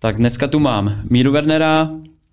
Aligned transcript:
Tak 0.00 0.16
dneska 0.16 0.46
tu 0.48 0.58
mám 0.58 1.00
Míru 1.10 1.32
Wernera, 1.32 1.88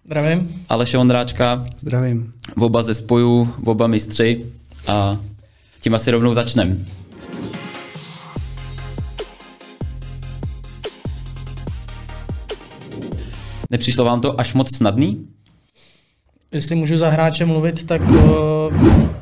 Zdravím. 0.06 0.66
Aleše 0.70 0.98
Ondráčka, 0.98 1.64
Zdravím. 1.80 2.34
oba 2.58 2.84
ze 2.84 2.94
spoju, 2.94 3.56
oba 3.66 3.88
mistři 3.88 4.46
a 4.88 5.18
tím 5.82 5.96
asi 5.96 6.12
rovnou 6.12 6.34
začneme. 6.34 6.78
Nepřišlo 13.72 14.06
vám 14.06 14.22
to 14.22 14.40
až 14.40 14.54
moc 14.54 14.76
snadný? 14.76 15.28
Jestli 16.52 16.76
můžu 16.76 16.98
za 16.98 17.10
hráče 17.10 17.46
mluvit, 17.46 17.84
tak 17.86 18.02
o, 18.12 18.72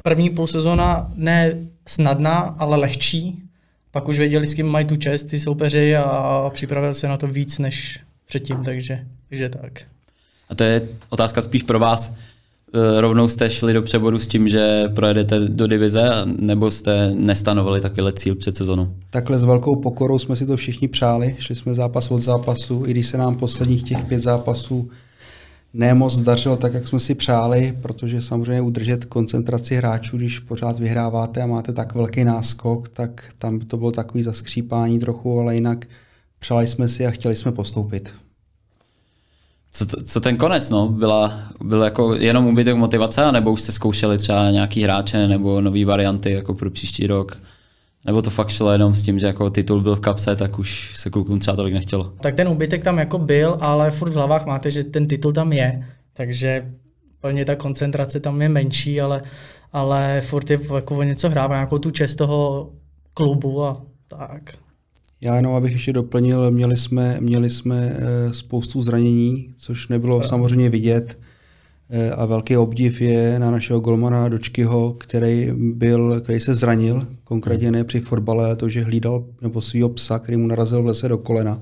první 0.03 0.29
půl 0.29 0.47
sezóna 0.47 1.11
ne 1.15 1.57
snadná, 1.87 2.37
ale 2.37 2.77
lehčí. 2.77 3.43
Pak 3.91 4.07
už 4.07 4.19
věděli, 4.19 4.47
s 4.47 4.53
kým 4.53 4.67
mají 4.67 4.85
tu 4.85 4.95
čest 4.95 5.23
ty 5.23 5.39
soupeři 5.39 5.95
a 5.95 6.49
připravil 6.53 6.93
se 6.93 7.07
na 7.07 7.17
to 7.17 7.27
víc 7.27 7.59
než 7.59 7.99
předtím, 8.25 8.63
takže, 8.63 9.05
takže 9.29 9.49
tak. 9.49 9.81
A 10.49 10.55
to 10.55 10.63
je 10.63 10.87
otázka 11.09 11.41
spíš 11.41 11.63
pro 11.63 11.79
vás. 11.79 12.13
E, 12.73 13.01
Rovnou 13.01 13.27
jste 13.27 13.49
šli 13.49 13.73
do 13.73 13.81
přeboru 13.81 14.19
s 14.19 14.27
tím, 14.27 14.47
že 14.47 14.83
projedete 14.95 15.39
do 15.39 15.67
divize, 15.67 16.11
nebo 16.25 16.71
jste 16.71 17.11
nestanovili 17.15 17.81
takovýhle 17.81 18.13
cíl 18.13 18.35
před 18.35 18.55
sezónou? 18.55 18.95
Takhle 19.11 19.39
s 19.39 19.43
velkou 19.43 19.75
pokorou 19.75 20.19
jsme 20.19 20.35
si 20.35 20.45
to 20.45 20.57
všichni 20.57 20.87
přáli. 20.87 21.35
Šli 21.39 21.55
jsme 21.55 21.73
zápas 21.73 22.11
od 22.11 22.19
zápasu, 22.19 22.83
i 22.85 22.91
když 22.91 23.07
se 23.07 23.17
nám 23.17 23.35
posledních 23.35 23.83
těch 23.83 24.05
pět 24.05 24.19
zápasů 24.19 24.89
nemoc 25.73 26.17
dařilo 26.17 26.57
tak, 26.57 26.73
jak 26.73 26.87
jsme 26.87 26.99
si 26.99 27.15
přáli, 27.15 27.77
protože 27.81 28.21
samozřejmě 28.21 28.61
udržet 28.61 29.05
koncentraci 29.05 29.75
hráčů, 29.75 30.17
když 30.17 30.39
pořád 30.39 30.79
vyhráváte 30.79 31.41
a 31.41 31.47
máte 31.47 31.73
tak 31.73 31.95
velký 31.95 32.23
náskok, 32.23 32.89
tak 32.89 33.33
tam 33.37 33.59
to 33.59 33.77
bylo 33.77 33.91
takový 33.91 34.23
zaskřípání 34.23 34.99
trochu, 34.99 35.39
ale 35.39 35.55
jinak 35.55 35.85
přáli 36.43 36.67
jsme 36.67 36.87
si 36.87 37.07
a 37.07 37.11
chtěli 37.11 37.35
jsme 37.35 37.51
postoupit. 37.51 38.13
Co, 39.71 39.85
co 39.85 40.21
ten 40.21 40.37
konec, 40.37 40.69
no? 40.69 40.87
Byla, 40.89 41.39
byl 41.63 41.81
jako 41.83 42.15
jenom 42.15 42.45
úbytek 42.45 42.75
motivace, 42.75 43.31
nebo 43.31 43.51
už 43.51 43.61
jste 43.61 43.71
zkoušeli 43.71 44.17
třeba 44.17 44.51
nějaký 44.51 44.83
hráče 44.83 45.27
nebo 45.27 45.61
nové 45.61 45.85
varianty 45.85 46.31
jako 46.31 46.53
pro 46.53 46.71
příští 46.71 47.07
rok? 47.07 47.41
Nebo 48.05 48.21
to 48.21 48.29
fakt 48.29 48.49
šlo 48.49 48.71
jenom 48.71 48.95
s 48.95 49.03
tím, 49.03 49.19
že 49.19 49.25
jako 49.25 49.49
titul 49.49 49.81
byl 49.81 49.95
v 49.95 49.99
kapse, 49.99 50.35
tak 50.35 50.59
už 50.59 50.97
se 50.97 51.09
klukům 51.09 51.39
třeba 51.39 51.55
tolik 51.55 51.73
nechtělo? 51.73 52.13
Tak 52.21 52.35
ten 52.35 52.47
úbytek 52.47 52.83
tam 52.83 52.97
jako 52.97 53.17
byl, 53.17 53.57
ale 53.61 53.91
furt 53.91 54.11
v 54.11 54.15
hlavách 54.15 54.45
máte, 54.45 54.71
že 54.71 54.83
ten 54.83 55.07
titul 55.07 55.33
tam 55.33 55.53
je, 55.53 55.87
takže 56.13 56.71
plně 57.21 57.45
ta 57.45 57.55
koncentrace 57.55 58.19
tam 58.19 58.41
je 58.41 58.49
menší, 58.49 59.01
ale, 59.01 59.21
ale 59.73 60.21
furt 60.21 60.49
je 60.49 60.59
jako 60.75 60.95
o 60.95 61.03
něco 61.03 61.29
hrává, 61.29 61.55
nějakou 61.55 61.77
tu 61.77 61.91
čest 61.91 62.15
toho 62.15 62.71
klubu 63.13 63.63
a 63.63 63.81
tak. 64.07 64.63
Já 65.23 65.35
jenom, 65.35 65.55
abych 65.55 65.71
ještě 65.71 65.93
doplnil, 65.93 66.51
měli 66.51 66.77
jsme, 66.77 67.17
měli 67.19 67.49
jsme 67.49 67.95
eh, 67.95 68.33
spoustu 68.33 68.81
zranění, 68.81 69.47
což 69.57 69.87
nebylo 69.87 70.23
samozřejmě 70.23 70.69
vidět. 70.69 71.17
Eh, 71.89 72.11
A 72.11 72.25
velký 72.25 72.57
obdiv 72.57 73.01
je 73.01 73.39
na 73.39 73.51
našeho 73.51 73.79
golmana 73.79 74.29
Dočkyho, 74.29 74.93
který, 74.93 75.49
byl, 75.53 76.21
který 76.21 76.39
se 76.39 76.55
zranil, 76.55 77.07
konkrétně 77.23 77.71
ne 77.71 77.83
při 77.83 77.99
fotbale, 77.99 78.45
ale 78.45 78.55
to, 78.55 78.69
že 78.69 78.83
hlídal 78.83 79.23
nebo 79.41 79.61
svého 79.61 79.89
psa, 79.89 80.19
který 80.19 80.37
mu 80.37 80.47
narazil 80.47 80.83
v 80.83 80.85
lese 80.85 81.07
do 81.07 81.17
kolena. 81.17 81.61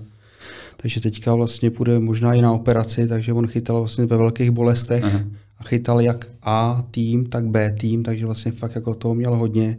Takže 0.77 1.01
teďka 1.01 1.35
vlastně 1.35 1.71
půjde 1.71 1.99
možná 1.99 2.33
i 2.33 2.41
na 2.41 2.51
operaci, 2.51 3.07
takže 3.07 3.33
on 3.33 3.47
chytal 3.47 3.79
vlastně 3.79 4.05
ve 4.05 4.17
velkých 4.17 4.51
bolestech 4.51 5.03
Aha. 5.03 5.19
a 5.57 5.63
chytal 5.63 6.01
jak 6.01 6.27
A 6.43 6.85
tým, 6.91 7.25
tak 7.25 7.45
B 7.45 7.75
tým, 7.79 8.03
takže 8.03 8.25
vlastně 8.25 8.51
fakt 8.51 8.75
jako 8.75 8.95
toho 8.95 9.15
měl 9.15 9.35
hodně 9.35 9.77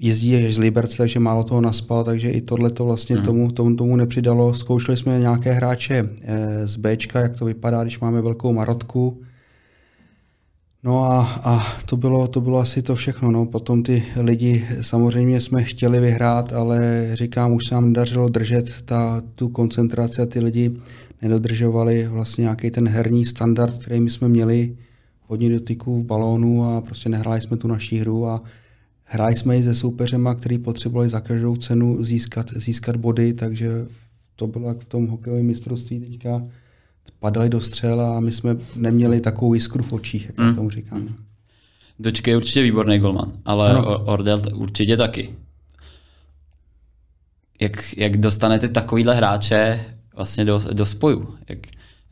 jezdí 0.00 0.36
až 0.36 0.54
z 0.54 0.58
Liberce, 0.58 0.96
takže 0.96 1.20
málo 1.20 1.44
toho 1.44 1.60
naspal, 1.60 2.04
takže 2.04 2.30
i 2.30 2.40
tohle 2.40 2.70
to 2.70 2.84
vlastně 2.84 3.16
Mhm. 3.16 3.24
tomu, 3.24 3.50
tomu, 3.52 3.76
tomu 3.76 3.96
nepřidalo. 3.96 4.54
Zkoušeli 4.54 4.96
jsme 4.96 5.18
nějaké 5.20 5.52
hráče 5.52 6.08
eh, 6.22 6.66
z 6.68 6.76
Bčka, 6.76 7.20
jak 7.20 7.36
to 7.36 7.44
vypadá, 7.44 7.82
když 7.82 8.00
máme 8.00 8.22
velkou 8.22 8.52
marotku. 8.52 9.20
No 10.84 11.04
a, 11.04 11.22
a 11.44 11.66
to, 11.86 11.96
bylo, 11.96 12.28
to 12.28 12.40
bylo 12.40 12.58
asi 12.58 12.82
to 12.82 12.94
všechno. 12.94 13.30
No. 13.30 13.46
Potom 13.46 13.82
ty 13.82 14.02
lidi, 14.16 14.64
samozřejmě 14.80 15.40
jsme 15.40 15.64
chtěli 15.64 16.00
vyhrát, 16.00 16.52
ale 16.52 17.10
říkám, 17.14 17.52
už 17.52 17.66
se 17.66 17.74
nám 17.74 17.92
dařilo 17.92 18.28
držet 18.28 18.82
ta, 18.84 19.22
tu 19.34 19.48
koncentraci 19.48 20.22
a 20.22 20.26
ty 20.26 20.40
lidi 20.40 20.70
nedodržovali 21.22 22.06
vlastně 22.06 22.42
nějaký 22.42 22.70
ten 22.70 22.88
herní 22.88 23.24
standard, 23.24 23.78
který 23.78 24.00
my 24.00 24.10
jsme 24.10 24.28
měli, 24.28 24.76
hodně 25.26 25.50
dotyků 25.50 26.02
balónů 26.02 26.64
a 26.64 26.80
prostě 26.80 27.08
nehráli 27.08 27.40
jsme 27.40 27.56
tu 27.56 27.68
naší 27.68 27.98
hru 27.98 28.26
a 28.26 28.40
hráli 29.12 29.36
jsme 29.36 29.56
i 29.58 29.62
se 29.64 29.74
soupeřema, 29.74 30.34
který 30.34 30.58
potřebovali 30.58 31.08
za 31.08 31.20
každou 31.20 31.56
cenu 31.56 32.04
získat, 32.04 32.50
získat 32.56 32.96
body, 32.96 33.32
takže 33.34 33.86
to 34.36 34.46
bylo 34.46 34.68
jak 34.68 34.78
v 34.78 34.84
tom 34.84 35.06
hokejovém 35.06 35.46
mistrovství 35.46 36.00
teďka 36.00 36.42
padali 37.18 37.48
do 37.48 37.60
střel 37.60 38.00
a 38.00 38.20
my 38.20 38.32
jsme 38.32 38.56
neměli 38.76 39.20
takovou 39.20 39.54
jiskru 39.54 39.82
v 39.82 39.92
očích, 39.92 40.26
jak 40.26 40.38
já 40.38 40.54
tomu 40.54 40.70
říkám. 40.70 41.08
Dočkej 41.98 42.32
je 42.32 42.36
určitě 42.36 42.62
výborný 42.62 42.98
golman, 42.98 43.32
ale 43.44 43.70
Ano. 43.70 43.86
ano. 43.88 44.04
Ordel 44.04 44.42
určitě 44.54 44.96
taky. 44.96 45.34
Jak, 47.60 47.96
jak 47.98 48.16
dostanete 48.16 48.68
takovýhle 48.68 49.14
hráče 49.14 49.80
vlastně 50.16 50.44
do, 50.44 50.60
do 50.72 50.86
spoju? 50.86 51.34
Jak 51.48 51.58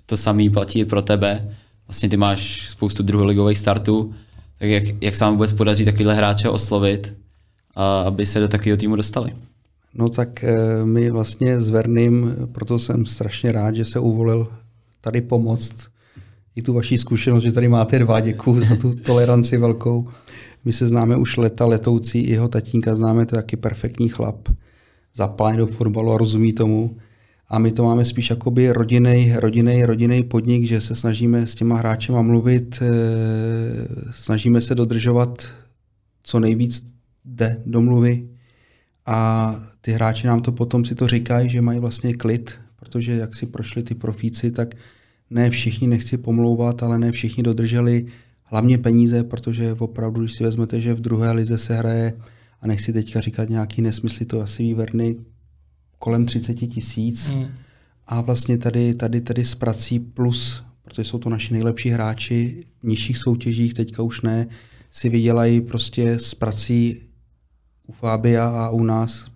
to 0.07 0.17
samý 0.17 0.51
platí 0.51 0.79
i 0.79 0.85
pro 0.85 1.03
tebe? 1.03 1.57
Vlastně 1.89 2.09
ty 2.09 2.17
máš 2.17 2.69
spoustu 2.71 3.03
druholigových 3.03 3.59
startů, 3.59 4.15
tak 4.59 4.69
jak, 4.69 4.85
jak 5.01 5.15
se 5.15 5.25
vám 5.25 5.33
vůbec 5.33 5.53
podaří 5.53 5.85
takovýhle 5.85 6.15
hráče 6.15 6.49
oslovit, 6.49 7.15
a 7.77 8.01
aby 8.01 8.27
se 8.27 8.41
do 8.41 8.49
takového 8.49 8.77
týmu 8.77 8.97
dostali? 8.97 9.33
No 9.95 10.09
tak 10.09 10.45
eh, 10.45 10.85
my 10.85 11.11
vlastně 11.11 11.61
s 11.61 11.69
Vernym, 11.69 12.37
proto 12.53 12.79
jsem 12.79 13.07
strašně 13.07 13.53
rád, 13.53 13.75
že 13.75 13.85
se 13.85 13.99
uvolil 13.99 14.49
tady 15.01 15.21
pomoct. 15.21 15.75
I 16.57 16.63
tu 16.63 16.73
vaší 16.73 16.99
zkušenost, 16.99 17.45
že 17.45 17.53
tady 17.53 17.69
máte 17.69 17.99
dva, 17.99 18.21
děkuji 18.21 18.61
za 18.61 18.77
tu 18.77 18.95
toleranci 18.95 19.59
velkou. 19.59 20.09
My 20.65 20.73
se 20.73 20.89
známe 20.89 21.17
už 21.17 21.37
leta 21.37 21.67
letoucí, 21.67 22.31
jeho 22.31 22.49
tatínka 22.49 22.97
známe, 22.97 23.27
to 23.27 23.37
je 23.37 23.43
taky 23.43 23.57
perfektní 23.57 24.09
chlap. 24.09 24.49
Zapálení 25.15 25.59
do 25.59 25.67
fotbalu 25.67 26.13
a 26.13 26.19
rozumí 26.19 26.53
tomu. 26.53 26.97
A 27.49 27.59
my 27.59 27.73
to 27.73 27.85
máme 27.85 28.05
spíš 28.05 28.31
jakoby 28.31 28.73
rodinej, 28.73 29.37
rodinej, 29.37 29.85
rodinej 29.85 30.23
podnik, 30.23 30.67
že 30.67 30.81
se 30.81 30.95
snažíme 30.95 31.47
s 31.47 31.55
těma 31.55 31.77
hráčema 31.77 32.23
mluvit, 32.23 32.83
eh, 32.83 32.89
snažíme 34.13 34.61
se 34.61 34.75
dodržovat 34.75 35.47
co 36.23 36.41
nejvíc 36.41 36.93
jde 37.25 37.63
domluvy 37.67 38.29
a 39.07 39.57
ty 39.81 39.93
hráči 39.93 40.27
nám 40.27 40.43
to 40.43 40.53
potom 40.53 40.85
si 40.85 40.95
to 40.95 41.09
říkají, 41.09 41.51
že 41.51 41.63
mají 41.63 41.79
vlastně 41.81 42.15
klid, 42.15 42.55
protože 42.77 43.13
jak 43.13 43.35
si 43.35 43.47
prošli 43.47 43.83
ty 43.83 43.95
profíci, 43.95 44.51
tak 44.51 44.75
ne 45.31 45.51
všichni, 45.51 45.89
nechci 45.89 46.19
pomlouvat, 46.19 46.83
ale 46.83 46.99
ne 46.99 47.13
všichni 47.13 47.43
dodrželi 47.43 48.07
hlavně 48.45 48.79
peníze, 48.79 49.25
protože 49.25 49.73
opravdu, 49.73 50.21
když 50.21 50.33
si 50.33 50.45
vezmete, 50.45 50.81
že 50.81 50.95
v 50.95 51.01
druhé 51.01 51.33
lize 51.33 51.59
se 51.59 51.75
hraje, 51.75 52.13
a 52.61 52.67
nechci 52.67 52.93
teďka 52.93 53.21
říkat 53.21 53.49
nějaký 53.49 53.83
nesmysly, 53.83 54.27
to 54.27 54.41
asi 54.41 54.63
ví 54.63 54.75
Verny, 54.75 55.17
kolem 55.99 56.27
30 56.27 56.55
tisíc, 56.55 57.31
Mm. 57.31 57.47
a 58.07 58.21
vlastně 58.21 58.59
tady, 58.59 58.95
tady, 58.95 59.21
tady 59.21 59.45
s 59.45 59.55
prací 59.55 59.99
plus, 60.01 60.65
protože 60.83 61.05
jsou 61.05 61.19
to 61.19 61.29
naši 61.31 61.53
nejlepší 61.53 61.89
hráči 61.91 62.65
v 62.83 62.87
nižších 62.87 63.19
soutěžích, 63.19 63.75
teďka 63.75 64.03
už 64.03 64.23
ne, 64.23 64.47
si 64.91 65.09
vydělají 65.09 65.61
prostě 65.61 66.19
s 66.19 66.35
prací 66.35 67.03
u 67.87 67.93
Fabia 67.93 68.49
a 68.49 68.71
u 68.71 68.83
nás 68.85 69.27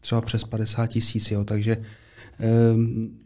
třeba 0.00 0.20
přes 0.20 0.44
50 0.44 0.86
tisíc, 0.86 1.30
jo, 1.30 1.44
takže 1.44 1.76
um, 2.74 3.18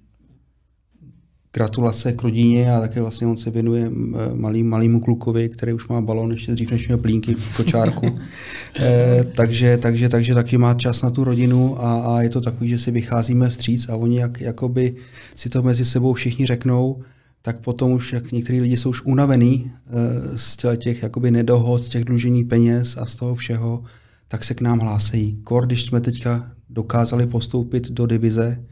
gratulace 1.59 2.13
k 2.13 2.23
rodině 2.23 2.73
a 2.73 2.81
také 2.81 3.01
vlastně 3.01 3.27
on 3.27 3.37
se 3.37 3.51
věnuje 3.51 3.91
malý, 4.35 4.63
malýmu 4.63 5.01
klukovi, 5.01 5.49
který 5.49 5.73
už 5.73 5.89
má 5.89 6.01
balón 6.01 6.31
ještě 6.33 6.53
dřív, 6.53 6.71
než 6.71 6.87
měl 6.87 6.99
plínky 6.99 7.35
v 7.35 7.57
kočárku. 7.57 8.07
e, 8.81 9.25
takže, 9.37 9.79
takže, 9.79 10.09
takže 10.09 10.35
taky 10.35 10.59
má 10.59 10.75
čas 10.75 11.03
na 11.03 11.11
tu 11.11 11.25
rodinu 11.25 11.85
a, 11.85 11.91
a 12.15 12.23
je 12.23 12.31
to 12.31 12.41
takový, 12.41 12.71
že 12.71 12.79
si 12.79 12.91
vycházíme 12.91 13.51
vstříc 13.51 13.89
a 13.89 13.97
oni 13.97 14.19
jak, 14.19 14.41
jakoby 14.41 14.95
si 15.37 15.49
to 15.49 15.63
mezi 15.63 15.85
sebou 15.85 16.13
všichni 16.13 16.47
řeknou, 16.47 17.03
tak 17.43 17.61
potom 17.61 17.93
už, 17.93 18.13
jak 18.13 18.33
některý 18.33 18.61
lidi 18.61 18.77
jsou 18.77 18.91
už 18.91 19.03
unavený 19.03 19.67
e, 19.67 20.39
z 20.39 20.57
těch, 20.57 20.79
těch 20.79 21.03
jakoby 21.03 21.31
nedohod, 21.31 21.83
z 21.85 21.89
těch 21.89 22.05
dlužení 22.05 22.45
peněz 22.45 22.97
a 22.97 23.07
z 23.07 23.15
toho 23.15 23.35
všeho, 23.35 23.83
tak 24.29 24.45
se 24.45 24.55
k 24.55 24.61
nám 24.61 24.79
hlásejí. 24.79 25.41
Kor, 25.45 25.67
když 25.67 25.85
jsme 25.85 26.01
teďka 26.01 26.51
dokázali 26.71 27.27
postoupit 27.27 27.91
do 27.91 28.07
divize, 28.07 28.63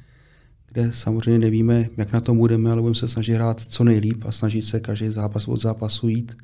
kde 0.76 0.92
samozřejmě 0.92 1.38
nevíme, 1.38 1.88
jak 1.96 2.12
na 2.12 2.20
tom 2.20 2.38
budeme, 2.38 2.70
ale 2.70 2.80
budeme 2.80 2.94
se 2.94 3.08
snažit 3.08 3.34
hrát 3.34 3.60
co 3.60 3.84
nejlíp 3.84 4.22
a 4.26 4.32
snažit 4.32 4.62
se 4.62 4.80
každý 4.80 5.08
zápas 5.08 5.48
od 5.48 5.60
zápasu 5.60 6.08
jít, 6.08 6.36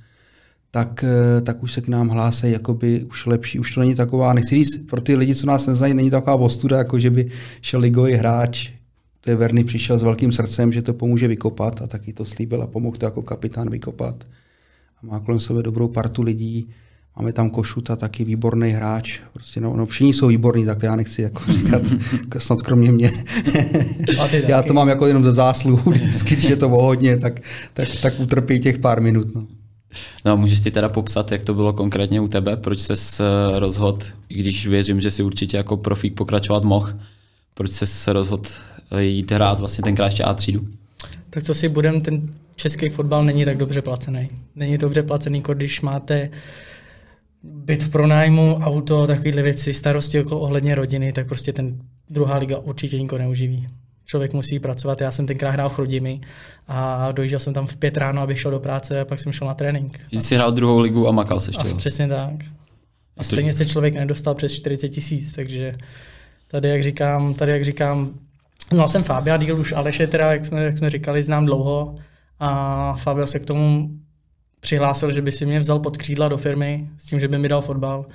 tak, 0.70 1.04
eh, 1.04 1.40
tak 1.40 1.62
už 1.62 1.72
se 1.72 1.80
k 1.80 1.88
nám 1.88 2.08
hlásí 2.08 2.50
jakoby 2.50 3.04
už 3.04 3.26
lepší. 3.26 3.58
Už 3.58 3.74
to 3.74 3.80
není 3.80 3.94
taková, 3.94 4.32
nechci 4.32 4.54
říct, 4.54 4.76
pro 4.76 5.00
ty 5.00 5.16
lidi, 5.16 5.34
co 5.34 5.46
nás 5.46 5.66
neznají, 5.66 5.94
není 5.94 6.10
taková 6.10 6.36
ostuda, 6.36 6.78
jako 6.78 6.98
že 6.98 7.10
by 7.10 7.30
šel 7.60 7.80
ligový 7.80 8.12
hráč, 8.12 8.70
to 9.20 9.30
je 9.30 9.36
Verny 9.36 9.64
přišel 9.64 9.98
s 9.98 10.02
velkým 10.02 10.32
srdcem, 10.32 10.72
že 10.72 10.82
to 10.82 10.94
pomůže 10.94 11.28
vykopat 11.28 11.82
a 11.82 11.86
taky 11.86 12.12
to 12.12 12.24
slíbil 12.24 12.62
a 12.62 12.66
pomohl 12.66 12.96
to 12.96 13.04
jako 13.04 13.22
kapitán 13.22 13.70
vykopat. 13.70 14.24
A 15.02 15.06
má 15.06 15.20
kolem 15.20 15.40
sebe 15.40 15.62
dobrou 15.62 15.88
partu 15.88 16.22
lidí. 16.22 16.68
Máme 17.16 17.32
tam 17.32 17.50
Košuta, 17.50 17.96
taky 17.96 18.24
výborný 18.24 18.70
hráč. 18.70 19.20
Prostě 19.32 19.60
no, 19.60 19.76
no 19.76 19.86
všichni 19.86 20.12
jsou 20.12 20.26
výborní, 20.26 20.66
tak 20.66 20.82
já 20.82 20.96
nechci 20.96 21.22
jako 21.22 21.42
říkat, 21.52 21.82
snad 22.38 22.62
kromě 22.62 22.92
mě. 22.92 23.24
já 24.46 24.62
to 24.62 24.74
mám 24.74 24.88
jako 24.88 25.06
jenom 25.06 25.24
ze 25.24 25.32
zásluhu, 25.32 25.90
vždycky, 25.90 26.34
když 26.34 26.50
je 26.50 26.56
to 26.56 26.68
vohodně, 26.68 27.16
tak, 27.16 27.40
tak, 27.74 27.88
tak 28.02 28.20
utrpí 28.20 28.60
těch 28.60 28.78
pár 28.78 29.00
minut. 29.00 29.34
No. 29.34 29.46
No 30.24 30.36
můžeš 30.36 30.60
ti 30.60 30.70
teda 30.70 30.88
popsat, 30.88 31.32
jak 31.32 31.42
to 31.42 31.54
bylo 31.54 31.72
konkrétně 31.72 32.20
u 32.20 32.28
tebe, 32.28 32.56
proč 32.56 32.78
se 32.80 33.24
rozhodl, 33.54 34.06
i 34.28 34.34
když 34.34 34.66
věřím, 34.66 35.00
že 35.00 35.10
si 35.10 35.22
určitě 35.22 35.56
jako 35.56 35.76
profík 35.76 36.14
pokračovat 36.14 36.64
mohl, 36.64 36.92
proč 37.54 37.70
se 37.70 38.12
rozhodl 38.12 38.48
jít 38.98 39.32
hrát 39.32 39.60
vlastně 39.60 39.82
tenkrát 39.82 40.06
ještě 40.06 40.24
A 40.24 40.34
třídu? 40.34 40.60
Tak 41.30 41.44
co 41.44 41.54
si 41.54 41.68
budem, 41.68 42.00
ten 42.00 42.34
český 42.56 42.88
fotbal 42.88 43.24
není 43.24 43.44
tak 43.44 43.56
dobře 43.56 43.82
placený. 43.82 44.28
Není 44.56 44.78
dobře 44.78 45.02
placený, 45.02 45.42
když 45.54 45.80
máte 45.80 46.30
byt 47.42 47.82
v 47.82 47.88
pronájmu, 47.90 48.54
auto, 48.54 49.06
takovéhle 49.06 49.42
věci, 49.42 49.72
starosti 49.72 50.16
jako 50.16 50.40
ohledně 50.40 50.74
rodiny, 50.74 51.12
tak 51.12 51.26
prostě 51.26 51.52
ten 51.52 51.78
druhá 52.10 52.36
liga 52.36 52.58
určitě 52.58 53.00
nikoho 53.00 53.18
neuživí. 53.18 53.66
Člověk 54.04 54.32
musí 54.32 54.58
pracovat. 54.58 55.00
Já 55.00 55.10
jsem 55.10 55.26
tenkrát 55.26 55.50
hrál 55.50 55.68
v 55.68 55.74
Chrudimi 55.74 56.20
a 56.68 57.12
dojížděl 57.12 57.38
jsem 57.38 57.52
tam 57.52 57.66
v 57.66 57.76
pět 57.76 57.96
ráno, 57.96 58.22
abych 58.22 58.40
šel 58.40 58.50
do 58.50 58.60
práce 58.60 59.00
a 59.00 59.04
pak 59.04 59.20
jsem 59.20 59.32
šel 59.32 59.48
na 59.48 59.54
trénink. 59.54 60.00
Že 60.12 60.20
jsi 60.20 60.34
hrál 60.34 60.52
druhou 60.52 60.78
ligu 60.78 61.08
a 61.08 61.12
makal 61.12 61.40
se 61.40 61.50
ještě. 61.50 61.74
Přesně 61.74 62.08
tak. 62.08 62.34
A 63.16 63.24
stejně 63.24 63.52
se 63.52 63.66
člověk 63.66 63.94
nedostal 63.94 64.34
přes 64.34 64.52
40 64.52 64.88
tisíc, 64.88 65.32
takže 65.32 65.74
tady, 66.48 66.68
jak 66.68 66.82
říkám, 66.82 67.34
tady, 67.34 67.52
jak 67.52 67.64
říkám, 67.64 68.10
znal 68.72 68.88
jsem 68.88 69.02
Fabia 69.02 69.36
díl 69.36 69.60
už 69.60 69.72
Aleše, 69.72 70.06
teda, 70.06 70.32
jak 70.32 70.46
jsme, 70.46 70.64
jak 70.64 70.78
jsme 70.78 70.90
říkali, 70.90 71.22
znám 71.22 71.46
dlouho 71.46 71.94
a 72.40 72.92
Fabio 72.96 73.26
se 73.26 73.38
k 73.38 73.44
tomu 73.44 73.90
přihlásil, 74.62 75.12
že 75.12 75.22
by 75.22 75.32
si 75.32 75.46
mě 75.46 75.60
vzal 75.60 75.78
pod 75.78 75.96
křídla 75.96 76.28
do 76.28 76.36
firmy 76.36 76.88
s 76.98 77.04
tím, 77.04 77.20
že 77.20 77.28
by 77.28 77.38
mi 77.38 77.48
dal 77.48 77.60
fotbal. 77.60 78.06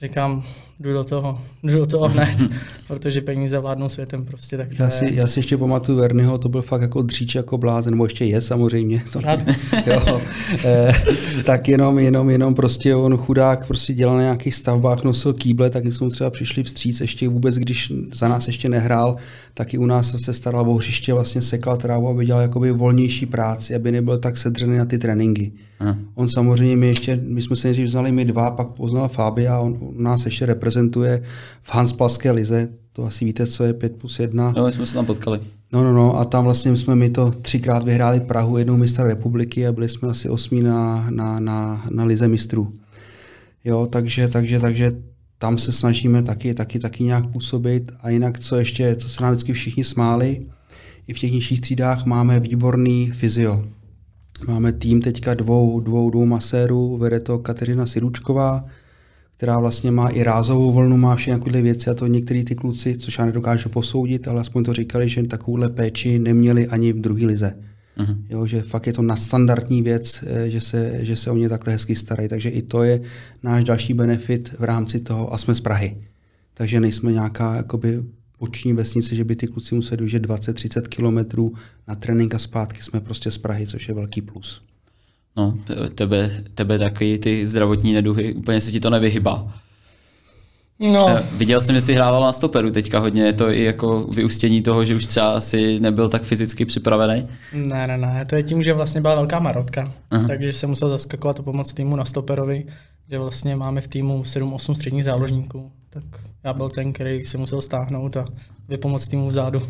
Říkám, 0.00 0.44
jdu 0.80 0.92
do 0.92 1.04
toho, 1.04 1.40
jdu 1.62 1.74
do 1.74 1.86
toho 1.86 2.08
hned, 2.08 2.50
protože 2.86 3.20
peníze 3.20 3.58
vládnou 3.58 3.88
světem 3.88 4.24
prostě. 4.24 4.56
Tak 4.56 4.78
já, 4.78 4.90
si, 4.90 5.14
já 5.14 5.26
si 5.26 5.38
ještě 5.38 5.56
pamatuju 5.56 5.98
Vernyho, 5.98 6.38
to 6.38 6.48
byl 6.48 6.62
fakt 6.62 6.82
jako 6.82 7.02
dříč 7.02 7.34
jako 7.34 7.58
blázen, 7.58 7.92
nebo 7.92 8.04
ještě 8.04 8.24
je 8.24 8.40
samozřejmě. 8.40 9.02
To, 9.12 9.20
jo, 9.90 10.20
eh, 10.64 10.92
tak 11.44 11.68
jenom, 11.68 11.98
jenom, 11.98 12.30
jenom 12.30 12.54
prostě 12.54 12.94
on 12.94 13.16
chudák 13.16 13.66
prostě 13.66 13.94
dělal 13.94 14.16
na 14.16 14.22
nějakých 14.22 14.54
stavbách, 14.54 15.04
nosil 15.04 15.32
kýble, 15.32 15.70
tak 15.70 15.86
jsme 15.86 16.10
třeba 16.10 16.30
přišli 16.30 16.62
vstříc 16.62 17.00
ještě 17.00 17.28
vůbec, 17.28 17.54
když 17.54 17.92
za 18.14 18.28
nás 18.28 18.46
ještě 18.46 18.68
nehrál, 18.68 19.16
tak 19.54 19.74
i 19.74 19.78
u 19.78 19.86
nás 19.86 20.14
se 20.16 20.32
staral 20.32 20.70
o 20.70 20.74
hřiště, 20.74 21.14
vlastně 21.14 21.42
sekal 21.42 21.76
trávu, 21.76 22.08
aby 22.08 22.26
dělal 22.26 22.42
jakoby 22.42 22.70
volnější 22.72 23.26
práci, 23.26 23.74
aby 23.74 23.92
nebyl 23.92 24.18
tak 24.18 24.36
sedřený 24.36 24.78
na 24.78 24.84
ty 24.84 24.98
tréninky. 24.98 25.52
Hmm. 25.78 26.08
On 26.14 26.28
samozřejmě, 26.28 26.76
my 26.76 26.86
ještě, 26.86 27.20
my 27.22 27.42
jsme 27.42 27.56
se 27.56 27.68
nejdřív 27.68 27.88
znali 27.88 28.12
my 28.12 28.24
dva, 28.24 28.50
pak 28.50 28.68
poznal 28.68 29.08
Fabia, 29.08 29.58
on 29.58 29.94
nás 29.96 30.24
ještě 30.24 30.46
reprezentuje 30.68 31.22
v 31.62 31.74
Hanspalské 31.74 32.30
lize, 32.30 32.68
to 32.92 33.04
asi 33.04 33.24
víte, 33.24 33.46
co 33.46 33.64
je 33.64 33.74
5 33.74 33.96
plus 33.96 34.18
1. 34.18 34.52
No, 34.56 34.66
my 34.66 34.72
jsme 34.72 34.86
se 34.86 34.94
tam 34.94 35.06
potkali. 35.06 35.40
No, 35.72 35.84
no, 35.84 35.92
no, 35.92 36.18
a 36.18 36.24
tam 36.24 36.44
vlastně 36.44 36.76
jsme 36.76 36.94
my 36.94 37.10
to 37.10 37.30
třikrát 37.30 37.84
vyhráli 37.84 38.20
Prahu, 38.20 38.58
jednou 38.58 38.76
mistra 38.76 39.04
republiky 39.04 39.66
a 39.66 39.72
byli 39.72 39.88
jsme 39.88 40.08
asi 40.08 40.28
osmí 40.28 40.62
na, 40.62 41.06
na, 41.10 41.40
na, 41.40 41.84
na 41.90 42.04
lize 42.04 42.28
mistrů. 42.28 42.72
Jo, 43.64 43.86
takže, 43.86 44.28
takže, 44.28 44.60
takže 44.60 44.90
tam 45.38 45.58
se 45.58 45.72
snažíme 45.72 46.22
taky, 46.22 46.54
taky, 46.54 46.78
taky 46.78 47.04
nějak 47.04 47.26
působit 47.26 47.92
a 48.00 48.10
jinak, 48.10 48.38
co 48.38 48.56
ještě, 48.56 48.96
co 48.96 49.08
se 49.08 49.22
nám 49.22 49.32
vždycky 49.32 49.52
všichni 49.52 49.84
smáli, 49.84 50.46
i 51.08 51.14
v 51.14 51.18
těch 51.18 51.32
nižších 51.32 51.60
třídách 51.60 52.06
máme 52.06 52.40
výborný 52.40 53.10
fyzio. 53.10 53.64
Máme 54.46 54.72
tým 54.72 55.02
teďka 55.02 55.34
dvou, 55.34 55.80
dvou, 55.80 56.10
dvou 56.10 56.26
masérů, 56.26 56.96
vede 56.96 57.20
to 57.20 57.38
Kateřina 57.38 57.86
Siručková, 57.86 58.64
která 59.38 59.58
vlastně 59.60 59.90
má 59.90 60.08
i 60.08 60.22
rázovou 60.22 60.72
vlnu, 60.72 60.96
má 60.96 61.16
všechny 61.16 61.62
věci 61.62 61.90
a 61.90 61.94
to 61.94 62.06
některý 62.06 62.44
ty 62.44 62.54
kluci, 62.54 62.96
což 62.98 63.18
já 63.18 63.26
nedokážu 63.26 63.68
posoudit, 63.68 64.28
ale 64.28 64.40
aspoň 64.40 64.64
to 64.64 64.72
říkali, 64.72 65.08
že 65.08 65.22
takovouhle 65.22 65.68
péči 65.68 66.18
neměli 66.18 66.66
ani 66.66 66.92
v 66.92 67.00
druhé 67.00 67.26
lize. 67.26 67.54
Uh-huh. 67.98 68.16
Jo, 68.30 68.46
že 68.46 68.62
fakt 68.62 68.86
je 68.86 68.92
to 68.92 69.02
nadstandardní 69.02 69.82
věc, 69.82 70.24
eh, 70.26 70.50
že 70.50 70.60
se, 70.60 70.98
že 71.00 71.16
se 71.16 71.30
o 71.30 71.36
ně 71.36 71.48
takhle 71.48 71.72
hezky 71.72 71.96
starají. 71.96 72.28
Takže 72.28 72.48
i 72.48 72.62
to 72.62 72.82
je 72.82 73.00
náš 73.42 73.64
další 73.64 73.94
benefit 73.94 74.54
v 74.58 74.64
rámci 74.64 75.00
toho 75.00 75.34
a 75.34 75.38
jsme 75.38 75.54
z 75.54 75.60
Prahy. 75.60 75.96
Takže 76.54 76.80
nejsme 76.80 77.12
nějaká 77.12 77.54
jakoby 77.54 78.02
oční 78.38 78.72
vesnice, 78.72 79.14
že 79.14 79.24
by 79.24 79.36
ty 79.36 79.46
kluci 79.46 79.74
museli 79.74 79.96
dojíždět 79.96 80.26
20-30 80.26 80.82
kilometrů 80.82 81.54
na 81.88 81.94
trénink 81.94 82.34
a 82.34 82.38
zpátky 82.38 82.82
jsme 82.82 83.00
prostě 83.00 83.30
z 83.30 83.38
Prahy, 83.38 83.66
což 83.66 83.88
je 83.88 83.94
velký 83.94 84.22
plus. 84.22 84.62
No, 85.38 85.54
tebe, 85.94 86.30
tebe 86.54 86.78
taky 86.78 87.18
ty 87.18 87.46
zdravotní 87.46 87.92
neduhy, 87.92 88.34
úplně 88.34 88.60
se 88.60 88.72
ti 88.72 88.80
to 88.80 88.90
nevyhybá. 88.90 89.52
No. 90.78 91.08
Eh, 91.08 91.22
viděl 91.36 91.60
jsem, 91.60 91.74
že 91.74 91.80
jsi 91.80 91.94
hrával 91.94 92.22
na 92.22 92.32
stoperu 92.32 92.70
teďka 92.70 92.98
hodně, 92.98 93.22
je 93.22 93.32
to 93.32 93.50
i 93.50 93.64
jako 93.64 94.06
vyústění 94.14 94.62
toho, 94.62 94.84
že 94.84 94.94
už 94.94 95.06
třeba 95.06 95.32
asi 95.32 95.80
nebyl 95.80 96.08
tak 96.08 96.22
fyzicky 96.22 96.64
připravený? 96.64 97.28
Ne, 97.52 97.86
ne, 97.86 97.98
ne, 97.98 98.24
to 98.28 98.36
je 98.36 98.42
tím, 98.42 98.62
že 98.62 98.72
vlastně 98.72 99.00
byla 99.00 99.14
velká 99.14 99.38
marotka, 99.38 99.92
Aha. 100.10 100.28
takže 100.28 100.52
jsem 100.52 100.70
musel 100.70 100.88
zaskakovat 100.88 101.40
a 101.40 101.42
pomoct 101.42 101.72
týmu 101.72 101.96
na 101.96 102.04
stoperovi, 102.04 102.64
kde 103.06 103.18
vlastně 103.18 103.56
máme 103.56 103.80
v 103.80 103.88
týmu 103.88 104.22
7-8 104.22 104.74
středních 104.74 105.04
záložníků, 105.04 105.72
tak 105.90 106.04
já 106.44 106.52
byl 106.52 106.70
ten, 106.70 106.92
který 106.92 107.24
se 107.24 107.38
musel 107.38 107.62
stáhnout 107.62 108.16
a 108.16 108.24
vypomoct 108.68 109.08
týmu 109.08 109.28
vzadu. 109.28 109.62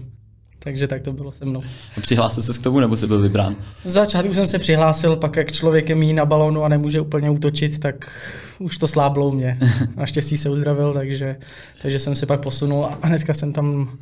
Takže 0.58 0.88
tak 0.88 1.02
to 1.02 1.12
bylo 1.12 1.32
se 1.32 1.44
mnou. 1.44 1.62
Přihlásil 2.00 2.42
se 2.42 2.58
k 2.58 2.62
tomu, 2.62 2.80
nebo 2.80 2.96
jsi 2.96 3.06
byl 3.06 3.22
vybrán? 3.22 3.56
Z 3.84 3.92
začátku 3.92 4.34
jsem 4.34 4.46
se 4.46 4.58
přihlásil, 4.58 5.16
pak 5.16 5.36
jak 5.36 5.52
člověk 5.52 5.88
je 5.88 5.94
mý 5.94 6.12
na 6.12 6.26
balónu 6.26 6.64
a 6.64 6.68
nemůže 6.68 7.00
úplně 7.00 7.30
útočit, 7.30 7.78
tak 7.78 8.10
už 8.58 8.78
to 8.78 8.88
sláblo 8.88 9.32
mě. 9.32 9.58
Naštěstí 9.96 10.36
se 10.36 10.50
uzdravil, 10.50 10.94
takže, 10.94 11.36
takže 11.82 11.98
jsem 11.98 12.14
se 12.14 12.26
pak 12.26 12.40
posunul 12.40 12.84
a 12.84 12.98
hnedka 13.02 13.34
jsem 13.34 13.52
tam 13.52 13.98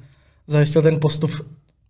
zajistil 0.47 0.83
ten 0.83 1.01
postup 1.01 1.31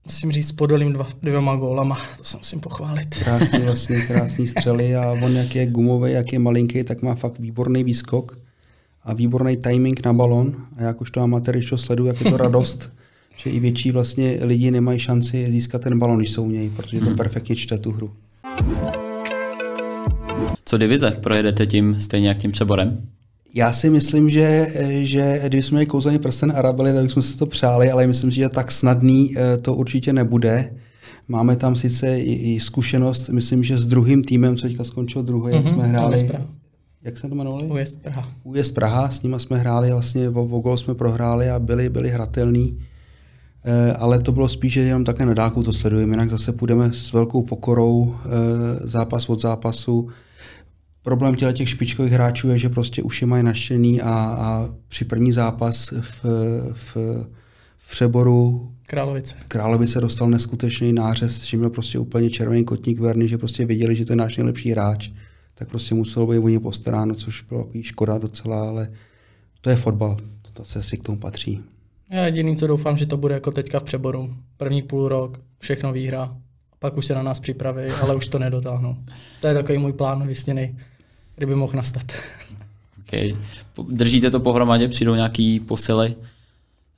musím 0.06 0.32
říct, 0.32 0.48
s 0.48 0.52
Podolím 0.52 0.92
dva, 0.92 1.08
dvěma 1.22 1.56
gólama, 1.56 1.98
to 2.18 2.24
se 2.24 2.36
musím 2.36 2.60
pochválit. 2.60 3.14
Krásný 3.24 3.58
vlastně, 3.64 4.00
krásný 4.00 4.46
střely 4.46 4.96
a 4.96 5.12
on 5.12 5.36
jak 5.36 5.54
je 5.54 5.66
gumový, 5.66 6.12
jak 6.12 6.32
je 6.32 6.38
malinký, 6.38 6.84
tak 6.84 7.02
má 7.02 7.14
fakt 7.14 7.38
výborný 7.38 7.84
výskok 7.84 8.38
a 9.04 9.14
výborný 9.14 9.56
timing 9.56 10.04
na 10.04 10.12
balon 10.12 10.56
a 10.76 10.82
jak 10.82 11.00
už 11.00 11.10
to 11.10 11.20
amatér, 11.20 11.56
když 11.56 11.70
to 11.70 11.78
sleduju, 11.78 12.08
jak 12.08 12.20
je 12.20 12.30
to 12.30 12.36
radost, 12.36 12.90
že 13.36 13.50
i 13.50 13.60
větší 13.60 13.90
vlastně 13.90 14.38
lidi 14.42 14.70
nemají 14.70 14.98
šanci 14.98 15.46
získat 15.50 15.82
ten 15.82 15.98
balon, 15.98 16.18
když 16.18 16.32
jsou 16.32 16.44
u 16.44 16.50
něj, 16.50 16.70
protože 16.76 16.98
to 16.98 17.06
hmm. 17.06 17.16
perfektně 17.16 17.56
čte 17.56 17.78
tu 17.78 17.92
hru. 17.92 18.10
Co 20.64 20.78
divize? 20.78 21.10
Projedete 21.10 21.66
tím 21.66 22.00
stejně 22.00 22.28
jak 22.28 22.38
tím 22.38 22.52
přeborem? 22.52 22.98
Já 23.54 23.72
si 23.72 23.90
myslím, 23.90 24.30
že, 24.30 24.68
že 25.02 25.40
když 25.48 25.66
jsme 25.66 25.74
měli 25.74 25.86
kouzelný 25.86 26.18
prsten 26.18 26.52
Arabely, 26.56 26.92
tak 26.92 27.10
jsme 27.10 27.22
si 27.22 27.38
to 27.38 27.46
přáli, 27.46 27.90
ale 27.90 28.06
myslím 28.06 28.30
si, 28.30 28.36
že 28.36 28.48
tak 28.48 28.72
snadný 28.72 29.34
eh, 29.36 29.56
to 29.56 29.74
určitě 29.74 30.12
nebude. 30.12 30.72
Máme 31.28 31.56
tam 31.56 31.76
sice 31.76 32.20
i, 32.20 32.54
i 32.54 32.60
zkušenost, 32.60 33.28
myslím, 33.28 33.64
že 33.64 33.76
s 33.76 33.86
druhým 33.86 34.24
týmem, 34.24 34.56
co 34.56 34.66
teďka 34.68 34.84
skončil 34.84 35.22
druhý, 35.22 35.52
mm-hmm, 35.52 35.56
jak 35.56 35.68
jsme 35.68 35.86
hráli. 35.86 36.30
Jak 37.04 37.16
se 37.16 37.28
to 37.28 37.34
jmenovali? 37.34 37.66
Ujezd 37.66 38.02
Praha. 38.02 38.32
Ujezd 38.44 38.74
Praha, 38.74 39.10
s 39.10 39.22
nimi 39.22 39.36
jsme 39.38 39.58
hráli, 39.58 39.90
vlastně 39.90 40.28
o, 40.28 40.42
o 40.42 40.60
gol 40.60 40.76
jsme 40.76 40.94
prohráli 40.94 41.50
a 41.50 41.58
byli, 41.58 41.88
byli 41.88 42.10
hratelní. 42.10 42.78
Eh, 43.68 43.92
ale 43.92 44.18
to 44.22 44.32
bylo 44.32 44.48
spíš, 44.48 44.72
že 44.72 44.80
jenom 44.80 45.04
takhle 45.04 45.26
na 45.26 45.34
dálku 45.34 45.62
to 45.62 45.72
sledujeme, 45.72 46.12
jinak 46.12 46.30
zase 46.30 46.52
půjdeme 46.52 46.92
s 46.92 47.12
velkou 47.12 47.42
pokorou 47.42 48.16
eh, 48.16 48.28
zápas 48.86 49.28
od 49.28 49.40
zápasu. 49.40 50.08
Problém 51.02 51.34
těle 51.36 51.52
těch 51.52 51.68
špičkových 51.68 52.12
hráčů 52.12 52.48
je, 52.48 52.58
že 52.58 52.68
prostě 52.68 53.02
už 53.02 53.20
je 53.20 53.26
mají 53.26 53.42
naštěný 53.42 54.02
a, 54.02 54.10
a 54.12 54.68
při 54.88 55.04
první 55.04 55.32
zápas 55.32 55.90
v, 56.00 56.24
v, 56.72 56.96
v 57.78 57.90
přeboru 57.90 58.68
Královice. 58.86 59.34
Královice 59.48 60.00
dostal 60.00 60.30
neskutečný 60.30 60.92
nářez, 60.92 61.44
že 61.44 61.56
měl 61.56 61.70
prostě 61.70 61.98
úplně 61.98 62.30
červený 62.30 62.64
kotník 62.64 63.00
verny, 63.00 63.28
že 63.28 63.38
prostě 63.38 63.66
viděli, 63.66 63.96
že 63.96 64.04
to 64.04 64.12
je 64.12 64.16
náš 64.16 64.36
nejlepší 64.36 64.70
hráč, 64.70 65.10
tak 65.54 65.68
prostě 65.68 65.94
muselo 65.94 66.26
být 66.26 66.38
o 66.38 66.48
ně 66.48 66.60
postaráno, 66.60 67.14
což 67.14 67.42
bylo 67.42 67.68
škoda 67.80 68.18
docela, 68.18 68.68
ale 68.68 68.90
to 69.60 69.70
je 69.70 69.76
fotbal, 69.76 70.16
to 70.52 70.64
se 70.64 70.82
si 70.82 70.96
k 70.96 71.02
tomu 71.02 71.18
patří. 71.18 71.62
Já 72.10 72.24
jediný, 72.24 72.56
co 72.56 72.66
doufám, 72.66 72.96
že 72.96 73.06
to 73.06 73.16
bude 73.16 73.34
jako 73.34 73.50
teďka 73.52 73.80
v 73.80 73.82
přeboru. 73.82 74.34
První 74.56 74.82
půl 74.82 75.08
rok, 75.08 75.40
všechno 75.58 75.92
výhra, 75.92 76.36
pak 76.78 76.96
už 76.96 77.06
se 77.06 77.14
na 77.14 77.22
nás 77.22 77.40
připraví, 77.40 77.82
ale 78.02 78.14
už 78.14 78.28
to 78.28 78.38
nedotáhnu. 78.38 78.96
To 79.40 79.46
je 79.46 79.54
takový 79.54 79.78
můj 79.78 79.92
plán 79.92 80.26
vysněný, 80.26 80.78
kdyby 81.36 81.54
mohl 81.54 81.72
nastat. 81.76 82.12
Okay. 83.00 83.36
Držíte 83.88 84.30
to 84.30 84.40
pohromadě, 84.40 84.88
přijdou 84.88 85.14
nějaký 85.14 85.60
posily? 85.60 86.14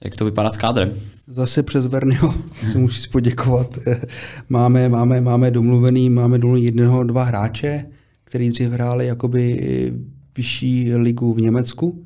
Jak 0.05 0.17
to 0.17 0.25
vypadá 0.25 0.51
s 0.51 0.57
kádrem? 0.57 0.93
Zase 1.27 1.63
přes 1.63 1.87
Verniho 1.87 2.35
si 2.73 2.79
musím 2.79 3.13
poděkovat. 3.13 3.79
Máme, 4.49 4.89
máme, 4.89 5.21
máme 5.21 5.51
domluvený, 5.51 6.11
máme 6.11 6.39
domluvený 6.39 6.65
jednoho, 6.65 7.05
dva 7.05 7.25
hráče, 7.25 7.87
který 8.25 8.51
dřív 8.51 8.71
hráli 8.71 9.07
jakoby 9.07 9.93
vyšší 10.37 10.95
ligu 10.95 11.35
v 11.35 11.41
Německu 11.41 12.05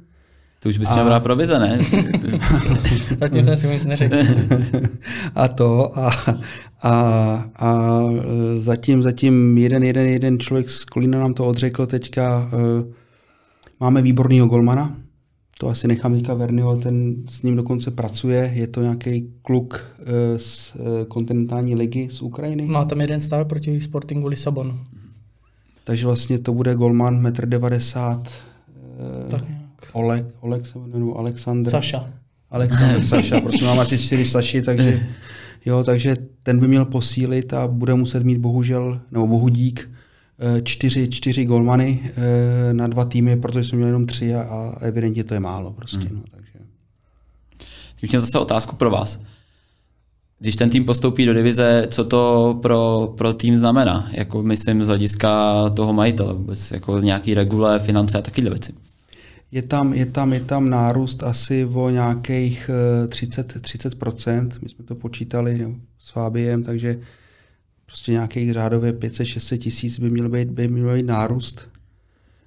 to 0.62 0.68
už 0.68 0.78
bys 0.78 0.92
měl 0.92 1.04
brát 1.04 1.22
provize, 1.22 1.58
ne? 1.58 1.78
Zatím 3.20 3.44
jsem 3.44 3.56
si 3.56 3.68
nic 3.68 3.84
neřekl. 3.84 4.16
a 5.34 5.48
to 5.48 5.98
a, 5.98 6.10
a, 6.82 6.92
a 7.56 8.02
zatím, 8.56 9.02
zatím 9.02 9.58
jeden, 9.58 9.82
jeden, 9.82 10.06
jeden 10.06 10.38
člověk 10.38 10.70
z 10.70 10.84
Kolína 10.84 11.18
nám 11.18 11.34
to 11.34 11.46
odřekl 11.46 11.86
teďka. 11.86 12.50
Eh, 12.52 13.02
Máme 13.80 14.02
výborného 14.02 14.46
golmana, 14.46 14.96
to 15.58 15.68
asi 15.68 15.88
nechám 15.88 16.14
teďka 16.14 16.34
Vernio, 16.34 16.76
ten 16.76 17.14
s 17.28 17.42
ním 17.42 17.56
dokonce 17.56 17.90
pracuje, 17.90 18.52
je 18.54 18.66
to 18.66 18.82
nějaký 18.82 19.32
kluk 19.42 19.96
eh, 20.00 20.38
z 20.38 20.72
eh, 20.74 21.04
kontinentální 21.04 21.74
ligy 21.74 22.08
z 22.10 22.22
Ukrajiny. 22.22 22.66
Má 22.66 22.84
tam 22.84 23.00
jeden 23.00 23.20
stav 23.20 23.46
proti 23.46 23.80
Sportingu 23.80 24.26
Lisabonu. 24.26 24.78
Takže 25.84 26.06
vlastně 26.06 26.38
to 26.38 26.54
bude 26.54 26.74
golman 26.74 27.26
1,90 27.26 28.22
m. 28.22 28.24
Tak. 29.30 29.61
Oleg, 29.92 30.26
Oleg 30.40 30.66
se 30.66 30.78
jmenuje, 30.78 31.14
Alexandr. 31.16 31.70
Saša. 31.70 32.10
Alexandr 32.50 33.00
Saša, 33.06 33.40
prostě 33.40 33.64
mám 33.64 33.80
asi 33.80 33.98
čtyři 33.98 34.26
Saši, 34.26 34.62
takže, 34.62 35.06
jo, 35.66 35.84
takže 35.84 36.16
ten 36.42 36.60
by 36.60 36.68
měl 36.68 36.84
posílit 36.84 37.54
a 37.54 37.68
bude 37.68 37.94
muset 37.94 38.22
mít 38.22 38.38
bohužel, 38.38 39.00
nebo 39.10 39.26
bohudík, 39.26 39.90
eh, 40.38 40.60
čtyři, 40.60 41.08
čtyři 41.08 41.44
golmany 41.44 42.00
eh, 42.04 42.74
na 42.74 42.86
dva 42.86 43.04
týmy, 43.04 43.36
protože 43.36 43.64
jsme 43.64 43.76
měli 43.76 43.88
jenom 43.88 44.06
tři 44.06 44.34
a, 44.34 44.42
a 44.42 44.76
evidentně 44.80 45.24
to 45.24 45.34
je 45.34 45.40
málo 45.40 45.72
prostě. 45.72 46.08
No, 46.10 46.22
takže. 46.30 46.52
Teď 48.00 48.10
měl 48.10 48.20
zase 48.20 48.38
otázku 48.38 48.76
pro 48.76 48.90
vás. 48.90 49.20
Když 50.38 50.56
ten 50.56 50.70
tým 50.70 50.84
postoupí 50.84 51.26
do 51.26 51.34
divize, 51.34 51.86
co 51.90 52.04
to 52.04 52.58
pro, 52.62 53.12
pro 53.16 53.32
tým 53.32 53.56
znamená? 53.56 54.08
Jako 54.12 54.42
myslím 54.42 54.84
z 54.84 54.86
hlediska 54.86 55.54
toho 55.70 55.92
majitele, 55.92 56.34
vůbec 56.34 56.70
jako 56.70 57.00
z 57.00 57.04
nějaký 57.04 57.34
regule, 57.34 57.78
finance 57.78 58.18
a 58.18 58.22
takovéhle 58.22 58.50
věci. 58.50 58.72
Je 59.52 59.62
tam, 59.62 59.94
je, 59.94 60.06
tam, 60.06 60.32
je 60.32 60.40
tam 60.40 60.70
nárůst 60.70 61.22
asi 61.22 61.64
o 61.64 61.90
nějakých 61.90 62.70
eh, 63.04 63.06
30, 63.06 63.56
30%, 63.56 64.50
my 64.62 64.68
jsme 64.68 64.84
to 64.84 64.94
počítali 64.94 65.62
jo, 65.62 65.74
s 65.98 66.10
Fabiem, 66.10 66.64
takže 66.64 66.98
prostě 67.86 68.12
nějakých 68.12 68.52
řádově 68.52 68.92
500-600 68.92 69.58
tisíc 69.58 69.98
by 69.98 70.10
měl 70.10 70.28
být, 70.28 70.48
by 70.48 70.68
měl 70.68 70.94
být 70.94 71.06
nárůst. 71.06 71.68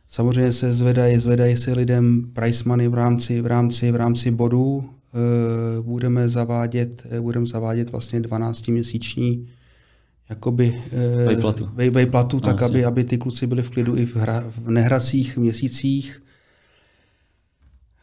Samozřejmě 0.07 0.53
se 0.53 0.73
zvedají, 0.73 1.19
zvedají 1.19 1.57
se 1.57 1.73
lidem 1.73 2.29
price 2.33 2.63
money 2.69 2.87
v 2.87 2.93
rámci, 2.93 3.41
v 3.41 3.45
rámci, 3.45 3.91
v 3.91 3.95
rámci 3.95 4.31
bodů. 4.31 4.89
Eh, 5.13 5.81
Budeme 5.81 6.29
zavádět, 6.29 7.03
eh, 7.09 7.21
budeme 7.21 7.47
zavádět 7.47 7.91
vlastně 7.91 8.19
12-měsíční 8.19 9.47
jakoby, 10.29 10.81
Vejplatu. 11.25 11.69
vej, 11.73 11.89
vejplatu, 11.89 12.39
tak 12.39 12.61
aby, 12.61 12.85
aby 12.85 13.03
ty 13.03 13.17
kluci 13.17 13.47
byli 13.47 13.63
v 13.63 13.69
klidu 13.69 13.95
i 13.97 14.05
v, 14.05 14.15
hra, 14.15 14.43
v 14.65 14.69
nehracích 14.69 15.37
měsících. 15.37 16.21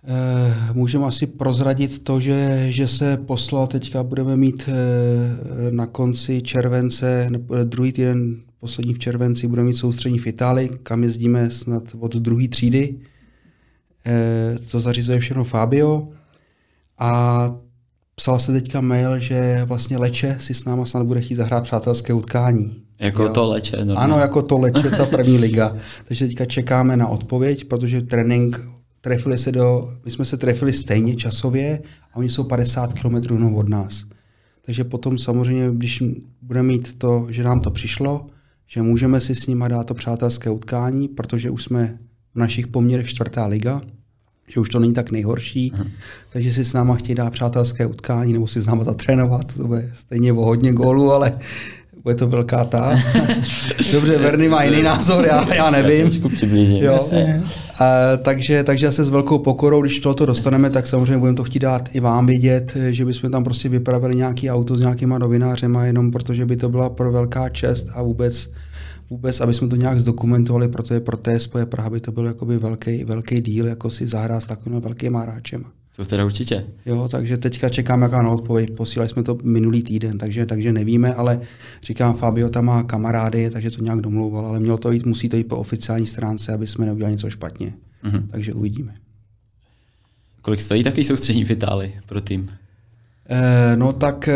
Eh, 0.08 0.54
Můžeme 0.72 1.04
asi 1.06 1.26
prozradit 1.26 2.04
to, 2.04 2.20
že, 2.20 2.66
že 2.68 2.88
se 2.88 3.16
poslal 3.16 3.66
teďka, 3.66 4.02
budeme 4.02 4.36
mít 4.36 4.68
eh, 4.68 5.70
na 5.70 5.86
konci 5.86 6.42
července, 6.42 7.30
eh, 7.60 7.64
druhý 7.64 7.92
týden, 7.92 8.36
poslední 8.60 8.94
v 8.94 8.98
červenci, 8.98 9.48
budeme 9.48 9.68
mít 9.68 9.74
soustřední 9.74 10.18
v 10.18 10.26
Itálii, 10.26 10.70
kam 10.82 11.02
jezdíme 11.04 11.50
snad 11.50 11.82
od 12.00 12.16
druhé 12.16 12.48
třídy. 12.48 12.94
To 14.70 14.80
zařizuje 14.80 15.18
všechno 15.18 15.44
Fabio. 15.44 16.08
A 16.98 17.54
psal 18.14 18.38
se 18.38 18.52
teďka 18.52 18.80
mail, 18.80 19.18
že 19.20 19.62
vlastně 19.64 19.98
Leče 19.98 20.36
si 20.40 20.54
s 20.54 20.64
náma 20.64 20.84
snad 20.84 21.06
bude 21.06 21.20
chtít 21.20 21.34
zahrát 21.34 21.62
přátelské 21.62 22.12
utkání. 22.12 22.82
Jako 22.98 23.22
Jo. 23.22 23.28
to 23.28 23.48
leče. 23.48 23.76
normálně. 23.76 24.12
Ano, 24.12 24.18
jako 24.18 24.42
to 24.42 24.58
leče 24.58 24.90
ta 24.90 25.06
první 25.06 25.38
liga. 25.38 25.76
Takže 26.08 26.26
teďka 26.26 26.44
čekáme 26.44 26.96
na 26.96 27.08
odpověď, 27.08 27.64
protože 27.64 28.00
trénink 28.02 28.60
trefili 29.02 29.38
se 29.38 29.52
do, 29.52 29.94
my 30.04 30.10
jsme 30.10 30.24
se 30.24 30.36
trefili 30.36 30.72
stejně 30.72 31.16
časově 31.16 31.82
a 32.12 32.16
oni 32.16 32.30
jsou 32.30 32.44
50 32.44 32.92
km 32.92 33.54
od 33.54 33.68
nás. 33.68 34.04
Takže 34.64 34.84
potom 34.84 35.18
samozřejmě, 35.18 35.70
když 35.72 36.02
budeme 36.42 36.68
mít 36.68 36.98
to, 36.98 37.26
že 37.30 37.42
nám 37.42 37.60
to 37.60 37.70
přišlo, 37.70 38.26
že 38.66 38.82
můžeme 38.82 39.20
si 39.20 39.34
s 39.34 39.46
nimi 39.46 39.64
dát 39.68 39.84
to 39.84 39.94
přátelské 39.94 40.50
utkání, 40.50 41.08
protože 41.08 41.50
už 41.50 41.64
jsme 41.64 41.98
v 42.34 42.38
našich 42.38 42.66
poměrech 42.66 43.08
čtvrtá 43.08 43.46
liga, 43.46 43.80
že 44.48 44.60
už 44.60 44.68
to 44.68 44.78
není 44.78 44.94
tak 44.94 45.10
nejhorší, 45.10 45.70
Aha. 45.74 45.86
takže 46.30 46.52
si 46.52 46.64
s 46.64 46.72
náma 46.72 46.94
chtějí 46.94 47.16
dát 47.16 47.30
přátelské 47.30 47.86
utkání 47.86 48.32
nebo 48.32 48.48
si 48.48 48.60
s 48.60 48.66
náma 48.66 48.84
zatrénovat, 48.84 49.52
to 49.52 49.66
bude 49.66 49.90
stejně 49.94 50.32
o 50.32 50.44
hodně 50.44 50.72
gólů, 50.72 51.12
ale 51.12 51.32
bude 52.02 52.14
to 52.14 52.26
velká 52.26 52.64
ta. 52.64 52.98
Dobře, 53.92 54.18
Verny 54.18 54.48
má 54.48 54.62
jiný 54.64 54.82
názor, 54.82 55.26
já, 55.26 55.54
já 55.54 55.70
nevím. 55.70 56.30
Přiblížím. 56.34 56.76
Jo. 56.84 56.92
Jasně. 56.92 57.42
A, 57.80 58.16
takže, 58.22 58.64
takže 58.64 58.86
asi 58.86 59.04
s 59.04 59.08
velkou 59.08 59.38
pokorou, 59.38 59.82
když 59.82 60.00
tohoto 60.00 60.26
dostaneme, 60.26 60.70
tak 60.70 60.86
samozřejmě 60.86 61.18
budeme 61.18 61.36
to 61.36 61.44
chtít 61.44 61.58
dát 61.58 61.88
i 61.92 62.00
vám 62.00 62.26
vědět, 62.26 62.76
že 62.90 63.04
bychom 63.04 63.30
tam 63.30 63.44
prostě 63.44 63.68
vypravili 63.68 64.16
nějaký 64.16 64.50
auto 64.50 64.76
s 64.76 64.80
nějakýma 64.80 65.18
novinářema, 65.18 65.84
jenom 65.84 66.10
protože 66.10 66.46
by 66.46 66.56
to 66.56 66.68
byla 66.68 66.90
pro 66.90 67.12
velká 67.12 67.48
čest 67.48 67.88
a 67.94 68.02
vůbec, 68.02 68.50
vůbec 69.10 69.40
aby 69.40 69.54
jsme 69.54 69.68
to 69.68 69.76
nějak 69.76 70.00
zdokumentovali, 70.00 70.68
protože 70.68 71.00
pro 71.00 71.16
TSP 71.16 71.56
Praha 71.64 71.90
by 71.90 72.00
to 72.00 72.12
byl 72.12 72.26
jakoby 72.26 72.58
velký, 72.58 73.04
velký 73.04 73.40
díl, 73.40 73.66
jako 73.66 73.90
si 73.90 74.06
zahrát 74.06 74.42
s 74.42 74.46
takovými 74.46 74.80
velkými 74.80 75.18
hráčem. 75.22 75.64
To 75.96 76.04
teda 76.04 76.24
určitě. 76.24 76.62
Jo, 76.86 77.08
takže 77.10 77.38
teďka 77.38 77.68
čekám, 77.68 78.02
jaká 78.02 78.22
na 78.22 78.30
odpověď. 78.30 78.70
Posílali 78.70 79.08
jsme 79.08 79.22
to 79.22 79.38
minulý 79.42 79.82
týden, 79.82 80.18
takže, 80.18 80.46
takže 80.46 80.72
nevíme, 80.72 81.14
ale 81.14 81.40
říkám, 81.82 82.14
Fabio 82.14 82.48
tam 82.48 82.64
má 82.64 82.82
kamarády, 82.82 83.50
takže 83.50 83.70
to 83.70 83.82
nějak 83.82 84.00
domlouval, 84.00 84.46
ale 84.46 84.60
mělo 84.60 84.78
to 84.78 84.92
jít, 84.92 85.06
musí 85.06 85.28
to 85.28 85.36
jít 85.36 85.44
po 85.44 85.56
oficiální 85.56 86.06
stránce, 86.06 86.52
aby 86.52 86.66
jsme 86.66 86.86
neudělali 86.86 87.12
něco 87.12 87.30
špatně. 87.30 87.72
Mhm. 88.02 88.28
Takže 88.30 88.52
uvidíme. 88.52 88.94
Kolik 90.42 90.60
stojí 90.60 90.82
takový 90.82 91.04
soustřední 91.04 91.44
v 91.44 91.50
Itálii 91.50 91.94
pro 92.06 92.20
tým? 92.20 92.50
Eh, 93.28 93.76
no 93.76 93.92
tak 93.92 94.28
eh, 94.28 94.34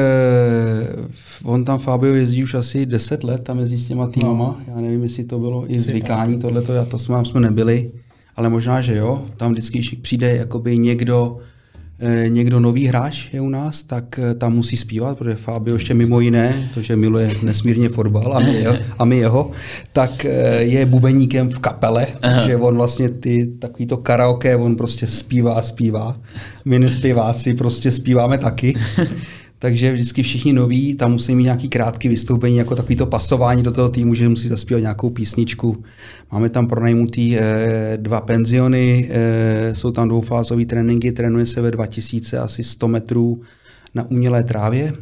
on 1.45 1.65
tam 1.65 1.79
Fabio 1.79 2.15
jezdí 2.15 2.43
už 2.43 2.55
asi 2.55 2.87
10 2.87 3.25
let, 3.25 3.45
tam 3.45 3.59
jezdí 3.59 3.79
s 3.79 3.87
těma 3.87 4.07
týmama. 4.07 4.61
Já 4.69 4.77
nevím, 4.77 5.03
jestli 5.03 5.25
to 5.25 5.39
bylo 5.39 5.73
i 5.73 5.79
zvykání, 5.79 6.39
tohleto, 6.39 6.73
já 6.73 6.85
to 6.85 6.99
jsme, 6.99 7.25
jsme 7.25 7.41
nebyli, 7.41 7.91
ale 8.37 8.49
možná, 8.49 8.81
že 8.81 8.97
jo. 8.97 9.25
Tam 9.37 9.53
vždycky, 9.53 9.79
když 9.79 9.95
přijde 10.03 10.37
jakoby 10.37 10.79
někdo, 10.79 11.39
eh, 11.99 12.29
někdo 12.29 12.61
nový 12.61 12.87
hráč 12.87 13.29
je 13.33 13.41
u 13.41 13.49
nás, 13.49 13.83
tak 13.83 14.19
eh, 14.19 14.35
tam 14.35 14.55
musí 14.55 14.77
zpívat, 14.77 15.19
protože 15.19 15.35
Fabio 15.35 15.77
ještě 15.77 15.95
mimo 15.95 16.21
jiné, 16.21 16.71
to, 16.75 16.83
že 16.83 16.97
miluje 16.97 17.31
nesmírně 17.43 17.89
fotbal 17.89 18.33
a 18.33 18.41
my, 18.41 18.55
jeho, 18.55 18.77
a 18.99 19.05
my 19.05 19.17
jeho, 19.17 19.51
tak 19.93 20.25
eh, 20.25 20.63
je 20.63 20.87
bubeníkem 20.87 21.51
v 21.51 21.59
kapele, 21.59 22.07
takže 22.21 22.57
on 22.57 22.77
vlastně 22.77 23.09
ty 23.09 23.47
takový 23.59 23.87
to 23.87 23.97
karaoke, 23.97 24.57
on 24.57 24.77
prostě 24.77 25.07
zpívá, 25.07 25.63
zpívá. 25.63 26.17
My 26.65 26.79
nespěváci 26.79 27.55
prostě 27.55 27.93
zpíváme 27.93 28.39
taky. 28.39 28.75
Takže 29.67 29.93
vždycky 29.93 30.23
všichni 30.23 30.53
noví 30.53 30.95
tam 30.95 31.13
musí 31.13 31.35
mít 31.35 31.45
nějaký 31.45 31.69
krátký 31.69 32.09
vystoupení, 32.09 32.57
jako 32.57 32.77
takový 32.77 32.97
to 32.97 33.07
pasování 33.07 33.63
do 33.63 33.73
toho 33.73 33.89
týmu, 33.89 34.15
že 34.15 34.29
musí 34.29 34.49
zaspívat 34.49 34.81
nějakou 34.81 35.11
písničku. 35.11 35.85
Máme 36.33 36.49
tam 36.49 36.67
pronajmutý 36.67 37.39
eh, 37.39 37.99
dva 38.01 38.21
penziony, 38.21 39.09
eh, 39.11 39.75
jsou 39.75 39.93
tam 39.93 40.09
dvoufázové 40.09 40.65
tréninky, 40.65 41.13
trénuje 41.13 41.47
se 41.47 41.61
ve 41.61 41.71
2000 41.71 42.39
asi 42.39 42.65
100 42.65 42.89
metrů 42.89 43.41
na 43.95 44.03
umělé 44.11 44.45
trávě 44.45 44.93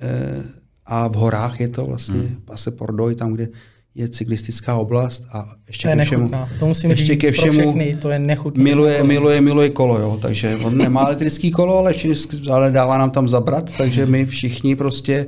eh, 0.00 0.42
a 0.86 1.08
v 1.08 1.14
horách 1.14 1.60
je 1.60 1.68
to 1.68 1.86
vlastně 1.86 2.20
hmm. 2.20 2.36
Pase 2.44 2.70
Pordoj, 2.70 3.14
tam, 3.14 3.32
kde 3.32 3.48
je 3.94 4.08
cyklistická 4.08 4.76
oblast 4.76 5.24
a 5.32 5.54
ještě 5.68 5.82
To 5.82 5.90
je 5.90 5.96
ke 5.96 6.04
všemu, 6.04 6.22
nechutná. 6.22 6.48
To 6.58 6.66
musím 6.66 6.90
ještě 6.90 7.06
říct 7.06 7.20
ke 7.20 7.32
všemu 7.32 7.58
všechny, 7.58 7.96
to 8.00 8.10
je 8.10 8.18
nechutný. 8.18 8.64
miluje, 8.64 9.02
miluje, 9.02 9.40
miluje 9.40 9.70
kolo, 9.70 9.98
jo, 9.98 10.18
takže 10.22 10.56
on 10.62 10.78
nemá 10.78 11.06
elektrický 11.06 11.50
kolo, 11.50 11.78
ale, 11.78 11.92
všichni, 11.92 12.50
ale 12.50 12.70
dává 12.70 12.98
nám 12.98 13.10
tam 13.10 13.28
zabrat, 13.28 13.72
takže 13.78 14.06
my 14.06 14.26
všichni 14.26 14.76
prostě 14.76 15.26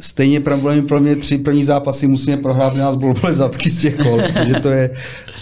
stejně 0.00 0.40
problémy 0.40 0.82
pro 0.82 1.00
mě 1.00 1.16
tři 1.16 1.38
první 1.38 1.64
zápasy 1.64 2.06
musíme 2.06 2.36
prohrát, 2.36 2.72
aby 2.72 2.78
nás 2.78 2.96
bolely 2.96 3.34
zadky 3.34 3.70
z 3.70 3.78
těch 3.78 3.96
kol, 3.96 4.20
takže 4.34 4.54
to 4.54 4.68
je, 4.68 4.90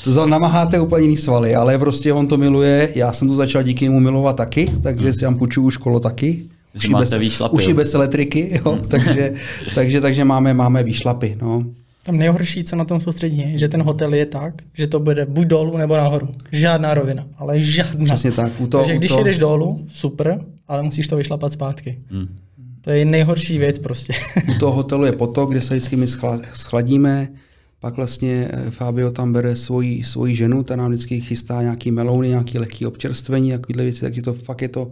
to 0.04 0.12
za 0.12 0.26
namaháte 0.26 0.80
úplně 0.80 1.02
jiný 1.02 1.16
svaly, 1.16 1.54
ale 1.54 1.78
prostě 1.78 2.12
on 2.12 2.26
to 2.26 2.36
miluje, 2.36 2.92
já 2.94 3.12
jsem 3.12 3.28
to 3.28 3.36
začal 3.36 3.62
díky 3.62 3.84
němu 3.84 4.00
milovat 4.00 4.36
taky, 4.36 4.70
takže 4.82 5.12
si 5.12 5.20
tam 5.20 5.38
půjčuju 5.38 5.66
už 5.66 5.76
kolo 5.76 6.00
taky. 6.00 6.44
Že 6.74 6.88
máte 6.88 7.18
výšlapy, 7.18 7.54
už 7.54 7.68
i 7.68 7.74
bez 7.74 7.94
elektriky, 7.94 8.60
jo, 8.64 8.78
takže, 8.88 9.34
takže, 9.74 10.00
takže 10.00 10.24
máme, 10.24 10.54
máme 10.54 10.82
výšlapy, 10.82 11.38
no. 11.42 11.64
Tam 12.06 12.16
nejhorší, 12.16 12.64
co 12.64 12.76
na 12.76 12.84
tom 12.84 13.00
soustředí, 13.00 13.38
je, 13.38 13.58
že 13.58 13.68
ten 13.68 13.82
hotel 13.82 14.14
je 14.14 14.26
tak, 14.26 14.62
že 14.73 14.87
to 14.87 15.00
bude 15.00 15.26
buď 15.26 15.46
dolů 15.46 15.76
nebo 15.76 15.96
nahoru. 15.96 16.28
Žádná 16.52 16.94
rovina, 16.94 17.26
ale 17.38 17.61
žádná. 17.61 18.04
Přesně 18.04 18.32
tak. 18.32 18.52
U 18.61 18.66
toho- 18.66 18.82
Takže 18.82 18.94
u 18.94 18.99
když 18.99 19.08
toho- 19.08 19.20
jedeš 19.20 19.38
dolů, 19.38 19.84
super, 19.88 20.40
ale 20.68 20.82
musíš 20.82 21.08
to 21.08 21.16
vyšlapat 21.16 21.52
zpátky. 21.52 21.99
Hmm. 22.11 22.26
To 22.80 22.90
je 22.90 23.04
nejhorší 23.04 23.58
věc 23.58 23.78
prostě. 23.78 24.12
U 24.56 24.58
toho 24.58 24.73
hotelu 24.73 25.04
je 25.04 25.12
potok, 25.12 25.50
kde 25.50 25.61
se 25.61 25.75
vždycky 25.75 25.96
my 25.96 26.06
schla- 26.06 26.42
schladíme, 26.52 27.28
pak 27.80 27.96
vlastně 27.96 28.49
eh, 28.50 28.70
Fabio 28.70 29.11
tam 29.11 29.32
bere 29.32 29.56
svoji, 29.56 30.04
svoji 30.04 30.34
ženu, 30.34 30.62
ta 30.62 30.76
nám 30.76 30.88
vždycky 30.90 31.20
chystá 31.20 31.62
nějaký 31.62 31.90
melouny, 31.90 32.28
nějaký 32.28 32.58
lehký 32.58 32.87
občerstvení, 32.87 33.50
takovéhle 33.50 33.84
věci, 33.84 34.00
takže 34.00 34.23
to 34.23 34.34
fakt 34.34 34.62
je 34.62 34.68
to 34.68 34.90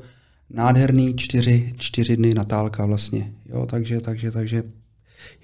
nádherný 0.51 1.15
čtyři, 1.17 1.73
čtyři 1.77 2.17
dny 2.17 2.35
Natálka 2.35 2.87
vlastně. 2.87 3.33
Jo, 3.53 3.67
takže, 3.67 4.01
takže, 4.01 4.31
takže 4.31 4.63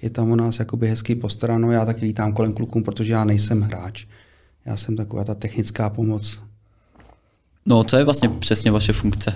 je 0.01 0.09
tam 0.09 0.31
u 0.31 0.35
nás 0.35 0.59
jakoby 0.59 0.87
hezky 0.87 1.15
postaráno. 1.15 1.71
Já 1.71 1.85
taky 1.85 2.05
lítám 2.05 2.33
kolem 2.33 2.53
klukům, 2.53 2.83
protože 2.83 3.11
já 3.11 3.23
nejsem 3.23 3.61
hráč. 3.61 4.05
Já 4.65 4.77
jsem 4.77 4.95
taková 4.95 5.23
ta 5.23 5.35
technická 5.35 5.89
pomoc. 5.89 6.39
No, 7.65 7.83
co 7.83 7.97
je 7.97 8.03
vlastně 8.03 8.29
přesně 8.29 8.71
vaše 8.71 8.93
funkce? 8.93 9.33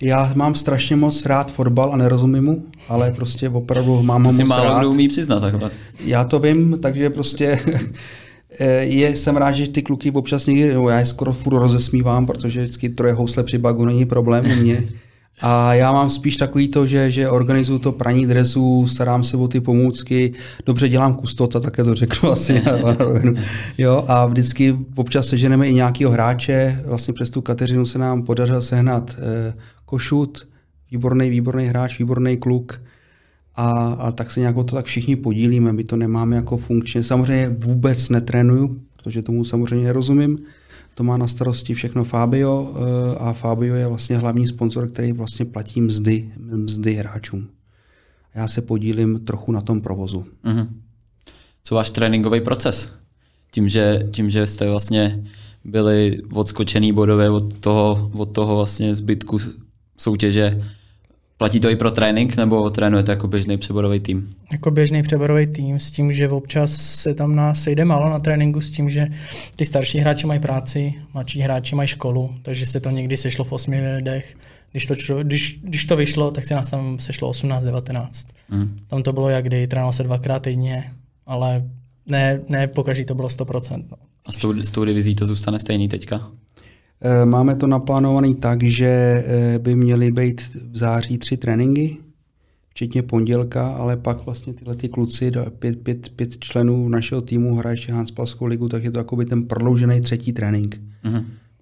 Já 0.00 0.32
mám 0.34 0.54
strašně 0.54 0.96
moc 0.96 1.26
rád 1.26 1.52
fotbal 1.52 1.92
a 1.92 1.96
nerozumím 1.96 2.44
mu, 2.44 2.64
ale 2.88 3.12
prostě 3.12 3.48
opravdu 3.48 4.02
mám 4.02 4.24
ho 4.24 4.32
moc 4.32 4.48
málo 4.48 4.64
rád. 4.64 4.78
kdo 4.78 4.90
umí 4.90 5.08
přiznat 5.08 5.40
takhle. 5.40 5.70
Já 6.04 6.24
to 6.24 6.38
vím, 6.38 6.78
takže 6.80 7.10
prostě 7.10 7.60
Eh, 8.58 8.84
je, 8.84 9.16
jsem 9.16 9.36
rád, 9.36 9.52
že 9.52 9.68
ty 9.68 9.82
kluky 9.82 10.10
občas 10.10 10.46
někdy, 10.46 10.74
no 10.74 10.88
já 10.88 10.98
je 10.98 11.06
skoro 11.06 11.32
furt 11.32 11.58
rozesmívám, 11.58 12.26
protože 12.26 12.60
vždycky 12.62 12.88
troje 12.88 13.12
housle 13.12 13.44
při 13.44 13.58
bagu 13.58 13.84
není 13.84 14.06
problém 14.06 14.44
u 14.44 14.54
mě. 14.54 14.88
A 15.40 15.74
já 15.74 15.92
mám 15.92 16.10
spíš 16.10 16.36
takový 16.36 16.68
to, 16.68 16.86
že, 16.86 17.10
že 17.10 17.30
organizuju 17.30 17.78
to 17.78 17.92
praní 17.92 18.26
dresů, 18.26 18.86
starám 18.88 19.24
se 19.24 19.36
o 19.36 19.48
ty 19.48 19.60
pomůcky, 19.60 20.32
dobře 20.66 20.88
dělám 20.88 21.14
kustota, 21.14 21.60
také 21.60 21.84
to 21.84 21.94
řeknu 21.94 22.30
asi. 22.32 22.62
jo, 23.78 24.04
a 24.08 24.26
vždycky 24.26 24.76
občas 24.96 25.26
seženeme 25.26 25.68
i 25.68 25.74
nějakého 25.74 26.10
hráče, 26.10 26.82
vlastně 26.86 27.14
přes 27.14 27.30
tu 27.30 27.40
Kateřinu 27.40 27.86
se 27.86 27.98
nám 27.98 28.22
podařilo 28.22 28.62
sehnat 28.62 29.16
eh, 29.18 29.54
Košut, 29.84 30.48
výborný, 30.90 31.30
výborný 31.30 31.66
hráč, 31.66 31.98
výborný 31.98 32.36
kluk, 32.36 32.80
a, 33.54 33.96
a 33.98 34.12
tak 34.12 34.30
se 34.30 34.40
nějak 34.40 34.54
to 34.54 34.62
tak 34.64 34.84
všichni 34.84 35.16
podílíme. 35.16 35.72
My 35.72 35.84
to 35.84 35.96
nemáme 35.96 36.36
jako 36.36 36.56
funkčně. 36.56 37.02
Samozřejmě 37.02 37.48
vůbec 37.58 38.08
netrénuju, 38.08 38.80
protože 38.96 39.22
tomu 39.22 39.44
samozřejmě 39.44 39.86
nerozumím. 39.86 40.38
To 40.94 41.04
má 41.04 41.16
na 41.16 41.28
starosti 41.28 41.74
všechno 41.74 42.04
Fabio 42.04 42.74
eh, 42.74 43.18
a 43.18 43.32
Fabio 43.32 43.74
je 43.74 43.86
vlastně 43.86 44.16
hlavní 44.16 44.46
sponzor, 44.46 44.88
který 44.90 45.12
vlastně 45.12 45.44
platí 45.44 45.80
mzdy, 45.80 46.32
mzdy 46.36 46.94
hráčům. 46.94 47.48
Já 48.34 48.48
se 48.48 48.62
podílím 48.62 49.20
trochu 49.20 49.52
na 49.52 49.60
tom 49.60 49.80
provozu. 49.80 50.24
Mm-hmm. 50.44 50.68
Co 51.62 51.74
váš 51.74 51.90
tréninkový 51.90 52.40
proces? 52.40 52.92
Tím 53.50 53.68
že, 53.68 54.08
tím, 54.10 54.30
že 54.30 54.46
jste 54.46 54.70
vlastně 54.70 55.24
byli 55.64 56.18
odskočený 56.32 56.92
bodové 56.92 57.30
od 57.30 57.58
toho, 57.58 58.10
od 58.14 58.34
toho 58.34 58.56
vlastně 58.56 58.94
zbytku 58.94 59.38
soutěže, 59.98 60.64
Platí 61.40 61.60
to 61.60 61.70
i 61.70 61.76
pro 61.76 61.90
trénink, 61.90 62.36
nebo 62.36 62.70
trénujete 62.70 63.12
jako 63.12 63.28
běžný 63.28 63.58
přeborový 63.58 64.00
tým? 64.00 64.34
Jako 64.52 64.70
běžný 64.70 65.02
přeborový 65.02 65.46
tým 65.46 65.80
s 65.80 65.90
tím, 65.90 66.12
že 66.12 66.28
občas 66.28 66.72
se 66.72 67.14
tam 67.14 67.36
nás 67.36 67.62
sejde 67.62 67.84
málo 67.84 68.10
na 68.10 68.18
tréninku 68.18 68.60
s 68.60 68.70
tím, 68.70 68.90
že 68.90 69.06
ty 69.56 69.64
starší 69.64 69.98
hráči 69.98 70.26
mají 70.26 70.40
práci, 70.40 70.94
mladší 71.14 71.40
hráči 71.40 71.74
mají 71.74 71.88
školu, 71.88 72.34
takže 72.42 72.66
se 72.66 72.80
to 72.80 72.90
někdy 72.90 73.16
sešlo 73.16 73.44
v 73.44 73.52
osmi 73.52 73.94
lidech. 73.94 74.36
Když 74.72 74.86
to, 74.86 74.94
když, 75.22 75.60
když 75.62 75.86
to 75.86 75.96
vyšlo, 75.96 76.30
tak 76.30 76.44
se 76.44 76.54
nás 76.54 76.70
tam 76.70 76.98
sešlo 76.98 77.30
18-19. 77.30 78.08
Mm. 78.48 78.78
Tam 78.86 79.02
to 79.02 79.12
bylo 79.12 79.28
jak 79.28 79.44
kdy, 79.44 79.66
trénoval 79.66 79.92
se 79.92 80.02
dvakrát 80.02 80.42
týdně, 80.42 80.90
ale 81.26 81.64
ne, 82.06 82.40
ne 82.48 82.68
pokaždé 82.68 83.04
to 83.04 83.14
bylo 83.14 83.28
100%. 83.28 83.84
No. 83.90 83.96
A 84.26 84.32
s 84.32 84.38
tou, 84.38 84.60
s 84.62 84.72
tou 84.72 84.84
divizí 84.84 85.14
to 85.14 85.26
zůstane 85.26 85.58
stejný 85.58 85.88
teďka? 85.88 86.30
Eh, 87.02 87.24
máme 87.24 87.56
to 87.56 87.66
naplánované 87.66 88.34
tak, 88.34 88.62
že 88.62 88.86
eh, 88.86 89.58
by 89.58 89.76
měly 89.76 90.12
být 90.12 90.40
v 90.70 90.76
září 90.76 91.18
tři 91.18 91.36
tréninky, 91.36 91.96
včetně 92.68 93.02
pondělka, 93.02 93.68
ale 93.68 93.96
pak 93.96 94.24
vlastně 94.24 94.52
tyhle 94.52 94.76
ty 94.76 94.88
kluci, 94.88 95.32
pět, 95.58 95.82
pět, 95.82 96.08
pět 96.08 96.38
členů 96.38 96.88
našeho 96.88 97.20
týmu 97.20 97.54
hraje 97.54 97.72
ještě 97.72 97.92
Hanspalskou 97.92 98.46
ligu, 98.46 98.68
tak 98.68 98.84
je 98.84 98.90
to 98.90 98.98
jako 98.98 99.16
by 99.16 99.24
ten 99.24 99.42
prodloužený 99.42 100.00
třetí 100.00 100.32
trénink. 100.32 100.80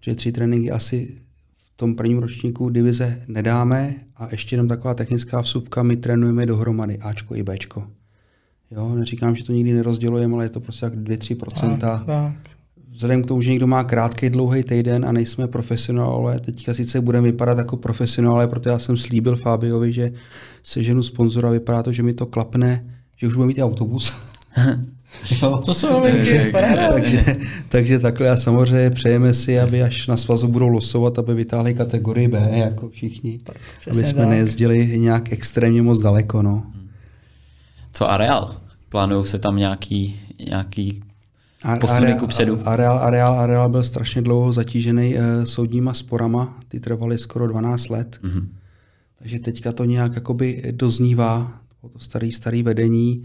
Že 0.00 0.14
tři 0.14 0.32
tréninky 0.32 0.70
asi 0.70 1.14
v 1.56 1.76
tom 1.76 1.94
prvním 1.94 2.18
ročníku 2.18 2.68
divize 2.70 3.22
nedáme 3.28 3.94
a 4.16 4.28
ještě 4.30 4.54
jenom 4.54 4.68
taková 4.68 4.94
technická 4.94 5.40
vsuvka, 5.40 5.82
my 5.82 5.96
trénujeme 5.96 6.46
dohromady 6.46 6.98
Ačko 6.98 7.34
i 7.34 7.42
Bčko. 7.42 7.86
Jo, 8.70 8.94
neříkám, 8.94 9.36
že 9.36 9.44
to 9.44 9.52
nikdy 9.52 9.72
nerozdělujeme, 9.72 10.34
ale 10.34 10.44
je 10.44 10.48
to 10.48 10.60
prostě 10.60 10.86
jak 10.86 10.94
2-3%. 10.94 11.78
Tak, 11.78 12.06
tak 12.06 12.57
vzhledem 12.98 13.22
k 13.22 13.26
tomu, 13.26 13.42
že 13.42 13.50
někdo 13.50 13.66
má 13.66 13.84
krátký, 13.84 14.30
dlouhý 14.30 14.62
týden 14.62 15.04
a 15.04 15.12
nejsme 15.12 15.48
profesionálové, 15.48 16.40
teďka 16.40 16.74
sice 16.74 17.00
budeme 17.00 17.30
vypadat 17.30 17.58
jako 17.58 17.76
profesionálové, 17.76 18.46
protože 18.46 18.70
já 18.70 18.78
jsem 18.78 18.96
slíbil 18.96 19.36
Fabiovi, 19.36 19.92
že 19.92 20.12
se 20.62 20.82
ženu 20.82 21.02
sponzora, 21.02 21.50
vypadá 21.50 21.82
to, 21.82 21.92
že 21.92 22.02
mi 22.02 22.14
to 22.14 22.26
klapne, 22.26 22.84
že 23.16 23.26
už 23.26 23.34
bude 23.34 23.46
mít 23.46 23.62
autobus. 23.62 24.12
jo. 25.42 25.62
To 25.66 25.74
jsou 25.74 25.92
novinky, 25.92 26.52
takže, 26.92 27.36
takže 27.68 27.98
takhle 27.98 28.30
a 28.30 28.36
samozřejmě 28.36 28.90
přejeme 28.90 29.34
si, 29.34 29.60
aby 29.60 29.82
až 29.82 30.06
na 30.06 30.16
svazu 30.16 30.48
budou 30.48 30.68
losovat, 30.68 31.18
aby 31.18 31.34
vytáhli 31.34 31.74
kategorii 31.74 32.28
B, 32.28 32.50
jako 32.52 32.88
všichni. 32.88 33.40
Tak, 33.42 33.56
aby 33.90 34.06
jsme 34.06 34.22
tak. 34.22 34.28
nejezdili 34.28 34.98
nějak 34.98 35.32
extrémně 35.32 35.82
moc 35.82 36.02
daleko. 36.02 36.42
No. 36.42 36.62
Co 37.92 38.10
areál? 38.10 38.54
Plánují 38.88 39.24
se 39.24 39.38
tam 39.38 39.56
nějaký, 39.56 40.20
nějaký 40.48 41.02
posuny 41.80 42.14
ku 42.14 42.26
předu. 42.26 42.68
Areál, 42.68 42.98
areál, 42.98 43.34
areál 43.40 43.68
byl 43.68 43.84
strašně 43.84 44.22
dlouho 44.22 44.52
zatížený 44.52 45.14
uh, 45.14 45.20
soudníma 45.44 45.94
sporama, 45.94 46.58
ty 46.68 46.80
trvaly 46.80 47.18
skoro 47.18 47.46
12 47.46 47.88
let. 47.88 48.18
Mm-hmm. 48.22 48.48
Takže 49.18 49.38
teďka 49.38 49.72
to 49.72 49.84
nějak 49.84 50.14
jakoby 50.14 50.62
doznívá, 50.70 51.60
to 51.80 51.98
starý, 51.98 52.32
starý 52.32 52.62
vedení 52.62 53.24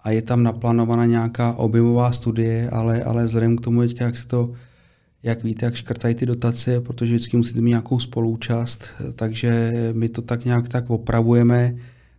a 0.00 0.10
je 0.10 0.22
tam 0.22 0.42
naplánovaná 0.42 1.06
nějaká 1.06 1.52
objemová 1.52 2.12
studie, 2.12 2.70
ale, 2.70 3.02
ale 3.02 3.26
vzhledem 3.26 3.56
k 3.56 3.60
tomu 3.60 3.80
teďka, 3.80 4.04
jak 4.04 4.16
se 4.16 4.26
to, 4.26 4.52
jak 5.22 5.44
víte, 5.44 5.64
jak 5.64 5.74
škrtají 5.74 6.14
ty 6.14 6.26
dotace, 6.26 6.80
protože 6.80 7.14
vždycky 7.14 7.36
musíte 7.36 7.60
mít 7.60 7.68
nějakou 7.68 7.98
spolúčast, 7.98 8.84
takže 9.14 9.72
my 9.92 10.08
to 10.08 10.22
tak 10.22 10.44
nějak 10.44 10.68
tak 10.68 10.90
opravujeme. 10.90 11.74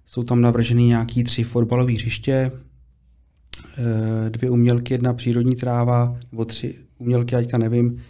Jsou 0.05 0.23
tam 0.23 0.41
navrženy 0.41 0.83
nějaký 0.83 1.23
tři 1.23 1.43
fotbalové 1.43 1.93
hřiště, 1.93 2.51
Eh, 2.51 2.72
dvě 4.29 4.49
umělky, 4.49 4.93
jedna 4.93 5.13
přírodní 5.13 5.55
tráva, 5.55 6.19
nebo 6.31 6.45
tři 6.45 6.75
umělky, 6.97 7.35
teďka 7.35 7.57
nevím. 7.57 8.01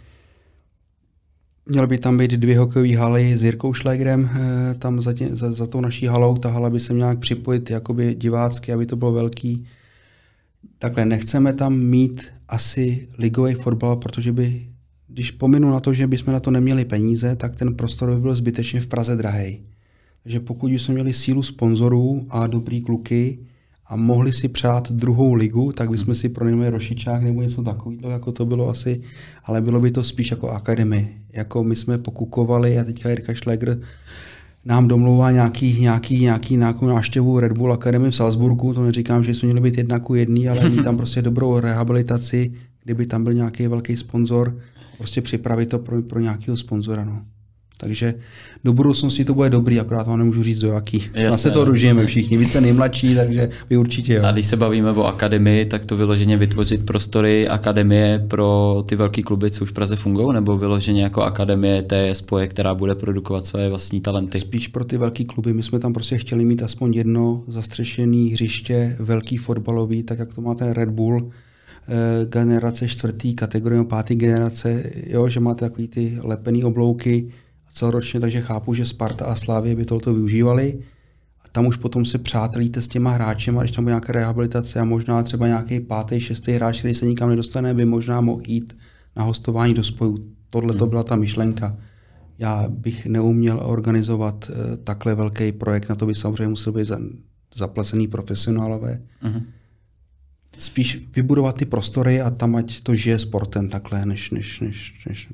Měly 1.66 1.86
by 1.86 1.98
tam 1.98 2.18
být 2.18 2.30
dvě 2.30 2.58
hokejové 2.58 2.96
haly 2.96 3.38
s 3.38 3.44
Jirkou 3.44 3.74
Šlegrem, 3.74 4.30
eh, 4.34 4.74
tam 4.74 5.00
za, 5.00 5.12
tě, 5.12 5.28
za, 5.32 5.52
za 5.52 5.66
tou 5.66 5.80
naší 5.80 6.06
halou. 6.06 6.36
Ta 6.36 6.50
hala 6.50 6.70
by 6.70 6.80
se 6.80 6.92
měla 6.92 7.14
připojit 7.14 7.70
jakoby 7.70 8.14
divácky, 8.14 8.72
aby 8.72 8.86
to 8.86 8.96
bylo 8.96 9.12
velký. 9.12 9.64
Takhle 10.78 11.04
nechceme 11.04 11.52
tam 11.52 11.78
mít 11.78 12.26
asi 12.48 13.08
ligový 13.18 13.54
fotbal, 13.54 13.96
protože 13.96 14.32
by, 14.32 14.66
když 15.08 15.30
pominu 15.30 15.70
na 15.70 15.80
to, 15.80 15.92
že 15.92 16.06
bychom 16.06 16.32
na 16.32 16.40
to 16.40 16.50
neměli 16.50 16.84
peníze, 16.84 17.36
tak 17.36 17.56
ten 17.56 17.74
prostor 17.74 18.14
by 18.14 18.20
byl 18.20 18.34
zbytečně 18.34 18.80
v 18.80 18.86
Praze 18.86 19.16
drahý. 19.16 19.60
Takže 20.22 20.40
pokud 20.40 20.70
bychom 20.70 20.94
měli 20.94 21.12
sílu 21.12 21.42
sponzorů 21.42 22.26
a 22.30 22.46
dobrý 22.46 22.80
kluky, 22.82 23.38
a 23.86 23.96
mohli 23.96 24.32
si 24.32 24.48
přát 24.48 24.92
druhou 24.92 25.34
ligu, 25.34 25.72
tak 25.72 25.90
bychom 25.90 26.14
si 26.14 26.28
pronajmuli 26.28 26.70
rošičák 26.70 27.22
nebo 27.22 27.42
něco 27.42 27.62
takového, 27.62 28.10
jako 28.10 28.32
to 28.32 28.46
bylo 28.46 28.68
asi, 28.68 29.00
ale 29.44 29.60
bylo 29.60 29.80
by 29.80 29.90
to 29.90 30.04
spíš 30.04 30.30
jako 30.30 30.48
akademie. 30.50 31.08
Jako 31.32 31.64
my 31.64 31.76
jsme 31.76 31.98
pokukovali 31.98 32.78
a 32.78 32.84
teďka 32.84 33.10
Jirka 33.10 33.34
Schlegr 33.34 33.80
nám 34.64 34.88
domlouvá 34.88 35.30
nějaký, 35.30 35.80
nějaký, 35.80 36.20
nějaký 36.20 36.56
nějakou 36.56 36.86
návštěvu 36.86 37.40
Red 37.40 37.52
Bull 37.52 37.72
Academy 37.72 38.10
v 38.10 38.14
Salzburgu, 38.14 38.74
to 38.74 38.84
neříkám, 38.84 39.24
že 39.24 39.34
jsou 39.34 39.46
měli 39.46 39.60
být 39.60 39.78
jedna 39.78 39.98
ku 39.98 40.14
jedný, 40.14 40.48
ale 40.48 40.70
mít 40.70 40.84
tam 40.84 40.96
prostě 40.96 41.22
dobrou 41.22 41.60
rehabilitaci, 41.60 42.54
kdyby 42.84 43.06
tam 43.06 43.24
byl 43.24 43.32
nějaký 43.32 43.66
velký 43.66 43.96
sponzor, 43.96 44.58
prostě 44.98 45.22
připravit 45.22 45.66
to 45.66 45.78
pro, 45.78 46.02
pro 46.02 46.20
nějakého 46.20 46.56
sponzora. 46.56 47.04
No. 47.04 47.22
Takže 47.76 48.14
do 48.64 48.72
budoucnosti 48.72 49.24
to 49.24 49.34
bude 49.34 49.50
dobrý, 49.50 49.80
akorát 49.80 50.06
vám 50.06 50.18
nemůžu 50.18 50.42
říct 50.42 50.60
do 50.60 50.72
jaký. 50.72 51.04
Jasně, 51.14 51.38
se 51.38 51.50
to 51.50 51.58
no. 51.58 51.64
dožijeme 51.64 52.06
všichni. 52.06 52.36
Vy 52.36 52.46
jste 52.46 52.60
nejmladší, 52.60 53.14
takže 53.14 53.50
vy 53.70 53.76
určitě 53.76 54.14
jo. 54.14 54.22
A 54.24 54.32
když 54.32 54.46
se 54.46 54.56
bavíme 54.56 54.90
o 54.90 55.04
akademii, 55.04 55.64
tak 55.64 55.86
to 55.86 55.96
vyloženě 55.96 56.36
vytvořit 56.36 56.86
prostory 56.86 57.48
akademie 57.48 58.24
pro 58.28 58.84
ty 58.88 58.96
velké 58.96 59.22
kluby, 59.22 59.50
co 59.50 59.64
už 59.64 59.70
v 59.70 59.72
Praze 59.72 59.96
fungují, 59.96 60.34
nebo 60.34 60.58
vyloženě 60.58 61.02
jako 61.02 61.22
akademie 61.22 61.82
té 61.82 62.14
spoje, 62.14 62.48
která 62.48 62.74
bude 62.74 62.94
produkovat 62.94 63.46
své 63.46 63.68
vlastní 63.68 64.00
talenty? 64.00 64.38
Spíš 64.38 64.68
pro 64.68 64.84
ty 64.84 64.98
velké 64.98 65.24
kluby. 65.24 65.52
My 65.52 65.62
jsme 65.62 65.78
tam 65.78 65.92
prostě 65.92 66.18
chtěli 66.18 66.44
mít 66.44 66.62
aspoň 66.62 66.92
jedno 66.94 67.44
zastřešené 67.48 68.30
hřiště, 68.32 68.96
velký 68.98 69.36
fotbalový, 69.36 70.02
tak 70.02 70.18
jak 70.18 70.34
to 70.34 70.40
má 70.40 70.54
ten 70.54 70.70
Red 70.70 70.88
Bull, 70.88 71.30
eh, 71.88 72.26
generace 72.26 72.88
čtvrtý, 72.88 73.34
kategorie 73.34 73.84
pátý 73.84 74.14
generace, 74.14 74.90
jo, 75.06 75.28
že 75.28 75.40
máte 75.40 75.64
takový 75.64 75.88
ty 75.88 76.18
lepený 76.22 76.64
oblouky, 76.64 77.30
celoročně, 77.74 78.20
takže 78.20 78.40
chápu, 78.40 78.74
že 78.74 78.86
Sparta 78.86 79.24
a 79.24 79.34
Slávě 79.34 79.76
by 79.76 79.84
tohoto 79.84 80.14
využívali. 80.14 80.78
A 81.44 81.48
tam 81.52 81.66
už 81.66 81.76
potom 81.76 82.04
se 82.04 82.18
přátelíte 82.18 82.82
s 82.82 82.88
těma 82.88 83.10
hráči, 83.10 83.50
a 83.50 83.60
když 83.60 83.70
tam 83.70 83.84
bude 83.84 83.90
nějaká 83.90 84.12
rehabilitace 84.12 84.80
a 84.80 84.84
možná 84.84 85.22
třeba 85.22 85.46
nějaký 85.46 85.80
pátý, 85.80 86.20
šestý 86.20 86.52
hráč, 86.52 86.78
který 86.78 86.94
se 86.94 87.06
nikam 87.06 87.28
nedostane, 87.28 87.74
by 87.74 87.84
možná 87.84 88.20
mohl 88.20 88.42
jít 88.46 88.76
na 89.16 89.22
hostování 89.22 89.74
do 89.74 89.84
spojů. 89.84 90.18
Tohle 90.50 90.74
to 90.74 90.84
hmm. 90.84 90.90
byla 90.90 91.02
ta 91.02 91.16
myšlenka. 91.16 91.76
Já 92.38 92.66
bych 92.68 93.06
neuměl 93.06 93.60
organizovat 93.64 94.50
uh, 94.50 94.76
takhle 94.84 95.14
velký 95.14 95.52
projekt, 95.52 95.88
na 95.88 95.94
to 95.94 96.06
by 96.06 96.14
samozřejmě 96.14 96.48
musel 96.48 96.72
být 96.72 96.84
za, 96.84 96.98
zaplacený 97.54 98.08
profesionálové. 98.08 99.00
Uh-huh 99.22 99.42
spíš 100.58 100.98
vybudovat 101.16 101.56
ty 101.56 101.64
prostory 101.64 102.20
a 102.20 102.30
tam 102.30 102.56
ať 102.56 102.80
to 102.80 102.94
žije 102.94 103.18
sportem 103.18 103.68
takhle, 103.68 104.06
než, 104.06 104.30
než, 104.30 104.60
než, 104.60 105.04
než... 105.08 105.28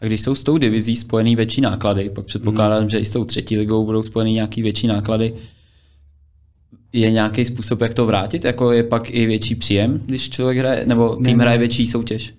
A 0.00 0.06
když 0.06 0.20
jsou 0.20 0.34
s 0.34 0.44
tou 0.44 0.58
divizí 0.58 0.96
spojený 0.96 1.36
větší 1.36 1.60
náklady, 1.60 2.10
pak 2.10 2.26
předpokládám, 2.26 2.80
hmm. 2.80 2.90
že 2.90 2.98
i 2.98 3.04
s 3.04 3.10
tou 3.10 3.24
třetí 3.24 3.56
ligou 3.56 3.84
budou 3.84 4.02
spojený 4.02 4.32
nějaký 4.32 4.62
větší 4.62 4.86
náklady, 4.86 5.34
je 6.92 7.10
nějaký 7.10 7.44
způsob, 7.44 7.80
jak 7.80 7.94
to 7.94 8.06
vrátit? 8.06 8.44
Jako 8.44 8.72
je 8.72 8.82
pak 8.82 9.10
i 9.10 9.26
větší 9.26 9.54
příjem, 9.54 10.02
když 10.06 10.30
člověk 10.30 10.58
hraje, 10.58 10.86
nebo 10.86 11.16
tým 11.16 11.38
ne, 11.38 11.42
hraje 11.42 11.58
větší 11.58 11.86
soutěž? 11.86 12.34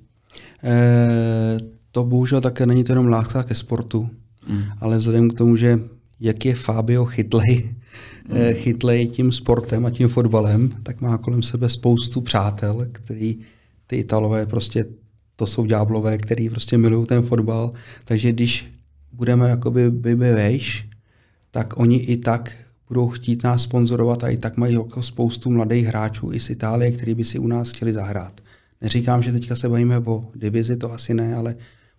E, 0.64 1.60
to 1.92 2.04
bohužel 2.04 2.42
také 2.42 2.66
není 2.66 2.84
to 2.84 2.92
jenom 2.92 3.08
láska 3.08 3.44
ke 3.44 3.56
sportu, 3.56 4.10
hmm. 4.48 4.64
ale 4.80 4.98
vzhledem 4.98 5.30
k 5.30 5.38
tomu, 5.38 5.56
že 5.56 5.80
jak 6.20 6.46
je 6.46 6.56
Fabio 6.56 7.06
chytlej. 7.06 7.76
Chytlej 8.54 9.08
tím 9.08 9.32
sportem 9.32 9.86
a 9.86 9.90
tím 9.90 10.08
fotbalem, 10.08 10.70
tak 10.84 11.02
má 11.02 11.18
kolem 11.18 11.44
sebe 11.44 11.70
spoustu 11.70 12.22
přátel, 12.22 12.88
který, 12.92 13.38
ty 13.88 13.96
Italové 13.96 14.46
prostě 14.46 14.86
to 15.36 15.48
jsou 15.48 15.66
ďáblové, 15.66 16.18
který 16.18 16.50
prostě 16.50 16.78
milují 16.78 17.08
ten 17.08 17.22
fotbal, 17.22 17.74
takže 18.06 18.32
když 18.32 18.74
budeme 19.12 19.50
jakoby 19.50 19.92
by 19.92 20.16
vejš, 20.16 20.90
tak 21.52 21.80
oni 21.80 21.98
i 21.98 22.18
tak 22.18 22.56
budou 22.88 23.10
chtít 23.10 23.44
nás 23.44 23.62
sponzorovat 23.62 24.24
a 24.24 24.30
i 24.30 24.38
tak 24.38 24.58
mají 24.58 24.74
jako 24.74 25.04
spoustu 25.04 25.52
mladých 25.52 25.86
hráčů 25.86 26.32
i 26.32 26.40
z 26.40 26.50
Itálie, 26.50 26.92
kteří 26.92 27.16
by 27.16 27.24
si 27.24 27.40
u 27.40 27.48
nás 27.48 27.72
chtěli 27.72 27.94
zahrát. 27.94 28.42
Neříkám, 28.82 29.24
že 29.24 29.32
teďka 29.32 29.56
se 29.56 29.70
bavíme 29.70 30.00
o 30.00 30.30
divizi, 30.36 30.78
to 30.78 30.94
asi 30.94 31.14
ne, 31.14 31.36
ale 31.36 31.56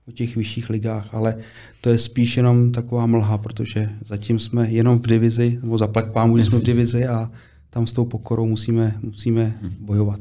o 0.09 0.13
těch 0.13 0.37
vyšších 0.37 0.71
ligách, 0.71 1.15
ale 1.15 1.37
to 1.81 1.91
je 1.91 1.99
spíš 1.99 2.37
jenom 2.37 2.73
taková 2.73 3.07
mlha, 3.07 3.39
protože 3.39 3.91
zatím 4.05 4.39
jsme 4.39 4.71
jenom 4.71 4.99
v 4.99 5.07
divizi, 5.07 5.59
nebo 5.63 5.79
zaplať 5.79 6.13
pámu, 6.13 6.39
že 6.39 6.45
jsme 6.45 6.59
v 6.59 6.63
divizi 6.63 7.07
a 7.07 7.31
tam 7.71 7.87
s 7.87 7.93
tou 7.93 8.05
pokorou 8.05 8.47
musíme, 8.47 8.95
musíme 9.03 9.59
bojovat. 9.81 10.21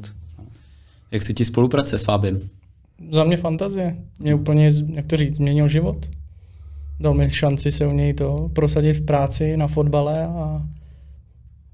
Jak 1.10 1.22
si 1.22 1.34
ti 1.34 1.44
spolupracuje 1.44 1.98
s 1.98 2.04
Fábem? 2.04 2.40
Za 3.12 3.24
mě 3.24 3.36
fantazie. 3.36 3.96
Mě 4.20 4.34
úplně, 4.34 4.70
jak 4.94 5.06
to 5.06 5.16
říct, 5.16 5.36
změnil 5.36 5.68
život. 5.68 6.10
Dal 7.00 7.14
mi 7.14 7.30
šanci 7.30 7.72
se 7.72 7.86
u 7.86 7.92
něj 7.92 8.14
to 8.14 8.50
prosadit 8.52 8.92
v 8.92 9.04
práci, 9.04 9.56
na 9.56 9.66
fotbale 9.66 10.24
a 10.24 10.68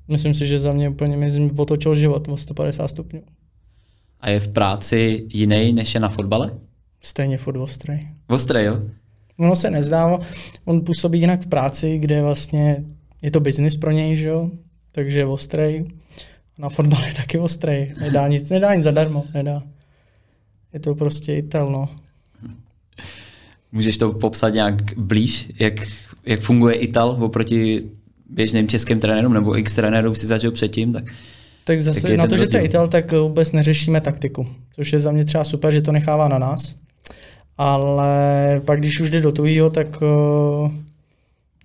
myslím 0.08 0.34
si, 0.34 0.46
že 0.46 0.58
za 0.58 0.72
mě 0.72 0.88
úplně 0.88 1.16
mi 1.16 1.48
otočil 1.56 1.94
život 1.94 2.28
o 2.28 2.36
150 2.36 2.88
stupňů. 2.88 3.22
A 4.20 4.30
je 4.30 4.40
v 4.40 4.48
práci 4.48 5.26
jiný, 5.32 5.72
než 5.72 5.94
je 5.94 6.00
na 6.00 6.08
fotbale? 6.08 6.50
Stejně 7.08 7.38
furt 7.38 7.56
ostrý. 7.56 8.00
Ostrý, 8.26 8.64
jo? 8.64 8.80
Ono 9.36 9.56
se 9.56 9.70
nezdá, 9.70 10.18
on 10.64 10.84
působí 10.84 11.20
jinak 11.20 11.42
v 11.42 11.46
práci, 11.46 11.98
kde 11.98 12.22
vlastně 12.22 12.84
je 13.22 13.30
to 13.30 13.40
biznis 13.40 13.76
pro 13.76 13.90
něj, 13.90 14.16
že 14.16 14.28
jo? 14.28 14.50
takže 14.92 15.18
je 15.18 15.26
ostrý. 15.26 15.84
Na 16.58 16.68
fotbale 16.68 17.08
je 17.08 17.14
taky 17.14 17.38
ostrý. 17.38 17.92
Nedá 18.00 18.28
nic, 18.28 18.50
nedá 18.50 18.74
nic 18.74 18.84
zadarmo, 18.84 19.24
nedá. 19.34 19.62
Je 20.72 20.80
to 20.80 20.94
prostě 20.94 21.36
Ital, 21.36 21.70
no. 21.70 21.88
Můžeš 23.72 23.96
to 23.96 24.12
popsat 24.12 24.54
nějak 24.54 24.98
blíž, 24.98 25.48
jak, 25.60 25.74
jak 26.26 26.40
funguje 26.40 26.74
Ital 26.74 27.16
oproti 27.20 27.90
běžným 28.30 28.68
českým 28.68 29.00
trenérům 29.00 29.34
nebo 29.34 29.58
x 29.58 29.74
trenérům 29.74 30.14
si 30.14 30.26
zažil 30.26 30.52
předtím, 30.52 30.92
tak 30.92 31.04
tak 31.64 31.80
zase 31.80 32.16
na 32.16 32.26
to, 32.26 32.36
že 32.36 32.48
to 32.48 32.56
je 32.56 32.62
Ital, 32.62 32.88
tak 32.88 33.12
vůbec 33.12 33.52
neřešíme 33.52 34.00
taktiku, 34.00 34.46
což 34.72 34.92
je 34.92 35.00
za 35.00 35.12
mě 35.12 35.24
třeba 35.24 35.44
super, 35.44 35.72
že 35.72 35.82
to 35.82 35.92
nechává 35.92 36.28
na 36.28 36.38
nás. 36.38 36.74
Ale 37.58 38.60
pak, 38.64 38.78
když 38.78 39.00
už 39.00 39.10
jde 39.10 39.20
do 39.20 39.32
tuhýho, 39.32 39.70
tak 39.70 40.02
uh, 40.02 40.72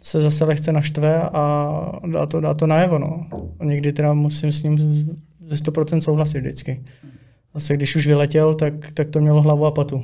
se 0.01 0.21
zase 0.21 0.45
lehce 0.45 0.71
naštve 0.71 1.21
a 1.21 1.99
dá 2.11 2.25
to, 2.25 2.41
dá 2.41 2.53
to 2.53 2.67
najevo. 2.67 2.99
No. 2.99 3.27
A 3.59 3.65
někdy 3.65 3.93
teda 3.93 4.13
musím 4.13 4.51
s 4.51 4.63
ním 4.63 4.77
ze 5.49 5.55
100% 5.55 5.99
souhlasit 5.99 6.39
vždycky. 6.39 6.83
Zase 7.53 7.73
když 7.73 7.95
už 7.95 8.07
vyletěl, 8.07 8.53
tak, 8.53 8.73
tak 8.93 9.09
to 9.09 9.21
mělo 9.21 9.41
hlavu 9.41 9.65
a 9.65 9.71
patu. 9.71 10.01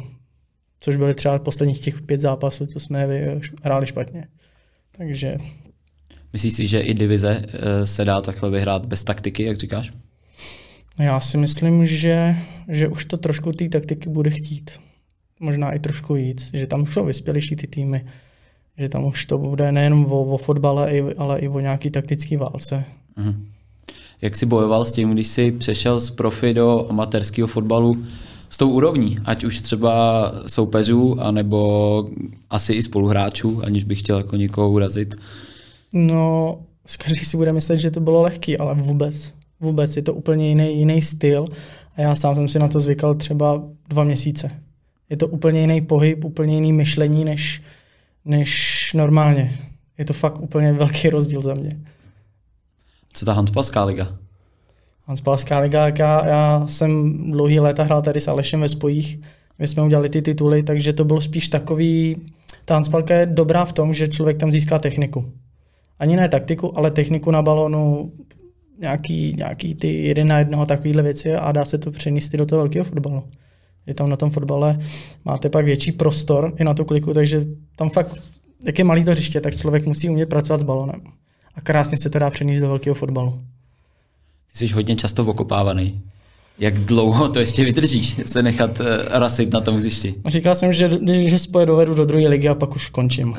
Což 0.80 0.95
byly 0.95 1.13
třeba 1.13 1.39
posledních 1.39 1.80
těch 1.80 2.02
pět 2.02 2.21
zápasů, 2.21 2.65
co 2.65 2.80
jsme 2.80 3.08
hráli 3.63 3.88
špatně. 3.88 4.28
Takže 4.97 5.38
Myslíš 6.34 6.54
si, 6.54 6.67
že 6.67 6.80
i 6.80 6.93
divize 6.93 7.41
eh, 7.45 7.86
se 7.86 8.06
dá 8.06 8.21
takhle 8.21 8.49
vyhrát 8.49 8.86
bez 8.86 9.04
taktiky, 9.04 9.43
jak 9.43 9.58
říkáš? 9.58 9.91
Já 10.99 11.19
si 11.19 11.38
myslím, 11.38 11.86
že, 11.86 12.36
že 12.67 12.88
už 12.88 13.06
to 13.06 13.17
trošku 13.17 13.52
té 13.52 13.69
taktiky 13.69 14.10
bude 14.10 14.30
chtít. 14.30 14.71
Možná 15.39 15.71
i 15.73 15.80
trošku 15.80 16.13
víc, 16.13 16.49
že 16.54 16.67
tam 16.67 16.82
už 16.82 16.93
jsou 16.93 17.06
vyspělejší 17.06 17.56
ty 17.56 17.67
týmy, 17.67 18.06
že 18.78 18.89
tam 18.89 19.06
už 19.06 19.25
to 19.25 19.38
bude 19.38 19.71
nejenom 19.71 20.06
o, 20.06 20.23
o 20.23 20.38
fotbale, 20.38 20.91
ale 21.17 21.39
i 21.39 21.47
o 21.47 21.60
nějaký 21.60 21.89
taktický 21.89 22.38
válce. 22.38 22.86
Mhm. 23.15 23.45
Jak 24.21 24.36
jsi 24.36 24.45
bojoval 24.45 24.86
s 24.86 24.93
tím, 24.93 25.12
když 25.12 25.28
jsi 25.28 25.52
přešel 25.52 25.99
z 25.99 26.10
profi 26.10 26.54
do 26.54 26.86
amatérského 26.89 27.47
fotbalu 27.47 28.06
s 28.49 28.58
tou 28.58 28.69
úrovní, 28.69 29.17
ať 29.25 29.43
už 29.43 29.62
třeba 29.62 30.32
soupeřů, 30.47 31.21
anebo 31.21 32.10
asi 32.49 32.73
i 32.73 32.82
spoluhráčů, 32.82 33.62
aniž 33.63 33.84
bych 33.84 33.99
chtěl 33.99 34.17
jako 34.17 34.36
někoho 34.36 34.69
urazit? 34.71 35.15
No, 35.93 36.60
každý 36.97 37.25
si 37.25 37.38
bude 37.38 37.54
myslet, 37.54 37.78
že 37.78 37.91
to 37.91 37.99
bylo 37.99 38.21
lehký, 38.21 38.58
ale 38.58 38.75
vůbec. 38.75 39.34
Vůbec. 39.60 39.95
Je 39.95 40.02
to 40.02 40.13
úplně 40.13 40.47
jiný, 40.47 40.78
jiný 40.80 41.02
styl 41.02 41.45
a 41.95 42.02
já 42.02 42.15
sám 42.15 42.36
jsem 42.36 42.47
si 42.47 42.60
na 42.60 42.67
to 42.67 42.80
zvykal 42.80 43.15
třeba 43.15 43.63
dva 43.89 44.04
měsíce. 44.04 44.49
Je 45.10 45.17
to 45.17 45.28
úplně 45.28 45.62
jiný 45.62 45.82
pohyb, 45.82 46.24
úplně 46.24 46.56
jiný 46.56 46.74
myšlení 46.74 47.26
než, 47.26 47.62
než 48.26 48.93
normálně. 48.93 49.58
Je 49.98 50.06
to 50.06 50.13
fakt 50.13 50.41
úplně 50.41 50.74
velký 50.74 51.10
rozdíl 51.10 51.41
za 51.41 51.54
mě. 51.54 51.80
Co 53.13 53.26
ta 53.26 53.34
Hanspalská 53.34 53.84
liga? 53.84 54.17
Hanspalská 55.04 55.60
liga, 55.60 55.88
já, 55.88 56.28
já 56.28 56.67
jsem 56.67 57.17
dlouhý 57.32 57.60
léta 57.60 57.84
hrál 57.84 58.02
tady 58.02 58.19
s 58.19 58.28
Alešem 58.28 58.62
ve 58.62 58.69
spojích. 58.69 59.19
My 59.60 59.67
jsme 59.67 59.84
udělali 59.84 60.10
ty 60.10 60.22
tituly, 60.22 60.63
takže 60.63 60.93
to 60.93 61.06
bylo 61.06 61.22
spíš 61.22 61.50
takový... 61.50 62.15
Ta 62.65 62.74
Hanspalka 62.74 63.15
je 63.15 63.26
dobrá 63.26 63.65
v 63.65 63.74
tom, 63.74 63.93
že 63.93 64.08
člověk 64.08 64.38
tam 64.38 64.52
získá 64.52 64.80
techniku 64.80 65.34
ani 66.00 66.15
ne 66.15 66.30
taktiku, 66.30 66.78
ale 66.78 66.91
techniku 66.91 67.32
na 67.32 67.41
balonu, 67.41 68.12
nějaký, 68.80 69.34
nějaký 69.38 69.76
ty 69.76 70.04
jeden 70.04 70.28
na 70.28 70.39
jednoho 70.39 70.65
takovýhle 70.65 71.04
věci 71.04 71.36
a 71.36 71.52
dá 71.52 71.65
se 71.65 71.78
to 71.78 71.91
přenést 71.91 72.32
do 72.32 72.45
toho 72.45 72.60
velkého 72.60 72.86
fotbalu. 72.86 73.24
Je 73.89 73.95
tam 73.95 74.10
na 74.10 74.17
tom 74.17 74.30
fotbale 74.30 74.80
máte 75.25 75.49
pak 75.49 75.65
větší 75.65 75.91
prostor 75.91 76.54
i 76.58 76.63
na 76.63 76.73
tu 76.73 76.86
kliku, 76.86 77.13
takže 77.13 77.41
tam 77.75 77.89
fakt, 77.89 78.15
jak 78.65 78.80
je 78.80 78.84
malý 78.84 79.04
to 79.04 79.12
hřiště, 79.12 79.41
tak 79.41 79.56
člověk 79.56 79.86
musí 79.86 80.10
umět 80.10 80.30
pracovat 80.30 80.60
s 80.60 80.63
balonem. 80.63 81.02
A 81.56 81.62
krásně 81.62 81.97
se 81.97 82.10
to 82.10 82.19
dá 82.19 82.30
přenést 82.30 82.60
do 82.60 82.67
velkého 82.67 82.93
fotbalu. 82.93 83.39
Ty 84.52 84.58
jsi 84.58 84.73
hodně 84.73 84.95
často 84.95 85.25
okopávaný 85.25 86.02
jak 86.60 86.80
dlouho 86.80 87.30
to 87.30 87.39
ještě 87.39 87.63
vydržíš, 87.63 88.17
se 88.25 88.43
nechat 88.43 88.80
uh, 88.80 88.86
rasit 89.10 89.54
na 89.54 89.62
tom 89.62 89.78
hřišti? 89.78 90.13
Říkal 90.28 90.56
jsem, 90.56 90.73
že, 90.73 90.89
že 91.25 91.39
spoje 91.39 91.65
dovedu 91.65 91.93
do 91.93 92.06
druhé 92.06 92.28
ligy 92.28 92.47
a 92.47 92.56
pak 92.56 92.75
už 92.75 92.89
končím. 92.89 93.36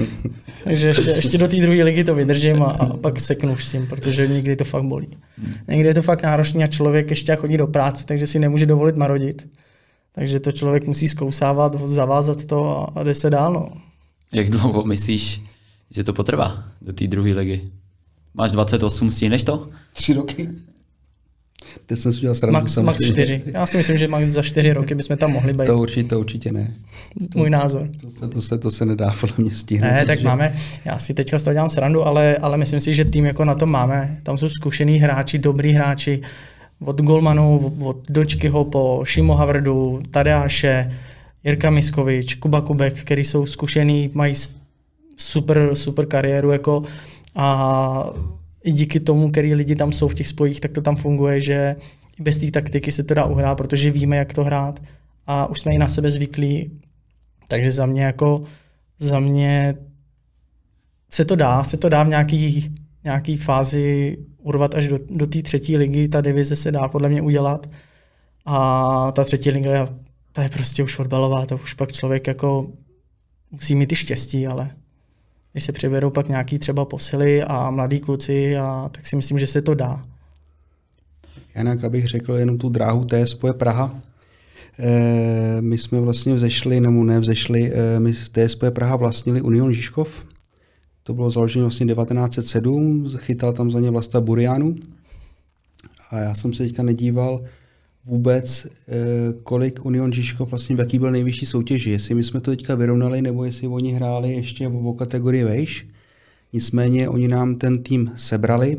Takže 0.64 0.86
ještě, 0.86 1.10
ještě 1.10 1.38
do 1.38 1.48
té 1.48 1.56
druhé 1.56 1.84
ligy 1.84 2.04
to 2.04 2.14
vydržím 2.14 2.62
a, 2.62 2.66
a 2.66 2.96
pak 2.96 3.20
seknu 3.20 3.56
s 3.56 3.70
tím, 3.70 3.86
protože 3.86 4.28
někdy 4.28 4.56
to 4.56 4.64
fakt 4.64 4.84
bolí. 4.84 5.08
Někdy 5.68 5.88
je 5.88 5.94
to 5.94 6.02
fakt 6.02 6.22
náročný 6.22 6.64
a 6.64 6.66
člověk 6.66 7.10
ještě 7.10 7.36
chodí 7.36 7.56
do 7.56 7.66
práce, 7.66 8.04
takže 8.06 8.26
si 8.26 8.38
nemůže 8.38 8.66
dovolit 8.66 8.96
marodit. 8.96 9.46
Takže 10.12 10.40
to 10.40 10.52
člověk 10.52 10.86
musí 10.86 11.08
zkousávat, 11.08 11.80
zavázat 11.84 12.44
to 12.44 12.88
a, 12.98 13.02
jde 13.02 13.14
se 13.14 13.30
dál. 13.30 13.52
No. 13.52 13.72
Jak 14.32 14.50
dlouho 14.50 14.84
myslíš, 14.84 15.42
že 15.90 16.04
to 16.04 16.12
potrvá 16.12 16.64
do 16.82 16.92
té 16.92 17.06
druhé 17.06 17.30
ligy? 17.30 17.60
Máš 18.34 18.52
28, 18.52 19.10
stihneš 19.10 19.44
to? 19.44 19.68
Tři 19.92 20.12
roky. 20.12 20.48
Teď 21.86 21.98
jsem 21.98 22.12
si 22.12 22.18
udělal 22.18 22.34
srandu. 22.34 22.60
Max, 22.60 22.76
max 22.76 23.06
čtyři. 23.06 23.42
Já 23.46 23.66
si 23.66 23.76
myslím, 23.76 23.98
že 23.98 24.08
max 24.08 24.26
za 24.26 24.42
čtyři 24.42 24.72
roky 24.72 24.94
bychom 24.94 25.16
tam 25.16 25.32
mohli 25.32 25.52
být. 25.52 25.66
To 25.66 25.78
určitě, 25.78 26.08
to 26.08 26.20
určitě 26.20 26.52
ne. 26.52 26.74
Můj 27.34 27.50
názor. 27.50 27.88
To 28.00 28.10
se, 28.10 28.28
to 28.28 28.42
se, 28.42 28.58
to 28.58 28.70
se 28.70 28.86
nedá 28.86 29.14
podle 29.20 29.34
mě 29.38 29.54
stihnout. 29.54 29.90
Ne, 29.90 30.06
tak 30.06 30.22
máme, 30.22 30.54
já 30.84 30.98
si 30.98 31.14
teďka 31.14 31.38
z 31.38 31.42
toho 31.42 31.54
dělám 31.54 31.70
srandu, 31.70 32.02
ale, 32.02 32.36
ale 32.36 32.56
myslím 32.56 32.80
si, 32.80 32.94
že 32.94 33.04
tým 33.04 33.26
jako 33.26 33.44
na 33.44 33.54
to 33.54 33.66
máme. 33.66 34.20
Tam 34.22 34.38
jsou 34.38 34.48
zkušený 34.48 34.98
hráči, 34.98 35.38
dobrý 35.38 35.72
hráči, 35.72 36.22
od 36.84 37.00
Golmanu, 37.00 37.74
od 37.80 38.10
Dočkyho 38.10 38.64
po 38.64 39.00
Šimo 39.04 39.34
Havrdu, 39.34 40.00
Tadeáše, 40.10 40.92
Jirka 41.44 41.70
Miskovič, 41.70 42.34
Kuba 42.34 42.60
Kubek, 42.60 43.00
který 43.00 43.24
jsou 43.24 43.46
zkušený, 43.46 44.10
mají 44.14 44.34
super, 45.16 45.74
super 45.74 46.06
kariéru 46.06 46.50
jako 46.50 46.82
a 47.34 48.10
i 48.64 48.72
díky 48.72 49.00
tomu, 49.00 49.30
který 49.30 49.54
lidi 49.54 49.76
tam 49.76 49.92
jsou 49.92 50.08
v 50.08 50.14
těch 50.14 50.28
spojích, 50.28 50.60
tak 50.60 50.72
to 50.72 50.80
tam 50.80 50.96
funguje, 50.96 51.40
že 51.40 51.76
bez 52.18 52.38
té 52.38 52.50
taktiky 52.50 52.92
se 52.92 53.02
to 53.04 53.14
dá 53.14 53.24
uhrát, 53.24 53.58
protože 53.58 53.90
víme, 53.90 54.16
jak 54.16 54.34
to 54.34 54.44
hrát 54.44 54.80
a 55.26 55.46
už 55.46 55.60
jsme 55.60 55.72
i 55.74 55.78
na 55.78 55.88
sebe 55.88 56.10
zvyklí. 56.10 56.70
Takže 57.48 57.72
za 57.72 57.86
mě 57.86 58.04
jako, 58.04 58.42
za 58.98 59.20
mě 59.20 59.74
se 61.10 61.24
to 61.24 61.36
dá, 61.36 61.64
se 61.64 61.76
to 61.76 61.88
dá 61.88 62.02
v 62.02 62.08
nějaký, 62.08 62.74
nějaký 63.04 63.36
fázi 63.36 64.16
urvat 64.42 64.74
až 64.74 64.88
do, 64.88 64.98
do 65.10 65.26
té 65.26 65.42
třetí 65.42 65.76
ligy, 65.76 66.08
ta 66.08 66.20
divize 66.20 66.56
se 66.56 66.72
dá 66.72 66.88
podle 66.88 67.08
mě 67.08 67.22
udělat 67.22 67.70
a 68.46 69.12
ta 69.12 69.24
třetí 69.24 69.50
liga, 69.50 69.88
ta 70.32 70.42
je 70.42 70.48
prostě 70.48 70.82
už 70.82 70.94
fotbalová, 70.94 71.46
to 71.46 71.54
už 71.54 71.74
pak 71.74 71.92
člověk 71.92 72.26
jako 72.26 72.72
musí 73.50 73.74
mít 73.74 73.92
i 73.92 73.96
štěstí, 73.96 74.46
ale 74.46 74.70
když 75.52 75.64
se 75.64 75.72
přivedou 75.72 76.10
pak 76.10 76.28
nějaký 76.28 76.58
třeba 76.58 76.84
posily 76.84 77.42
a 77.42 77.70
mladí 77.70 78.00
kluci, 78.00 78.56
a, 78.56 78.90
tak 78.92 79.06
si 79.06 79.16
myslím, 79.16 79.38
že 79.38 79.46
se 79.46 79.62
to 79.62 79.74
dá. 79.74 80.04
Jinak, 81.56 81.84
abych 81.84 82.06
řekl 82.06 82.32
jenom 82.32 82.58
tu 82.58 82.68
dráhu 82.68 83.04
té 83.04 83.26
spoje 83.26 83.52
Praha. 83.52 84.00
E, 84.78 85.60
my 85.60 85.78
jsme 85.78 86.00
vlastně 86.00 86.34
vzešli, 86.34 86.80
nebo 86.80 87.04
ne 87.04 87.20
vzešli, 87.20 87.72
e, 87.72 88.00
my 88.00 88.12
TSP 88.12 88.64
Praha 88.70 88.96
vlastnili 88.96 89.40
Union 89.40 89.72
Žižkov. 89.72 90.24
To 91.10 91.14
bylo 91.14 91.30
založeno 91.30 91.64
vlastně 91.64 91.86
1907, 91.86 93.10
chytal 93.16 93.52
tam 93.52 93.70
za 93.70 93.80
ně 93.80 93.90
Vlasta 93.90 94.20
Burianu. 94.20 94.76
A 96.10 96.18
já 96.18 96.34
jsem 96.34 96.54
se 96.54 96.62
teďka 96.62 96.82
nedíval, 96.82 97.44
vůbec, 98.04 98.66
eh, 98.66 99.32
kolik 99.42 99.84
Union 99.84 100.12
Žižkov 100.12 100.50
vlastně 100.50 100.76
v 100.76 100.78
jaký 100.78 100.98
byl 100.98 101.10
nejvyšší 101.10 101.46
soutěži. 101.46 101.90
Jestli 101.90 102.14
my 102.14 102.24
jsme 102.24 102.40
to 102.40 102.50
teďka 102.50 102.74
vyrovnali, 102.74 103.22
nebo 103.22 103.44
jestli 103.44 103.66
oni 103.66 103.92
hráli 103.92 104.32
ještě 104.32 104.68
o 104.68 104.92
kategorii 104.92 105.44
vejš. 105.44 105.86
Nicméně 106.52 107.08
oni 107.08 107.28
nám 107.28 107.54
ten 107.54 107.82
tým 107.82 108.12
sebrali. 108.16 108.76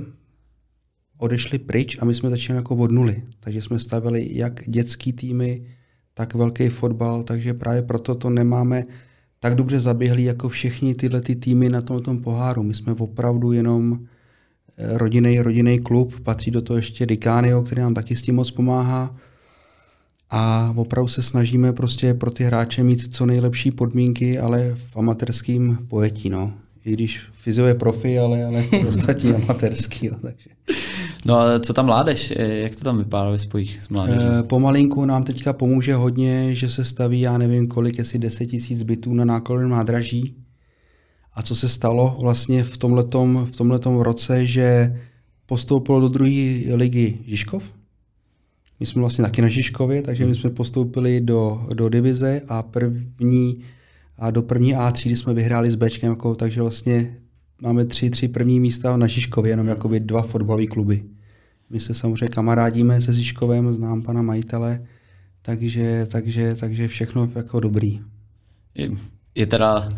odešli 1.17 1.59
pryč 1.59 1.97
a 2.01 2.05
my 2.05 2.15
jsme 2.15 2.29
začali 2.29 2.57
jako 2.57 2.75
od 2.75 2.91
nuly. 2.91 3.21
Takže 3.39 3.61
jsme 3.61 3.79
stavili 3.79 4.27
jak 4.31 4.69
dětský 4.69 5.13
týmy, 5.13 5.65
tak 6.13 6.33
velký 6.33 6.69
fotbal, 6.69 7.23
takže 7.23 7.53
právě 7.53 7.81
proto 7.81 8.15
to 8.15 8.29
nemáme 8.29 8.83
tak 9.43 9.55
dobře 9.55 9.79
zaběhlý 9.79 10.23
jako 10.23 10.49
všichni 10.49 10.95
tyhle 10.95 11.21
ty 11.21 11.35
týmy 11.35 11.69
na 11.69 11.81
tom, 11.81 12.01
tom 12.01 12.21
poháru. 12.21 12.63
My 12.63 12.73
jsme 12.73 12.93
opravdu 12.93 13.51
jenom 13.51 13.99
rodinný, 14.77 15.39
rodinný 15.39 15.79
klub, 15.79 16.19
patří 16.19 16.51
do 16.51 16.61
toho 16.61 16.77
ještě 16.77 17.05
Dikánio, 17.05 17.63
který 17.63 17.81
nám 17.81 17.93
taky 17.93 18.15
s 18.15 18.21
tím 18.21 18.35
moc 18.35 18.51
pomáhá. 18.51 19.15
A 20.29 20.73
opravdu 20.75 21.07
se 21.07 21.21
snažíme 21.21 21.73
prostě 21.73 22.13
pro 22.13 22.31
ty 22.31 22.43
hráče 22.43 22.83
mít 22.83 23.13
co 23.15 23.25
nejlepší 23.25 23.71
podmínky, 23.71 24.39
ale 24.39 24.75
v 24.75 24.97
amatérském 24.97 25.77
pojetí. 25.87 26.29
No. 26.29 26.53
I 26.85 26.93
když 26.93 27.21
fyzio 27.33 27.65
je 27.65 27.75
profi, 27.75 28.19
ale, 28.19 28.43
ale 28.43 28.63
ostatní 28.87 29.33
amatérský. 29.33 30.05
Jo, 30.05 30.15
takže. 30.21 30.49
No 31.25 31.39
a 31.39 31.59
co 31.59 31.73
tam 31.73 31.85
mládež? 31.85 32.33
Jak 32.37 32.75
to 32.75 32.83
tam 32.83 32.97
vypadá 32.97 33.29
ve 33.29 33.37
spojích 33.37 33.81
s 33.81 33.89
mládeží? 33.89 34.27
E, 34.39 34.43
pomalinku 34.43 35.05
nám 35.05 35.23
teďka 35.23 35.53
pomůže 35.53 35.95
hodně, 35.95 36.55
že 36.55 36.69
se 36.69 36.85
staví, 36.85 37.21
já 37.21 37.37
nevím 37.37 37.67
kolik, 37.67 37.97
jestli 37.97 38.19
10 38.19 38.45
tisíc 38.45 38.83
bytů 38.83 39.13
na 39.13 39.25
nákladném 39.25 39.69
nádraží. 39.69 40.35
A 41.33 41.43
co 41.43 41.55
se 41.55 41.69
stalo 41.69 42.17
vlastně 42.21 42.63
v 42.63 42.77
tomhletom, 42.77 43.47
v 43.51 43.55
tomhletom 43.55 43.99
roce, 43.99 44.45
že 44.45 44.99
postoupil 45.45 46.01
do 46.01 46.09
druhé 46.09 46.75
ligy 46.75 47.19
Žižkov. 47.25 47.63
My 48.79 48.85
jsme 48.85 49.01
vlastně 49.01 49.23
taky 49.23 49.41
na 49.41 49.47
Žižkově, 49.47 50.01
takže 50.01 50.25
my 50.25 50.35
jsme 50.35 50.49
postoupili 50.49 51.21
do, 51.21 51.67
do 51.73 51.89
divize 51.89 52.41
a 52.47 52.63
první 52.63 53.61
a 54.17 54.31
do 54.31 54.41
první 54.41 54.75
A3 54.75 55.15
jsme 55.15 55.33
vyhráli 55.33 55.71
s 55.71 55.75
Bčkem, 55.75 56.09
jako, 56.09 56.35
takže 56.35 56.61
vlastně 56.61 57.17
máme 57.61 57.85
tři, 57.85 58.09
tři 58.09 58.27
první 58.27 58.59
místa 58.59 58.97
na 58.97 59.07
Žižkově, 59.07 59.51
jenom 59.51 59.67
jako 59.67 59.89
dva 59.99 60.21
fotbalové 60.21 60.65
kluby. 60.65 61.03
My 61.69 61.79
se 61.79 61.93
samozřejmě 61.93 62.27
kamarádíme 62.27 63.01
se 63.01 63.13
Žižkovem, 63.13 63.73
znám 63.73 64.01
pana 64.01 64.21
majitele, 64.21 64.85
takže, 65.41 66.07
takže, 66.11 66.55
takže 66.55 66.87
všechno 66.87 67.31
jako 67.35 67.59
dobrý. 67.59 68.01
Je, 68.75 68.89
je 69.35 69.47
teda 69.47 69.89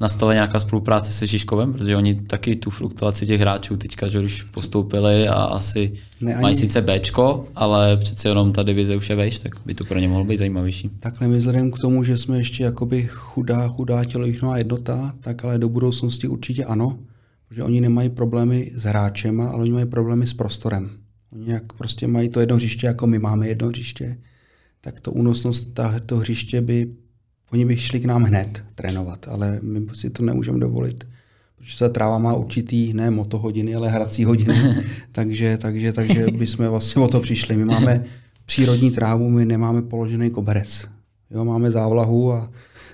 na 0.00 0.08
stole 0.08 0.34
nějaká 0.34 0.58
spolupráce 0.58 1.12
se 1.12 1.26
Žižkovem, 1.26 1.72
protože 1.72 1.96
oni 1.96 2.14
taky 2.14 2.56
tu 2.56 2.70
fluktuaci 2.70 3.26
těch 3.26 3.40
hráčů 3.40 3.76
teďka, 3.76 4.08
že 4.08 4.20
už 4.20 4.42
postoupili 4.42 5.28
a 5.28 5.34
asi 5.34 5.92
ne, 6.20 6.34
ani... 6.34 6.42
mají 6.42 6.54
sice 6.54 6.82
Bčko, 6.82 7.48
ale 7.54 7.96
přece 7.96 8.28
jenom 8.28 8.52
ta 8.52 8.62
divize 8.62 8.96
už 8.96 9.10
je 9.10 9.16
vejš, 9.16 9.38
tak 9.38 9.52
by 9.66 9.74
to 9.74 9.84
pro 9.84 9.98
ně 9.98 10.08
mohlo 10.08 10.24
být 10.24 10.36
zajímavější. 10.36 10.90
Takhle 11.00 11.28
my 11.28 11.38
vzhledem 11.38 11.70
k 11.70 11.78
tomu, 11.78 12.04
že 12.04 12.18
jsme 12.18 12.38
ještě 12.38 12.64
jakoby 12.64 13.06
chudá, 13.10 13.68
chudá 13.68 14.04
tělovýchnová 14.04 14.58
jednota, 14.58 15.14
tak 15.20 15.44
ale 15.44 15.58
do 15.58 15.68
budoucnosti 15.68 16.28
určitě 16.28 16.64
ano, 16.64 16.98
protože 17.48 17.62
oni 17.62 17.80
nemají 17.80 18.10
problémy 18.10 18.72
s 18.74 18.82
hráčem, 18.82 19.40
ale 19.40 19.62
oni 19.62 19.72
mají 19.72 19.86
problémy 19.86 20.26
s 20.26 20.34
prostorem. 20.34 20.90
Oni 21.32 21.50
jak 21.50 21.72
prostě 21.72 22.06
mají 22.06 22.28
to 22.28 22.40
jedno 22.40 22.56
hřiště, 22.56 22.86
jako 22.86 23.06
my 23.06 23.18
máme 23.18 23.48
jedno 23.48 23.68
hřiště, 23.68 24.18
tak 24.80 25.00
to 25.00 25.12
únosnost 25.12 25.80
to 26.06 26.16
hřiště 26.16 26.60
by 26.60 26.88
Oni 27.52 27.64
by 27.64 27.76
šli 27.76 28.00
k 28.00 28.04
nám 28.04 28.22
hned 28.22 28.64
trénovat, 28.74 29.28
ale 29.28 29.58
my 29.62 29.86
si 29.94 30.10
to 30.10 30.22
nemůžeme 30.22 30.58
dovolit, 30.58 31.04
protože 31.58 31.78
ta 31.78 31.88
tráva 31.88 32.18
má 32.18 32.34
určitý, 32.34 32.92
ne 32.92 33.10
motohodiny, 33.10 33.74
ale 33.74 33.88
hrací 33.88 34.24
hodiny. 34.24 34.54
takže, 35.12 35.58
takže, 35.60 35.92
takže 35.92 36.26
bychom 36.38 36.68
vlastně 36.68 37.02
o 37.02 37.08
to 37.08 37.20
přišli. 37.20 37.56
My 37.56 37.64
máme 37.64 38.04
přírodní 38.46 38.90
trávu, 38.90 39.30
my 39.30 39.44
nemáme 39.44 39.82
položený 39.82 40.30
koberec. 40.30 40.88
Jo, 41.30 41.44
máme 41.44 41.70
závlahu 41.70 42.32
a 42.32 42.50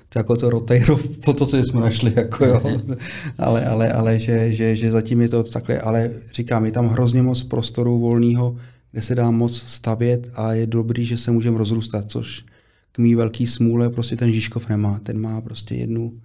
to 0.09 0.18
jako 0.18 0.37
to 0.37 0.51
Roteiro, 0.51 0.99
po 1.25 1.33
to, 1.33 1.47
co 1.47 1.57
jsme 1.57 1.81
našli, 1.81 2.12
jako 2.16 2.44
jo. 2.44 2.62
ale, 3.38 3.66
ale, 3.66 3.92
ale 3.92 4.21
že, 4.21 4.53
že, 4.53 4.77
že, 4.77 4.90
zatím 4.90 5.21
je 5.21 5.29
to 5.29 5.42
takhle, 5.42 5.81
ale 5.81 6.11
říkám, 6.35 6.64
je 6.64 6.73
tam 6.73 6.88
hrozně 6.88 7.23
moc 7.23 7.42
prostoru 7.42 7.99
volného, 7.99 8.57
kde 8.92 9.03
se 9.03 9.14
dá 9.14 9.31
moc 9.31 9.57
stavět 9.57 10.31
a 10.35 10.53
je 10.53 10.66
dobrý, 10.66 11.05
že 11.05 11.16
se 11.16 11.31
můžeme 11.31 11.59
rozrůstat, 11.59 12.05
což 12.09 12.44
k 12.92 12.98
mý 12.98 13.14
velký 13.14 13.46
smůle 13.46 13.90
prostě 13.90 14.16
ten 14.16 14.33
Žižkov 14.33 14.68
nemá. 14.68 15.01
Ten 15.03 15.20
má 15.20 15.40
prostě 15.40 15.74
jednu, 15.74 16.20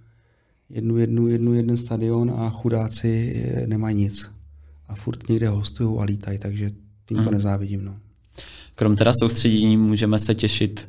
jednu, 0.70 0.96
jednu, 0.96 1.28
jednu, 1.28 1.54
jeden 1.54 1.76
stadion 1.76 2.34
a 2.36 2.50
chudáci 2.50 3.34
eh, 3.36 3.66
nemají 3.66 3.96
nic. 3.96 4.30
A 4.88 4.94
furt 4.94 5.28
někde 5.28 5.48
hostují 5.48 5.98
a 5.98 6.04
lítají, 6.04 6.38
takže 6.38 6.70
tím 7.06 7.16
to 7.16 7.30
mm. 7.30 7.34
nezávidím. 7.34 7.84
No. 7.84 7.96
Krom 8.74 8.96
teda 8.96 9.12
soustředění 9.20 9.76
můžeme 9.76 10.18
se 10.18 10.34
těšit 10.34 10.88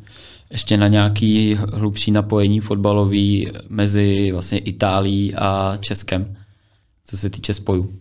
ještě 0.51 0.77
na 0.77 0.87
nějaký 0.87 1.53
hlubší 1.53 2.11
napojení 2.11 2.59
fotbalový 2.59 3.51
mezi 3.69 4.31
vlastně 4.31 4.57
Itálií 4.57 5.35
a 5.35 5.77
Českem, 5.79 6.35
co 7.05 7.17
se 7.17 7.29
týče 7.29 7.53
spojů. 7.53 7.93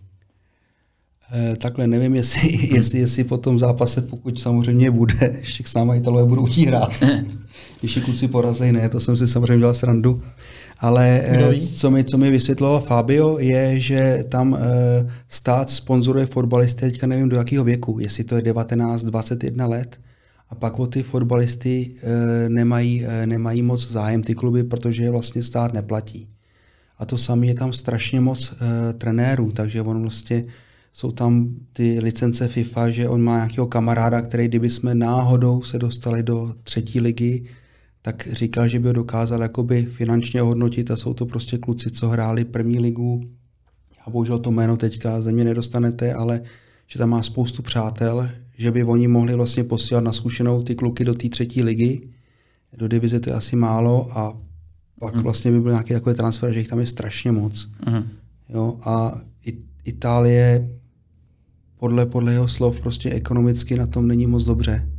Eh, 1.31 1.55
takhle 1.55 1.87
nevím, 1.87 2.15
jestli, 2.15 2.67
jestli, 2.75 2.99
jestli 2.99 3.23
po 3.23 3.37
tom 3.37 3.59
zápase, 3.59 4.01
pokud 4.01 4.39
samozřejmě 4.39 4.91
bude, 4.91 5.35
ještě 5.39 5.63
s 5.67 5.73
náma 5.73 5.95
Italové 5.95 6.25
budou 6.25 6.47
hrát. 6.67 6.93
Když 7.79 7.97
kluci 8.05 8.27
porazí, 8.27 8.71
ne, 8.71 8.89
to 8.89 8.99
jsem 8.99 9.17
si 9.17 9.27
samozřejmě 9.27 9.57
dělal 9.57 9.73
srandu. 9.73 10.21
Ale 10.79 11.21
eh, 11.23 11.59
co 11.61 11.91
mi, 11.91 12.03
co 12.03 12.17
mi 12.17 12.31
vysvětloval 12.31 12.81
Fabio, 12.81 13.39
je, 13.39 13.79
že 13.79 14.25
tam 14.29 14.57
eh, 14.59 15.09
stát 15.29 15.69
sponzoruje 15.69 16.25
fotbalisty, 16.25 16.81
teďka 16.81 17.07
nevím 17.07 17.29
do 17.29 17.37
jakého 17.37 17.63
věku, 17.63 17.99
jestli 17.99 18.23
to 18.23 18.35
je 18.35 18.41
19, 18.41 19.03
21 19.03 19.67
let, 19.67 19.99
a 20.49 20.55
pak 20.55 20.79
o 20.79 20.87
ty 20.87 21.03
fotbalisty 21.03 21.91
nemají, 22.47 23.05
nemají 23.25 23.61
moc 23.61 23.91
zájem 23.91 24.23
ty 24.23 24.35
kluby, 24.35 24.63
protože 24.63 25.03
je 25.03 25.11
vlastně 25.11 25.43
stát 25.43 25.73
neplatí. 25.73 26.27
A 26.97 27.05
to 27.05 27.17
samé 27.17 27.47
je 27.47 27.53
tam 27.53 27.73
strašně 27.73 28.21
moc 28.21 28.53
trenérů, 28.97 29.51
takže 29.51 29.81
on 29.81 30.01
vlastně 30.01 30.45
jsou 30.95 31.11
tam 31.11 31.55
ty 31.73 31.99
licence 31.99 32.47
FIFA, 32.47 32.89
že 32.89 33.09
on 33.09 33.21
má 33.21 33.35
nějakého 33.35 33.67
kamaráda, 33.67 34.21
který 34.21 34.47
kdyby 34.47 34.69
jsme 34.69 34.95
náhodou 34.95 35.61
se 35.61 35.79
dostali 35.79 36.23
do 36.23 36.55
třetí 36.63 36.99
ligy, 36.99 37.43
tak 38.01 38.27
říkal, 38.31 38.67
že 38.67 38.79
by 38.79 38.87
ho 38.87 38.93
dokázal 38.93 39.41
jakoby 39.41 39.85
finančně 39.85 40.41
hodnotit 40.41 40.91
a 40.91 40.95
jsou 40.95 41.13
to 41.13 41.25
prostě 41.25 41.57
kluci, 41.57 41.91
co 41.91 42.09
hráli 42.09 42.45
první 42.45 42.79
ligu. 42.79 43.29
Já 43.97 44.11
bohužel 44.11 44.39
to 44.39 44.51
jméno 44.51 44.77
teďka 44.77 45.21
ze 45.21 45.31
mě 45.31 45.43
nedostanete, 45.43 46.13
ale 46.13 46.41
že 46.87 46.99
tam 46.99 47.09
má 47.09 47.23
spoustu 47.23 47.61
přátel, 47.61 48.29
že 48.57 48.71
by 48.71 48.83
oni 48.83 49.07
mohli 49.07 49.35
vlastně 49.35 49.63
posílat 49.63 50.03
na 50.03 50.13
zkušenou 50.13 50.63
ty 50.63 50.75
kluky 50.75 51.05
do 51.05 51.13
té 51.13 51.29
třetí 51.29 51.63
ligy. 51.63 52.09
Do 52.77 52.87
divize 52.87 53.19
to 53.19 53.29
je 53.29 53.35
asi 53.35 53.55
málo 53.55 54.17
a 54.17 54.37
pak 54.99 55.15
mm. 55.15 55.23
vlastně 55.23 55.51
by 55.51 55.61
byl 55.61 55.71
nějaký 55.71 55.93
takový 55.93 56.15
transfer, 56.15 56.51
že 56.51 56.59
jich 56.59 56.67
tam 56.67 56.79
je 56.79 56.87
strašně 56.87 57.31
moc. 57.31 57.69
Mm. 57.89 58.03
Jo, 58.49 58.79
a 58.81 59.21
Itálie 59.85 60.69
podle, 61.79 62.05
podle 62.05 62.33
jeho 62.33 62.47
slov 62.47 62.79
prostě 62.79 63.09
ekonomicky 63.09 63.77
na 63.77 63.87
tom 63.87 64.07
není 64.07 64.27
moc 64.27 64.45
dobře. 64.45 64.89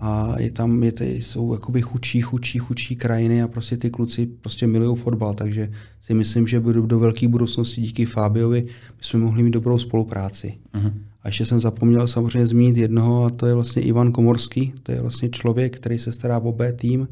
A 0.00 0.34
je 0.38 0.50
tam, 0.50 0.82
je 0.82 0.92
tady, 0.92 1.22
jsou 1.22 1.52
jakoby 1.52 1.82
chudší, 1.82 2.20
chudší, 2.20 2.58
chudší 2.58 2.96
krajiny 2.96 3.42
a 3.42 3.48
prostě 3.48 3.76
ty 3.76 3.90
kluci 3.90 4.26
prostě 4.26 4.66
milují 4.66 4.96
fotbal, 4.96 5.34
takže 5.34 5.70
si 6.00 6.14
myslím, 6.14 6.46
že 6.46 6.60
do, 6.60 6.86
do 6.86 6.98
velké 6.98 7.28
budoucnosti 7.28 7.80
díky 7.80 8.04
Fábiovi 8.06 8.66
bychom 8.98 9.20
mohli 9.20 9.42
mít 9.42 9.50
dobrou 9.50 9.78
spolupráci. 9.78 10.58
Uh-huh. 10.74 10.92
A 11.22 11.28
ještě 11.28 11.46
jsem 11.46 11.60
zapomněl 11.60 12.08
samozřejmě 12.08 12.46
zmínit 12.46 12.76
jednoho 12.76 13.24
a 13.24 13.30
to 13.30 13.46
je 13.46 13.54
vlastně 13.54 13.82
Ivan 13.82 14.12
Komorský, 14.12 14.72
to 14.82 14.92
je 14.92 15.00
vlastně 15.00 15.28
člověk, 15.28 15.76
který 15.76 15.98
se 15.98 16.12
stará 16.12 16.38
o 16.38 16.52
B 16.52 16.72
tým 16.72 17.08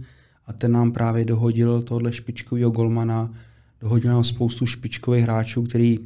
a 0.46 0.52
ten 0.52 0.72
nám 0.72 0.92
právě 0.92 1.24
dohodil 1.24 1.82
tohle 1.82 2.12
špičkového 2.12 2.70
golmana, 2.70 3.32
dohodil 3.80 4.10
nám 4.10 4.24
spoustu 4.24 4.66
špičkových 4.66 5.22
hráčů, 5.22 5.62
který 5.62 5.98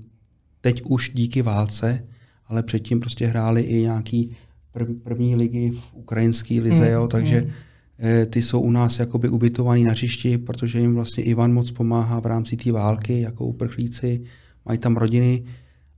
teď 0.60 0.82
už 0.84 1.10
díky 1.14 1.42
válce 1.42 2.04
ale 2.50 2.62
předtím 2.62 3.00
prostě 3.00 3.26
hráli 3.26 3.62
i 3.62 3.82
nějaký 3.82 4.30
prv, 4.72 4.88
první 5.02 5.36
ligy 5.36 5.70
v 5.70 5.94
ukrajinské 5.94 6.60
lize, 6.60 6.84
mm, 6.84 6.92
jo, 6.92 7.08
takže 7.08 7.40
mm. 7.40 7.50
ty 8.30 8.42
jsou 8.42 8.60
u 8.60 8.70
nás 8.70 8.98
jakoby 8.98 9.28
ubytovaní 9.28 9.84
na 9.84 9.90
hřišti, 9.90 10.38
protože 10.38 10.80
jim 10.80 10.94
vlastně 10.94 11.24
Ivan 11.24 11.52
moc 11.52 11.70
pomáhá 11.70 12.20
v 12.20 12.26
rámci 12.26 12.56
té 12.56 12.72
války, 12.72 13.20
jako 13.20 13.46
uprchlíci, 13.46 14.22
mají 14.64 14.78
tam 14.78 14.96
rodiny 14.96 15.44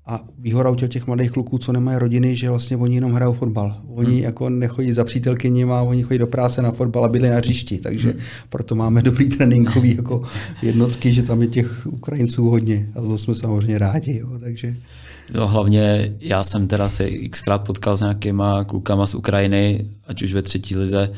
a 0.07 0.25
výhoda 0.39 0.71
u 0.71 0.75
těch 0.75 1.07
mladých 1.07 1.31
kluků, 1.31 1.59
co 1.59 1.73
nemají 1.73 1.99
rodiny, 1.99 2.37
že 2.37 2.49
vlastně 2.49 2.77
oni 2.77 2.95
jenom 2.95 3.13
hrajou 3.13 3.33
fotbal. 3.33 3.83
Oni 3.89 4.11
hmm. 4.11 4.19
jako 4.19 4.51
nechodí 4.51 4.93
za 4.93 5.05
přítelkyněma, 5.05 5.83
oni 5.83 6.03
chodí 6.03 6.19
do 6.19 6.27
práce 6.27 6.63
na 6.63 6.73
fotbal 6.73 7.05
a 7.05 7.09
byli 7.09 7.31
na 7.31 7.37
hřišti, 7.37 7.79
takže 7.79 8.11
hmm. 8.11 8.21
proto 8.49 8.75
máme 8.75 9.03
dobrý 9.03 9.29
tréninkový 9.29 9.97
jako 9.97 10.23
jednotky, 10.63 11.13
že 11.13 11.23
tam 11.23 11.43
je 11.43 11.49
těch 11.49 11.87
Ukrajinců 11.87 12.51
hodně 12.51 12.89
a 12.95 13.01
to 13.01 13.19
jsme 13.19 13.35
samozřejmě 13.35 13.79
rádi. 13.79 14.19
Jo, 14.19 14.39
takže 14.41 14.77
No, 15.35 15.47
hlavně 15.47 16.15
já 16.21 16.45
jsem 16.45 16.69
teda 16.69 16.89
se 16.89 17.11
xkrát 17.11 17.67
potkal 17.67 17.97
s 17.97 18.01
nějakýma 18.01 18.65
klukama 18.65 19.07
z 19.07 19.15
Ukrajiny, 19.15 19.87
ať 20.07 20.23
už 20.23 20.33
ve 20.33 20.43
třetí 20.43 20.77
lize 20.77 21.11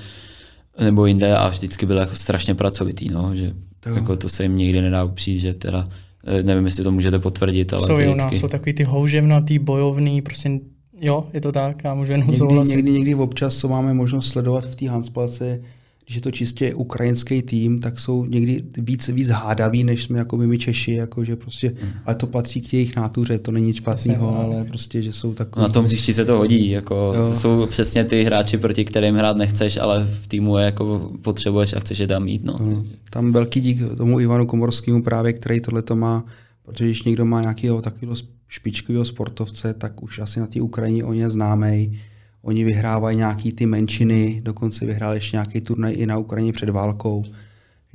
nebo 0.81 1.07
jinde 1.07 1.37
a 1.37 1.49
vždycky 1.49 1.87
byl 1.87 1.97
jako 1.97 2.15
strašně 2.15 2.55
pracovitý, 2.55 3.09
no, 3.13 3.37
že 3.37 3.53
to. 3.81 3.89
Jako 3.89 4.17
to 4.17 4.29
se 4.29 4.43
jim 4.43 4.57
nikdy 4.57 4.81
nedá 4.81 5.05
upřít, 5.05 5.39
že 5.39 5.55
teda 5.55 5.89
eh, 6.27 6.43
nevím, 6.43 6.65
jestli 6.65 6.85
to 6.85 6.93
můžete 6.93 7.19
potvrdit, 7.19 7.73
ale 7.73 7.87
jsou, 7.87 7.97
ty 7.97 8.03
jo, 8.03 8.11
no, 8.11 8.17
vždycky... 8.17 8.37
jsou 8.37 8.49
takový 8.49 8.73
ty 8.73 8.85
houževnatý, 8.85 9.59
bojovný, 9.59 10.23
prostě 10.23 10.61
jo, 11.01 11.27
je 11.33 11.41
to 11.41 11.53
tak, 11.53 11.85
já 11.85 11.95
můžu 11.95 12.13
jenom 12.13 12.31
někdy, 12.31 12.69
někdy, 12.69 12.91
někdy 12.91 13.15
občas, 13.15 13.57
co 13.57 13.69
máme 13.69 13.95
možnost 13.95 14.29
sledovat 14.29 14.65
v 14.65 14.75
té 14.77 14.89
Hansplace, 14.89 15.61
když 16.05 16.17
je 16.17 16.23
to 16.23 16.31
čistě 16.31 16.75
ukrajinský 16.75 17.43
tým, 17.43 17.81
tak 17.81 17.99
jsou 17.99 18.25
někdy 18.25 18.63
víc, 18.79 19.09
víc 19.09 19.29
hádaví, 19.29 19.85
než 19.85 20.05
jsme 20.05 20.19
jako 20.19 20.37
my, 20.37 20.47
my 20.47 20.59
Češi, 20.59 20.93
jako 20.93 21.25
že 21.25 21.37
prostě, 21.37 21.75
mm. 21.83 21.89
ale 22.07 22.15
to 22.15 22.27
patří 22.27 22.61
k 22.61 22.73
jejich 22.73 22.97
nátuře, 22.97 23.39
to 23.39 23.53
není 23.53 23.67
nic 23.67 23.77
špatného, 23.77 24.39
ale 24.39 24.65
prostě, 24.65 25.03
že 25.03 25.13
jsou 25.13 25.35
takový... 25.35 25.63
Na 25.63 25.69
tom 25.69 25.85
hřišti 25.85 26.15
se 26.15 26.25
to 26.25 26.37
hodí, 26.37 26.71
jako 26.71 27.13
jo. 27.17 27.33
jsou 27.35 27.67
přesně 27.67 28.05
ty 28.05 28.23
hráči, 28.23 28.59
proti 28.59 28.85
kterým 28.85 29.15
hrát 29.15 29.37
nechceš, 29.37 29.77
ale 29.77 30.09
v 30.23 30.27
týmu 30.27 30.59
je 30.59 30.65
jako 30.65 31.13
potřebuješ 31.23 31.73
a 31.73 31.81
chceš 31.81 31.99
je 31.99 32.07
tam 32.07 32.25
mít, 32.25 32.45
no. 32.45 32.57
no. 32.61 32.85
Tam 33.11 33.33
velký 33.33 33.61
dík 33.61 33.79
tomu 33.97 34.21
Ivanu 34.21 34.47
Komorskému 34.47 35.03
právě, 35.03 35.33
který 35.33 35.61
tohle 35.61 35.83
to 35.83 35.97
má, 35.97 36.25
protože 36.63 36.85
když 36.85 37.03
někdo 37.03 37.25
má 37.25 37.41
nějakého 37.41 37.81
takového 37.81 38.17
špičkového 38.49 39.05
sportovce, 39.05 39.75
tak 39.75 40.03
už 40.03 40.19
asi 40.19 40.41
na 40.41 40.47
té 40.47 40.61
Ukrajině 40.61 41.05
on 41.05 41.15
je 41.15 41.31
známý 41.31 41.99
Oni 42.45 42.65
vyhrávají 42.65 43.17
nějaký 43.17 43.53
ty 43.53 43.67
menšiny, 43.67 44.41
dokonce 44.45 44.87
vyhráli 44.87 45.17
ještě 45.17 45.37
nějaký 45.37 45.61
turnaj 45.61 45.95
i 45.97 46.07
na 46.07 46.19
Ukrajině 46.19 46.53
před 46.53 46.69
válkou. 46.69 47.25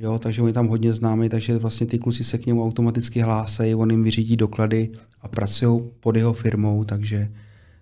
Jo, 0.00 0.18
takže 0.18 0.42
oni 0.42 0.52
tam 0.52 0.68
hodně 0.68 0.92
známí, 0.92 1.28
takže 1.28 1.58
vlastně 1.58 1.86
ty 1.86 1.98
kluci 1.98 2.24
se 2.24 2.38
k 2.38 2.46
němu 2.46 2.64
automaticky 2.64 3.20
hlásají, 3.20 3.74
on 3.74 3.90
jim 3.90 4.02
vyřídí 4.02 4.36
doklady 4.36 4.90
a 5.22 5.28
pracují 5.28 5.82
pod 6.00 6.16
jeho 6.16 6.32
firmou, 6.32 6.84
takže, 6.84 7.28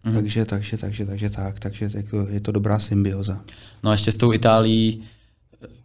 mm. 0.04 0.12
takže, 0.12 0.44
takže, 0.44 0.76
takže, 0.76 1.07
takže 1.07 1.31
tak, 1.31 1.59
takže 1.59 1.90
jako 1.94 2.26
je 2.31 2.40
to 2.40 2.52
dobrá 2.52 2.78
symbioza. 2.78 3.40
No 3.85 3.90
a 3.90 3.92
ještě 3.92 4.12
s 4.12 4.16
tou 4.16 4.33
Itálií 4.33 5.04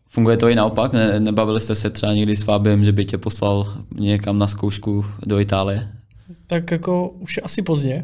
funguje 0.08 0.38
to 0.38 0.48
i 0.48 0.56
naopak? 0.56 0.94
Ne, 0.94 1.20
nebavili 1.20 1.62
jste 1.62 1.76
se 1.76 1.90
třeba 1.90 2.14
někdy 2.14 2.36
s 2.36 2.44
Fabiem, 2.44 2.84
že 2.84 2.92
by 2.92 3.06
tě 3.06 3.18
poslal 3.18 3.84
někam 4.00 4.38
na 4.38 4.48
zkoušku 4.48 5.06
do 5.26 5.40
Itálie? 5.40 5.88
Tak 6.48 6.72
jako 6.72 7.10
už 7.10 7.38
je 7.38 7.44
asi 7.44 7.62
pozdě, 7.62 8.04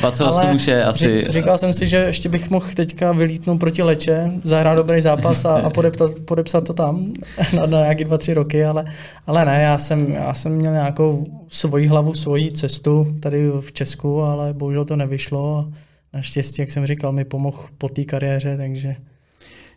28 0.00 0.54
už 0.54 0.66
je 0.66 0.84
asi... 0.84 1.24
Říkal 1.28 1.58
jsem 1.58 1.72
si, 1.72 1.86
že 1.86 1.96
ještě 1.96 2.28
bych 2.28 2.50
mohl 2.50 2.66
teďka 2.76 3.12
vylítnout 3.12 3.58
proti 3.58 3.82
Leče, 3.82 4.30
zahrát 4.44 4.76
dobrý 4.76 5.00
zápas 5.00 5.44
a, 5.44 5.54
a 5.54 5.70
podepsat, 5.70 6.10
podepsat 6.24 6.64
to 6.64 6.72
tam 6.72 7.12
na, 7.56 7.66
na 7.66 7.80
nějaký 7.80 8.04
dva, 8.04 8.18
tři 8.18 8.34
roky, 8.34 8.64
ale, 8.64 8.84
ale 9.26 9.44
ne, 9.44 9.62
já 9.62 9.78
jsem, 9.78 10.12
já 10.12 10.34
jsem 10.34 10.52
měl 10.52 10.72
nějakou 10.72 11.24
svoji 11.48 11.86
hlavu, 11.86 12.14
svoji 12.14 12.52
cestu 12.52 13.16
tady 13.20 13.50
v 13.60 13.72
Česku, 13.72 14.22
ale 14.22 14.52
bohužel 14.52 14.84
to 14.84 14.96
nevyšlo 14.96 15.58
a 15.58 15.72
naštěstí, 16.12 16.62
jak 16.62 16.70
jsem 16.70 16.86
říkal, 16.86 17.12
mi 17.12 17.24
pomohl 17.24 17.58
po 17.78 17.88
té 17.88 18.04
kariéře, 18.04 18.56
takže 18.56 18.96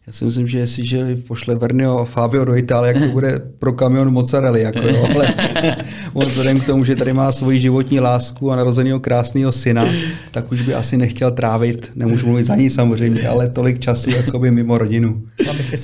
já 0.07 0.13
si 0.13 0.25
myslím, 0.25 0.47
že 0.47 0.59
jestliže 0.59 1.17
pošle 1.27 1.55
Vernio 1.55 1.99
a 1.99 2.05
Fabio 2.05 2.45
do 2.45 2.55
Itálie, 2.55 2.93
jak 2.93 3.03
to 3.03 3.11
bude 3.11 3.39
pro 3.59 3.73
kamion 3.73 4.11
mozzarelli, 4.11 4.61
jako 4.61 4.79
jo, 4.79 5.07
ale 5.15 5.35
on 6.13 6.25
vzhledem 6.25 6.59
k 6.59 6.65
tomu, 6.65 6.83
že 6.83 6.95
tady 6.95 7.13
má 7.13 7.31
svoji 7.31 7.59
životní 7.59 7.99
lásku 7.99 8.51
a 8.51 8.55
narozeného 8.55 8.99
krásného 8.99 9.51
syna, 9.51 9.85
tak 10.31 10.51
už 10.51 10.61
by 10.61 10.73
asi 10.73 10.97
nechtěl 10.97 11.31
trávit, 11.31 11.91
nemůžu 11.95 12.27
mluvit 12.27 12.45
za 12.45 12.55
ní 12.55 12.69
samozřejmě, 12.69 13.27
ale 13.27 13.49
tolik 13.49 13.79
času 13.79 14.09
jakoby 14.09 14.51
mimo 14.51 14.77
rodinu. 14.77 15.21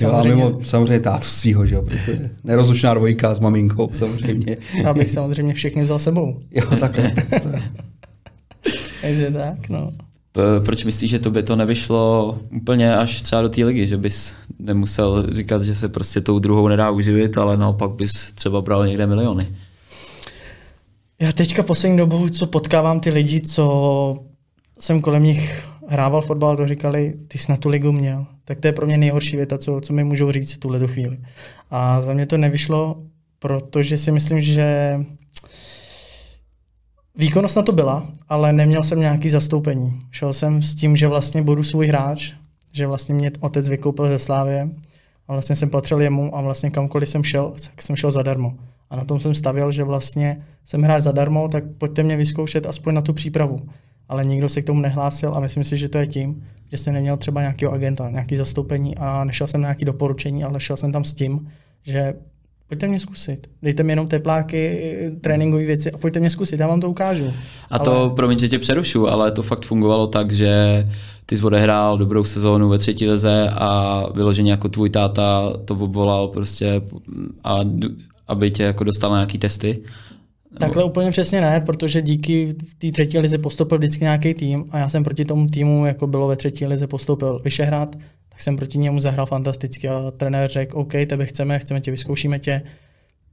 Jo, 0.00 0.12
a 0.12 0.22
mimo 0.22 0.58
samozřejmě 0.62 1.00
tátu 1.00 1.24
svýho, 1.24 1.66
že 1.66 1.74
jo, 1.74 1.82
protože 1.82 2.30
nerozlučná 2.44 2.94
dvojka 2.94 3.34
s 3.34 3.40
maminkou 3.40 3.90
samozřejmě. 3.94 4.56
Abych 4.86 5.10
samozřejmě 5.10 5.54
všechny 5.54 5.82
vzal 5.84 5.98
sebou. 5.98 6.40
Jo, 6.50 6.66
takhle. 6.80 7.12
Takže 9.02 9.30
tak, 9.30 9.68
no. 9.68 9.92
Proč 10.64 10.84
myslíš, 10.84 11.10
že 11.10 11.18
to 11.18 11.30
by 11.30 11.42
to 11.42 11.56
nevyšlo 11.56 12.38
úplně 12.56 12.96
až 12.96 13.22
třeba 13.22 13.42
do 13.42 13.48
té 13.48 13.64
ligy, 13.64 13.86
že 13.86 13.96
bys 13.96 14.34
nemusel 14.58 15.26
říkat, 15.32 15.62
že 15.62 15.74
se 15.74 15.88
prostě 15.88 16.20
tou 16.20 16.38
druhou 16.38 16.68
nedá 16.68 16.90
uživit, 16.90 17.38
ale 17.38 17.56
naopak 17.56 17.90
bys 17.90 18.32
třeba 18.32 18.60
bral 18.60 18.86
někde 18.86 19.06
miliony? 19.06 19.56
Já 21.20 21.32
teďka 21.32 21.62
poslední 21.62 21.98
dobu, 21.98 22.28
co 22.28 22.46
potkávám 22.46 23.00
ty 23.00 23.10
lidi, 23.10 23.40
co 23.40 24.16
jsem 24.78 25.00
kolem 25.00 25.22
nich 25.22 25.68
hrával 25.88 26.20
fotbal, 26.20 26.56
to 26.56 26.66
říkali, 26.66 27.14
ty 27.28 27.38
jsi 27.38 27.50
na 27.52 27.56
tu 27.56 27.68
ligu 27.68 27.92
měl. 27.92 28.26
Tak 28.44 28.60
to 28.60 28.66
je 28.66 28.72
pro 28.72 28.86
mě 28.86 28.98
nejhorší 28.98 29.36
věta, 29.36 29.58
co, 29.58 29.80
co 29.80 29.92
mi 29.92 30.04
můžou 30.04 30.32
říct 30.32 30.52
v 30.52 30.58
tuhle 30.58 30.86
chvíli. 30.86 31.18
A 31.70 32.00
za 32.00 32.14
mě 32.14 32.26
to 32.26 32.36
nevyšlo, 32.36 33.02
protože 33.38 33.98
si 33.98 34.12
myslím, 34.12 34.40
že 34.40 34.98
Výkonnost 37.16 37.56
na 37.56 37.62
to 37.62 37.72
byla, 37.72 38.06
ale 38.28 38.52
neměl 38.52 38.82
jsem 38.82 39.00
nějaký 39.00 39.28
zastoupení. 39.28 39.98
Šel 40.10 40.32
jsem 40.32 40.62
s 40.62 40.74
tím, 40.74 40.96
že 40.96 41.08
vlastně 41.08 41.42
budu 41.42 41.62
svůj 41.62 41.86
hráč, 41.86 42.32
že 42.72 42.86
vlastně 42.86 43.14
mě 43.14 43.30
otec 43.40 43.68
vykoupil 43.68 44.06
ze 44.06 44.18
Slávě 44.18 44.70
a 45.28 45.32
vlastně 45.32 45.56
jsem 45.56 45.70
patřil 45.70 46.00
jemu 46.00 46.36
a 46.36 46.40
vlastně 46.40 46.70
kamkoliv 46.70 47.08
jsem 47.08 47.24
šel, 47.24 47.52
tak 47.64 47.82
jsem 47.82 47.96
šel 47.96 48.10
zadarmo. 48.10 48.54
A 48.90 48.96
na 48.96 49.04
tom 49.04 49.20
jsem 49.20 49.34
stavěl, 49.34 49.72
že 49.72 49.84
vlastně 49.84 50.44
jsem 50.64 50.82
hráč 50.82 51.02
zadarmo, 51.02 51.48
tak 51.48 51.64
pojďte 51.78 52.02
mě 52.02 52.16
vyzkoušet 52.16 52.66
aspoň 52.66 52.94
na 52.94 53.02
tu 53.02 53.12
přípravu. 53.12 53.58
Ale 54.08 54.24
nikdo 54.24 54.48
se 54.48 54.62
k 54.62 54.66
tomu 54.66 54.80
nehlásil 54.80 55.34
a 55.34 55.40
myslím 55.40 55.64
si, 55.64 55.76
že 55.76 55.88
to 55.88 55.98
je 55.98 56.06
tím, 56.06 56.44
že 56.70 56.76
jsem 56.76 56.94
neměl 56.94 57.16
třeba 57.16 57.40
nějakého 57.40 57.72
agenta, 57.72 58.10
nějaký 58.10 58.36
zastoupení 58.36 58.96
a 58.96 59.24
nešel 59.24 59.46
jsem 59.46 59.60
na 59.60 59.68
nějaké 59.68 59.84
doporučení, 59.84 60.44
ale 60.44 60.60
šel 60.60 60.76
jsem 60.76 60.92
tam 60.92 61.04
s 61.04 61.12
tím, 61.12 61.48
že 61.82 62.14
Pojďte 62.74 62.88
mě 62.88 63.00
zkusit. 63.00 63.46
Dejte 63.62 63.82
mi 63.82 63.92
jenom 63.92 64.08
tepláky, 64.08 64.80
tréninkové 65.20 65.64
věci 65.64 65.92
a 65.92 65.98
pojďte 65.98 66.20
mě 66.20 66.30
zkusit, 66.30 66.60
já 66.60 66.66
vám 66.66 66.80
to 66.80 66.90
ukážu. 66.90 67.32
A 67.70 67.78
to, 67.78 67.96
ale... 67.96 68.10
promiň, 68.10 68.38
že 68.38 68.48
tě 68.48 68.58
přerušu, 68.58 69.08
ale 69.08 69.32
to 69.32 69.42
fakt 69.42 69.64
fungovalo 69.64 70.06
tak, 70.06 70.32
že 70.32 70.84
ty 71.26 71.36
jsi 71.36 71.42
odehrál 71.42 71.98
dobrou 71.98 72.24
sezónu 72.24 72.68
ve 72.68 72.78
třetí 72.78 73.08
lize 73.08 73.48
a 73.52 74.02
vyloženě 74.14 74.50
jako 74.50 74.68
tvůj 74.68 74.90
táta 74.90 75.52
to 75.64 75.74
obvolal 75.74 76.28
prostě, 76.28 76.82
a, 77.44 77.60
aby 78.28 78.50
tě 78.50 78.62
jako 78.62 78.84
dostal 78.84 79.10
na 79.10 79.16
nějaký 79.16 79.38
testy. 79.38 79.82
Takhle 80.58 80.84
úplně 80.84 81.10
přesně 81.10 81.40
ne, 81.40 81.60
protože 81.60 82.02
díky 82.02 82.54
té 82.78 82.90
třetí 82.90 83.18
lize 83.18 83.38
postoupil 83.38 83.78
vždycky 83.78 84.04
nějaký 84.04 84.34
tým 84.34 84.64
a 84.70 84.78
já 84.78 84.88
jsem 84.88 85.04
proti 85.04 85.24
tomu 85.24 85.46
týmu, 85.46 85.86
jako 85.86 86.06
bylo 86.06 86.28
ve 86.28 86.36
třetí 86.36 86.66
lize, 86.66 86.86
postoupil 86.86 87.38
Vyšehrad, 87.44 87.96
tak 88.28 88.40
jsem 88.40 88.56
proti 88.56 88.78
němu 88.78 89.00
zahrál 89.00 89.26
fantasticky 89.26 89.88
a 89.88 90.12
trenér 90.16 90.50
řekl, 90.50 90.78
OK, 90.78 90.92
tebe 91.06 91.26
chceme, 91.26 91.58
chceme 91.58 91.80
tě, 91.80 91.90
vyzkoušíme 91.90 92.38
tě. 92.38 92.62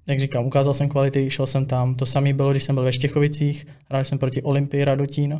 Jak 0.07 0.19
říkám, 0.19 0.45
ukázal 0.45 0.73
jsem 0.73 0.89
kvality, 0.89 1.29
šel 1.29 1.45
jsem 1.47 1.65
tam. 1.65 1.95
To 1.95 2.05
samé 2.05 2.33
bylo, 2.33 2.51
když 2.51 2.63
jsem 2.63 2.75
byl 2.75 2.83
ve 2.83 2.93
Štěchovicích, 2.93 3.67
hrál 3.89 4.03
jsem 4.03 4.17
proti 4.17 4.41
Olympii 4.41 4.83
Radotín, 4.83 5.39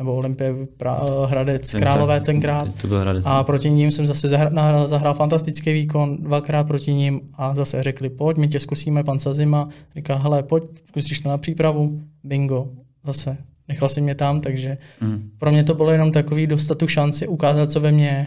nebo 0.00 0.14
Olympie 0.14 0.54
pra- 0.78 1.26
Hradec 1.26 1.74
Králové 1.74 2.20
tenkrát. 2.20 2.74
To 2.80 2.86
byl 2.86 3.00
Hradec. 3.00 3.26
A 3.26 3.44
proti 3.44 3.70
ním 3.70 3.92
jsem 3.92 4.06
zase 4.06 4.28
zahrál, 4.28 4.88
zahrál 4.88 5.14
fantastický 5.14 5.72
výkon, 5.72 6.16
dvakrát 6.16 6.66
proti 6.66 6.94
ním 6.94 7.20
a 7.34 7.54
zase 7.54 7.82
řekli, 7.82 8.10
pojď, 8.10 8.36
my 8.36 8.48
tě 8.48 8.60
zkusíme, 8.60 9.04
pan 9.04 9.18
Sazima. 9.18 9.68
Říká, 9.96 10.14
hele, 10.14 10.42
pojď, 10.42 10.64
zkusíš 10.88 11.20
to 11.20 11.28
na 11.28 11.38
přípravu, 11.38 12.00
bingo, 12.24 12.68
zase. 13.04 13.36
Nechal 13.68 13.88
si 13.88 14.00
mě 14.00 14.14
tam, 14.14 14.40
takže 14.40 14.78
mm. 15.00 15.30
pro 15.38 15.52
mě 15.52 15.64
to 15.64 15.74
bylo 15.74 15.90
jenom 15.90 16.12
takový 16.12 16.46
dostat 16.46 16.78
tu 16.78 16.88
šanci 16.88 17.28
ukázat, 17.28 17.70
co 17.70 17.80
ve 17.80 17.92
mně 17.92 18.06
je. 18.06 18.26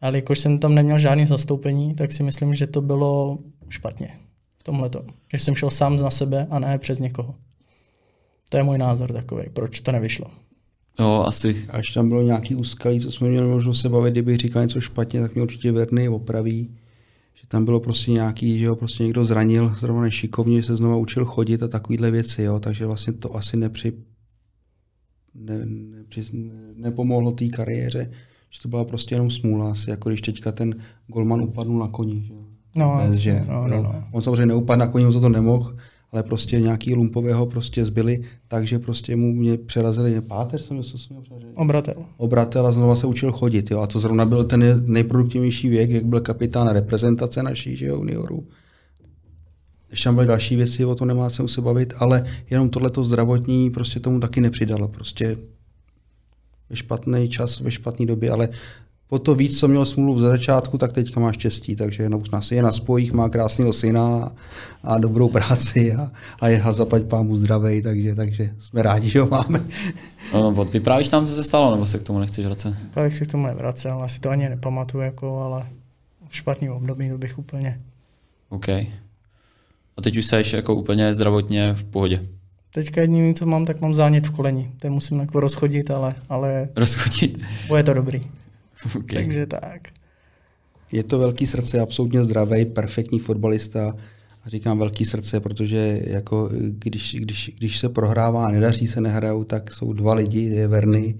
Ale 0.00 0.18
jakož 0.18 0.38
jsem 0.38 0.58
tam 0.58 0.74
neměl 0.74 0.98
žádný 0.98 1.26
zastoupení, 1.26 1.94
tak 1.94 2.12
si 2.12 2.22
myslím, 2.22 2.54
že 2.54 2.66
to 2.66 2.80
bylo 2.80 3.38
špatně 3.68 4.08
v 4.58 4.62
tomhle. 4.62 4.90
Že 5.32 5.38
jsem 5.38 5.54
šel 5.54 5.70
sám 5.70 5.96
na 5.96 6.10
sebe 6.10 6.46
a 6.50 6.58
ne 6.58 6.78
přes 6.78 6.98
někoho. 6.98 7.34
To 8.48 8.56
je 8.56 8.62
můj 8.62 8.78
názor 8.78 9.12
takový, 9.12 9.44
proč 9.52 9.80
to 9.80 9.92
nevyšlo. 9.92 10.26
No, 11.00 11.26
asi. 11.26 11.66
Až 11.68 11.90
tam 11.90 12.08
bylo 12.08 12.22
nějaký 12.22 12.54
úskalí, 12.54 13.00
co 13.00 13.12
jsme 13.12 13.28
měli 13.28 13.48
možnost 13.48 13.80
se 13.80 13.88
bavit, 13.88 14.10
kdybych 14.10 14.36
říkal 14.36 14.62
něco 14.62 14.80
špatně, 14.80 15.20
tak 15.20 15.34
mě 15.34 15.42
určitě 15.42 15.72
Verny 15.72 16.08
opraví. 16.08 16.70
Že 17.34 17.46
tam 17.48 17.64
bylo 17.64 17.80
prostě 17.80 18.10
nějaký, 18.12 18.58
že 18.58 18.68
ho 18.68 18.76
prostě 18.76 19.02
někdo 19.02 19.24
zranil, 19.24 19.74
zrovna 19.78 20.02
nešikovně, 20.02 20.62
se 20.62 20.76
znova 20.76 20.96
učil 20.96 21.24
chodit 21.24 21.62
a 21.62 21.68
takovýhle 21.68 22.10
věci, 22.10 22.42
jo. 22.42 22.60
takže 22.60 22.86
vlastně 22.86 23.12
to 23.12 23.36
asi 23.36 23.56
nepři, 23.56 23.92
ne, 25.34 25.66
nepři, 25.66 26.22
ne, 26.32 26.52
nepomohlo 26.74 27.32
té 27.32 27.48
kariéře 27.48 28.10
že 28.50 28.60
to 28.62 28.68
byla 28.68 28.84
prostě 28.84 29.14
jenom 29.14 29.30
smůla, 29.30 29.70
asi 29.70 29.90
jako 29.90 30.08
když 30.08 30.20
teďka 30.20 30.52
ten 30.52 30.74
golman 31.06 31.40
upadl 31.40 31.78
na 31.78 31.88
koni. 31.88 32.22
Že? 32.26 32.34
No, 32.76 33.02
Bez, 33.06 33.16
že, 33.16 33.44
no, 33.48 33.68
no, 33.68 33.82
no. 33.82 34.04
On 34.12 34.22
samozřejmě 34.22 34.46
neupadl 34.46 34.78
na 34.78 34.86
koni, 34.86 35.06
on 35.06 35.12
to, 35.12 35.20
to 35.20 35.28
nemohl, 35.28 35.76
ale 36.12 36.22
prostě 36.22 36.60
nějaký 36.60 36.94
lumpového 36.94 37.46
prostě 37.46 37.84
zbyli, 37.84 38.22
takže 38.48 38.78
prostě 38.78 39.16
mu 39.16 39.32
mě 39.32 39.58
přerazili 39.58 40.20
páteř, 40.20 40.62
jsem 40.62 40.76
něco 40.76 40.98
jsem 40.98 41.16
Obratel. 41.54 42.04
Obratel 42.16 42.66
a 42.66 42.72
znova 42.72 42.96
se 42.96 43.06
učil 43.06 43.32
chodit, 43.32 43.70
jo. 43.70 43.80
A 43.80 43.86
to 43.86 43.98
zrovna 43.98 44.24
byl 44.24 44.44
ten 44.44 44.82
nejproduktivnější 44.86 45.68
věk, 45.68 45.90
jak 45.90 46.04
byl 46.04 46.20
kapitán 46.20 46.68
reprezentace 46.68 47.42
naší, 47.42 47.76
že 47.76 47.86
jo, 47.86 47.96
juniorů. 47.96 48.46
Ještě 49.90 50.04
tam 50.04 50.14
byly 50.14 50.26
další 50.26 50.56
věci, 50.56 50.84
o 50.84 50.94
tom 50.94 51.08
nemá 51.08 51.30
se 51.30 51.48
se 51.48 51.60
bavit, 51.60 51.94
ale 51.96 52.24
jenom 52.50 52.70
tohleto 52.70 53.04
zdravotní 53.04 53.70
prostě 53.70 54.00
tomu 54.00 54.20
taky 54.20 54.40
nepřidalo. 54.40 54.88
Prostě 54.88 55.36
ve 56.70 56.76
špatný 56.76 57.28
čas, 57.28 57.60
ve 57.60 57.70
špatné 57.70 58.06
době, 58.06 58.30
ale 58.30 58.48
po 59.10 59.18
to 59.18 59.34
víc, 59.34 59.58
co 59.58 59.68
měl 59.68 59.86
smůlu 59.86 60.14
v 60.14 60.20
začátku, 60.20 60.78
tak 60.78 60.92
teďka 60.92 61.20
má 61.20 61.32
štěstí, 61.32 61.76
takže 61.76 62.08
je 62.50 62.62
na 62.62 62.72
spojích, 62.72 63.12
má 63.12 63.28
krásného 63.28 63.72
syna 63.72 64.32
a, 64.84 64.98
dobrou 64.98 65.28
práci 65.28 65.92
a, 65.92 66.10
a 66.40 66.48
je 66.48 66.62
zaplať 66.70 67.02
pámu 67.02 67.36
zdravej, 67.36 67.82
takže, 67.82 68.14
takže 68.14 68.50
jsme 68.58 68.82
rádi, 68.82 69.10
že 69.10 69.20
ho 69.20 69.28
máme. 69.28 69.60
No, 70.34 70.50
no, 70.50 70.64
vyprávíš 70.64 71.10
nám, 71.10 71.26
co 71.26 71.34
se 71.34 71.44
stalo, 71.44 71.70
nebo 71.70 71.86
se 71.86 71.98
k 71.98 72.02
tomu 72.02 72.18
nechceš 72.18 72.44
vracet? 72.44 72.74
Já 72.96 73.10
se 73.10 73.24
k 73.24 73.30
tomu 73.30 73.46
nevracel, 73.46 74.02
asi 74.02 74.20
to 74.20 74.30
ani 74.30 74.48
nepamatuju, 74.48 75.04
jako, 75.04 75.40
ale 75.40 75.66
špatný 76.30 76.70
období 76.70 77.10
to 77.10 77.18
bych 77.18 77.38
úplně. 77.38 77.78
OK. 78.48 78.68
A 79.96 80.02
teď 80.02 80.16
už 80.16 80.26
jsi 80.26 80.56
jako 80.56 80.74
úplně 80.74 81.14
zdravotně 81.14 81.74
v 81.74 81.84
pohodě? 81.84 82.20
Teďka 82.74 83.00
jediný, 83.00 83.34
co 83.34 83.46
mám, 83.46 83.64
tak 83.64 83.80
mám 83.80 83.94
zánět 83.94 84.26
v 84.26 84.30
koleni. 84.30 84.70
To 84.78 84.90
musím 84.90 85.20
jako 85.20 85.40
rozchodit, 85.40 85.90
ale... 85.90 86.14
ale 86.28 86.68
rozchodit? 86.76 87.38
Bude 87.68 87.82
to 87.82 87.94
dobrý. 87.94 88.20
Okay. 88.96 89.22
Takže 89.22 89.46
tak. 89.46 89.88
Je 90.92 91.02
to 91.02 91.18
velký 91.18 91.46
srdce, 91.46 91.80
absolutně 91.80 92.24
zdravý, 92.24 92.64
perfektní 92.64 93.18
fotbalista. 93.18 93.94
A 94.44 94.48
říkám 94.48 94.78
velký 94.78 95.04
srdce, 95.04 95.40
protože 95.40 96.02
jako 96.06 96.50
když, 96.60 97.14
když, 97.14 97.50
když 97.58 97.78
se 97.78 97.88
prohrává 97.88 98.46
a 98.46 98.50
nedaří 98.50 98.88
se 98.88 99.00
nehrajou, 99.00 99.44
tak 99.44 99.72
jsou 99.72 99.92
dva 99.92 100.14
lidi, 100.14 100.40
je 100.40 100.68
Verny 100.68 101.18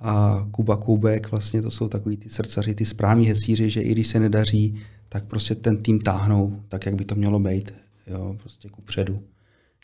a 0.00 0.46
Kuba 0.50 0.76
Kubek, 0.76 1.30
vlastně 1.30 1.62
to 1.62 1.70
jsou 1.70 1.88
takový 1.88 2.16
ty 2.16 2.28
srdcaři, 2.28 2.74
ty 2.74 2.84
správní 2.84 3.26
hecíři, 3.26 3.70
že 3.70 3.80
i 3.80 3.92
když 3.92 4.06
se 4.06 4.20
nedaří, 4.20 4.74
tak 5.08 5.24
prostě 5.24 5.54
ten 5.54 5.82
tým 5.82 6.00
táhnou, 6.00 6.60
tak 6.68 6.86
jak 6.86 6.94
by 6.94 7.04
to 7.04 7.14
mělo 7.14 7.38
být, 7.38 7.74
jo, 8.06 8.36
prostě 8.40 8.68
ku 8.68 8.82
předu. 8.82 9.22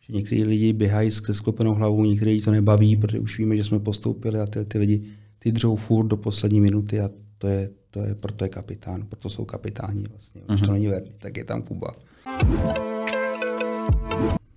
Že 0.06 0.12
někteří 0.12 0.44
lidi 0.44 0.72
běhají 0.72 1.10
se 1.10 1.34
sklopenou 1.34 1.74
hlavou, 1.74 2.04
někteří 2.04 2.40
to 2.40 2.50
nebaví, 2.50 2.96
protože 2.96 3.18
už 3.18 3.38
víme, 3.38 3.56
že 3.56 3.64
jsme 3.64 3.78
postoupili 3.78 4.40
a 4.40 4.46
ty, 4.46 4.64
ty 4.64 4.78
lidi 4.78 5.02
ty 5.46 5.52
držou 5.52 5.76
furt 5.76 6.06
do 6.06 6.16
poslední 6.16 6.60
minuty 6.60 7.00
a 7.00 7.10
to 7.38 7.46
je, 7.46 7.70
to 7.90 8.00
je, 8.00 8.14
proto 8.14 8.44
je 8.44 8.48
kapitán, 8.48 9.06
proto 9.08 9.28
jsou 9.28 9.44
kapitáni 9.44 10.04
vlastně. 10.10 10.40
Už 10.54 10.60
to 10.60 10.66
mhm. 10.66 10.72
není 10.72 10.86
Verny, 10.86 11.10
tak 11.18 11.36
je 11.36 11.44
tam 11.44 11.62
Kuba. 11.62 11.94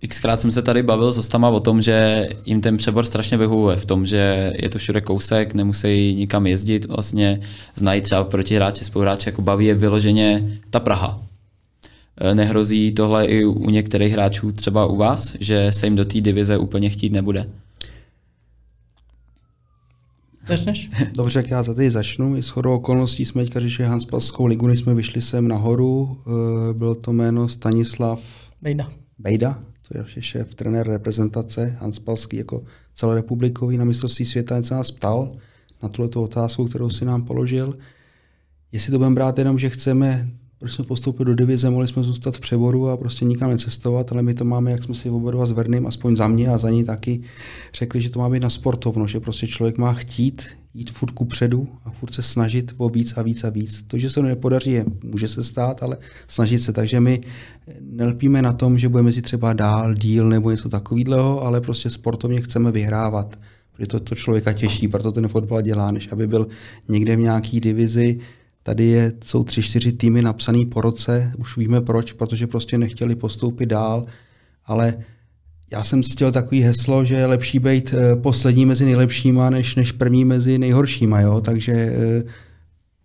Xkrát 0.07 0.39
jsem 0.39 0.51
se 0.51 0.61
tady 0.61 0.83
bavil 0.83 1.11
s 1.11 1.17
ostama 1.17 1.49
o 1.49 1.59
tom, 1.59 1.81
že 1.81 2.27
jim 2.45 2.61
ten 2.61 2.77
přebor 2.77 3.05
strašně 3.05 3.37
vyhovuje 3.37 3.77
v 3.77 3.85
tom, 3.85 4.05
že 4.05 4.53
je 4.55 4.69
to 4.69 4.77
všude 4.77 5.01
kousek, 5.01 5.53
nemusí 5.53 6.15
nikam 6.15 6.47
jezdit, 6.47 6.85
vlastně 6.85 7.41
znají 7.75 8.01
třeba 8.01 8.23
protihráče, 8.23 8.85
spoluhráče, 8.85 9.29
jako 9.29 9.41
baví 9.41 9.65
je 9.65 9.73
vyloženě 9.73 10.59
ta 10.69 10.79
Praha. 10.79 11.23
E, 12.17 12.35
nehrozí 12.35 12.91
tohle 12.91 13.25
i 13.25 13.45
u 13.45 13.69
některých 13.69 14.13
hráčů, 14.13 14.51
třeba 14.51 14.85
u 14.85 14.95
vás, 14.95 15.35
že 15.39 15.71
se 15.71 15.85
jim 15.85 15.95
do 15.95 16.05
té 16.05 16.21
divize 16.21 16.57
úplně 16.57 16.89
chtít 16.89 17.13
nebude? 17.13 17.45
Začneš? 20.49 20.89
Dobře, 21.13 21.39
jak 21.39 21.49
já 21.49 21.63
tady 21.63 21.91
začnu. 21.91 22.37
I 22.37 22.41
shodou 22.41 22.75
okolností 22.75 23.25
jsme 23.25 23.43
teďka 23.43 23.59
řešili 23.59 23.87
Hanspalskou 23.87 24.45
ligu, 24.45 24.67
než 24.67 24.79
jsme 24.79 24.93
vyšli 24.93 25.21
sem 25.21 25.47
nahoru. 25.47 26.17
E, 26.69 26.73
bylo 26.73 26.95
to 26.95 27.13
jméno 27.13 27.49
Stanislav 27.49 28.23
Bejda. 28.61 28.91
Bejda, 29.19 29.59
to 29.87 29.97
je 29.97 30.05
šéf, 30.19 30.55
trenér 30.55 30.87
reprezentace 30.87 31.77
Hanspalský 31.79 32.37
jako 32.37 32.63
celorepublikový 32.95 33.77
na 33.77 33.85
mistrovství 33.85 34.25
světa, 34.25 34.63
se 34.63 34.73
nás 34.73 34.91
ptal 34.91 35.31
na 35.83 35.89
tuto 35.89 36.23
otázku, 36.23 36.65
kterou 36.65 36.89
si 36.89 37.05
nám 37.05 37.21
položil. 37.21 37.77
Jestli 38.71 38.91
to 38.91 38.97
budeme 38.97 39.15
brát 39.15 39.37
jenom, 39.37 39.59
že 39.59 39.69
chceme 39.69 40.29
proč 40.59 40.71
jsme 40.71 40.85
postoupili 40.85 41.27
do 41.27 41.35
divize, 41.35 41.69
mohli 41.69 41.87
jsme 41.87 42.03
zůstat 42.03 42.35
v 42.35 42.39
přeboru 42.39 42.89
a 42.89 42.97
prostě 42.97 43.25
nikam 43.25 43.49
necestovat, 43.49 44.11
ale 44.11 44.21
my 44.21 44.33
to 44.33 44.45
máme, 44.45 44.71
jak 44.71 44.83
jsme 44.83 44.95
si 44.95 45.09
oba 45.09 45.31
dva 45.31 45.45
s 45.45 45.51
Verným, 45.51 45.87
aspoň 45.87 46.15
za 46.15 46.27
mě 46.27 46.47
a 46.47 46.57
za 46.57 46.69
ní 46.69 46.83
taky, 46.83 47.21
řekli, 47.73 48.01
že 48.01 48.09
to 48.09 48.19
má 48.19 48.29
být 48.29 48.43
na 48.43 48.49
sportovno, 48.49 49.07
že 49.07 49.19
prostě 49.19 49.47
člověk 49.47 49.77
má 49.77 49.93
chtít 49.93 50.43
jít 50.73 50.91
furt 50.91 51.11
ku 51.11 51.25
předu 51.25 51.67
a 51.85 51.91
furt 51.91 52.13
se 52.13 52.21
snažit 52.21 52.73
o 52.77 52.89
víc 52.89 53.17
a 53.17 53.21
víc 53.21 53.43
a 53.43 53.49
víc. 53.49 53.83
To, 53.87 53.97
že 53.97 54.09
se 54.09 54.15
to 54.15 54.21
nepodaří, 54.21 54.71
je, 54.71 54.85
může 55.03 55.27
se 55.27 55.43
stát, 55.43 55.83
ale 55.83 55.97
snažit 56.27 56.59
se. 56.59 56.73
Takže 56.73 56.99
my 56.99 57.21
nelpíme 57.81 58.41
na 58.41 58.53
tom, 58.53 58.77
že 58.77 58.89
budeme 58.89 59.11
si 59.11 59.21
třeba 59.21 59.53
dál, 59.53 59.93
díl 59.93 60.29
nebo 60.29 60.51
něco 60.51 60.69
takového, 60.69 61.43
ale 61.43 61.61
prostě 61.61 61.89
sportovně 61.89 62.41
chceme 62.41 62.71
vyhrávat. 62.71 63.39
Protože 63.71 63.87
to, 63.87 63.99
to 63.99 64.15
člověka 64.15 64.53
těší, 64.53 64.87
proto 64.87 65.11
ten 65.11 65.27
fotbal 65.27 65.61
dělá, 65.61 65.91
než 65.91 66.11
aby 66.11 66.27
byl 66.27 66.47
někde 66.89 67.15
v 67.15 67.19
nějaký 67.19 67.59
divizi, 67.59 68.19
Tady 68.69 68.85
je, 68.85 69.13
jsou 69.25 69.43
tři, 69.43 69.61
čtyři 69.61 69.91
týmy 69.91 70.21
napsaný 70.21 70.65
po 70.65 70.81
roce, 70.81 71.31
už 71.37 71.57
víme 71.57 71.81
proč, 71.81 72.11
protože 72.11 72.47
prostě 72.47 72.77
nechtěli 72.77 73.15
postoupit 73.15 73.65
dál, 73.65 74.05
ale 74.65 74.97
já 75.71 75.83
jsem 75.83 76.01
chtěl 76.03 76.31
takový 76.31 76.61
heslo, 76.61 77.05
že 77.05 77.15
je 77.15 77.25
lepší 77.25 77.59
být 77.59 77.93
eh, 77.93 78.15
poslední 78.15 78.65
mezi 78.65 78.85
nejlepšíma, 78.85 79.49
než, 79.49 79.75
než 79.75 79.91
první 79.91 80.25
mezi 80.25 80.57
nejhoršíma, 80.57 81.21
jo? 81.21 81.41
takže 81.41 81.73
eh, 81.73 82.23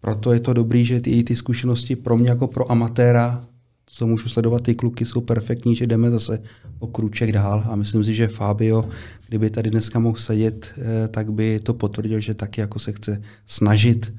proto 0.01 0.33
je 0.33 0.41
to 0.41 0.53
dobrý, 0.53 0.85
že 0.85 1.01
ty, 1.01 1.25
ty 1.25 1.37
zkušenosti 1.37 1.97
pro 1.97 2.17
mě 2.17 2.31
jako 2.31 2.47
pro 2.47 2.73
amatéra, 2.73 3.45
co 3.87 4.07
můžu 4.07 4.29
sledovat, 4.29 4.63
ty 4.63 4.75
kluky 4.75 5.05
jsou 5.05 5.21
perfektní, 5.21 5.77
že 5.77 5.87
jdeme 5.87 6.11
zase 6.11 6.43
o 6.79 6.87
kruček 6.87 7.33
dál 7.33 7.65
a 7.71 7.77
myslím 7.77 8.05
si, 8.05 8.15
že 8.15 8.29
Fabio, 8.29 8.85
kdyby 9.29 9.51
tady 9.51 9.71
dneska 9.71 9.99
mohl 9.99 10.17
sedět, 10.17 10.75
eh, 10.77 11.09
tak 11.09 11.33
by 11.33 11.61
to 11.61 11.75
potvrdil, 11.75 12.21
že 12.21 12.35
taky 12.35 12.61
jako 12.61 12.79
se 12.79 12.93
chce 12.93 13.23
snažit 13.47 14.13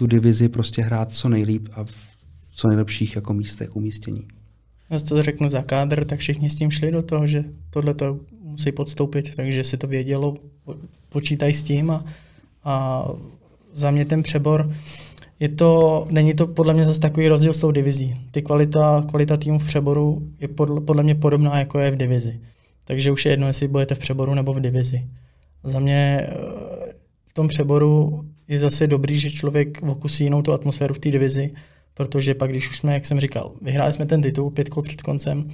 tu 0.00 0.06
divizi 0.06 0.48
prostě 0.48 0.82
hrát 0.82 1.12
co 1.12 1.28
nejlíp 1.28 1.68
a 1.72 1.84
v 1.84 1.94
co 2.54 2.68
nejlepších 2.68 3.16
jako 3.16 3.34
místech 3.34 3.76
umístění. 3.76 4.28
Já 4.90 4.98
to 4.98 5.22
řeknu 5.22 5.48
za 5.48 5.62
kádr, 5.62 6.04
tak 6.04 6.18
všichni 6.18 6.50
s 6.50 6.54
tím 6.54 6.70
šli 6.70 6.90
do 6.90 7.02
toho, 7.02 7.26
že 7.26 7.44
tohle 7.70 7.94
to 7.94 8.18
musí 8.42 8.72
podstoupit, 8.72 9.36
takže 9.36 9.64
si 9.64 9.76
to 9.76 9.86
vědělo, 9.86 10.34
počítají 11.08 11.52
s 11.52 11.62
tím 11.62 11.90
a, 11.90 12.04
a 12.64 13.06
za 13.72 13.90
mě 13.90 14.04
ten 14.04 14.22
přebor, 14.22 14.74
je 15.40 15.48
to, 15.48 16.06
není 16.10 16.34
to 16.34 16.46
podle 16.46 16.74
mě 16.74 16.84
zase 16.84 17.00
takový 17.00 17.28
rozdíl 17.28 17.52
s 17.52 17.60
tou 17.60 17.70
divizí. 17.70 18.14
Ty 18.30 18.42
kvalita, 18.42 19.04
kvalita 19.08 19.36
týmu 19.36 19.58
v 19.58 19.66
přeboru 19.66 20.28
je 20.38 20.48
podle, 20.48 20.80
podle 20.80 21.02
mě 21.02 21.14
podobná, 21.14 21.58
jako 21.58 21.78
je 21.78 21.90
v 21.90 21.96
divizi. 21.96 22.40
Takže 22.84 23.10
už 23.10 23.24
je 23.24 23.32
jedno, 23.32 23.46
jestli 23.46 23.68
budete 23.68 23.94
v 23.94 23.98
přeboru 23.98 24.34
nebo 24.34 24.52
v 24.52 24.60
divizi. 24.60 25.06
Za 25.64 25.80
mě 25.80 26.20
eh, 26.20 26.92
v 27.26 27.34
tom 27.34 27.48
přeboru 27.48 28.24
je 28.50 28.58
zase 28.58 28.86
dobrý, 28.86 29.18
že 29.18 29.30
člověk 29.30 29.82
okusí 29.82 30.24
jinou 30.24 30.42
tu 30.42 30.52
atmosféru 30.52 30.94
v 30.94 30.98
té 30.98 31.10
divizi, 31.10 31.50
protože 31.94 32.34
pak, 32.34 32.50
když 32.50 32.70
už 32.70 32.78
jsme, 32.78 32.94
jak 32.94 33.06
jsem 33.06 33.20
říkal, 33.20 33.52
vyhráli 33.62 33.92
jsme 33.92 34.06
ten 34.06 34.22
titul 34.22 34.50
pět 34.50 34.68
kol 34.68 34.82
před 34.82 35.02
koncem, 35.02 35.48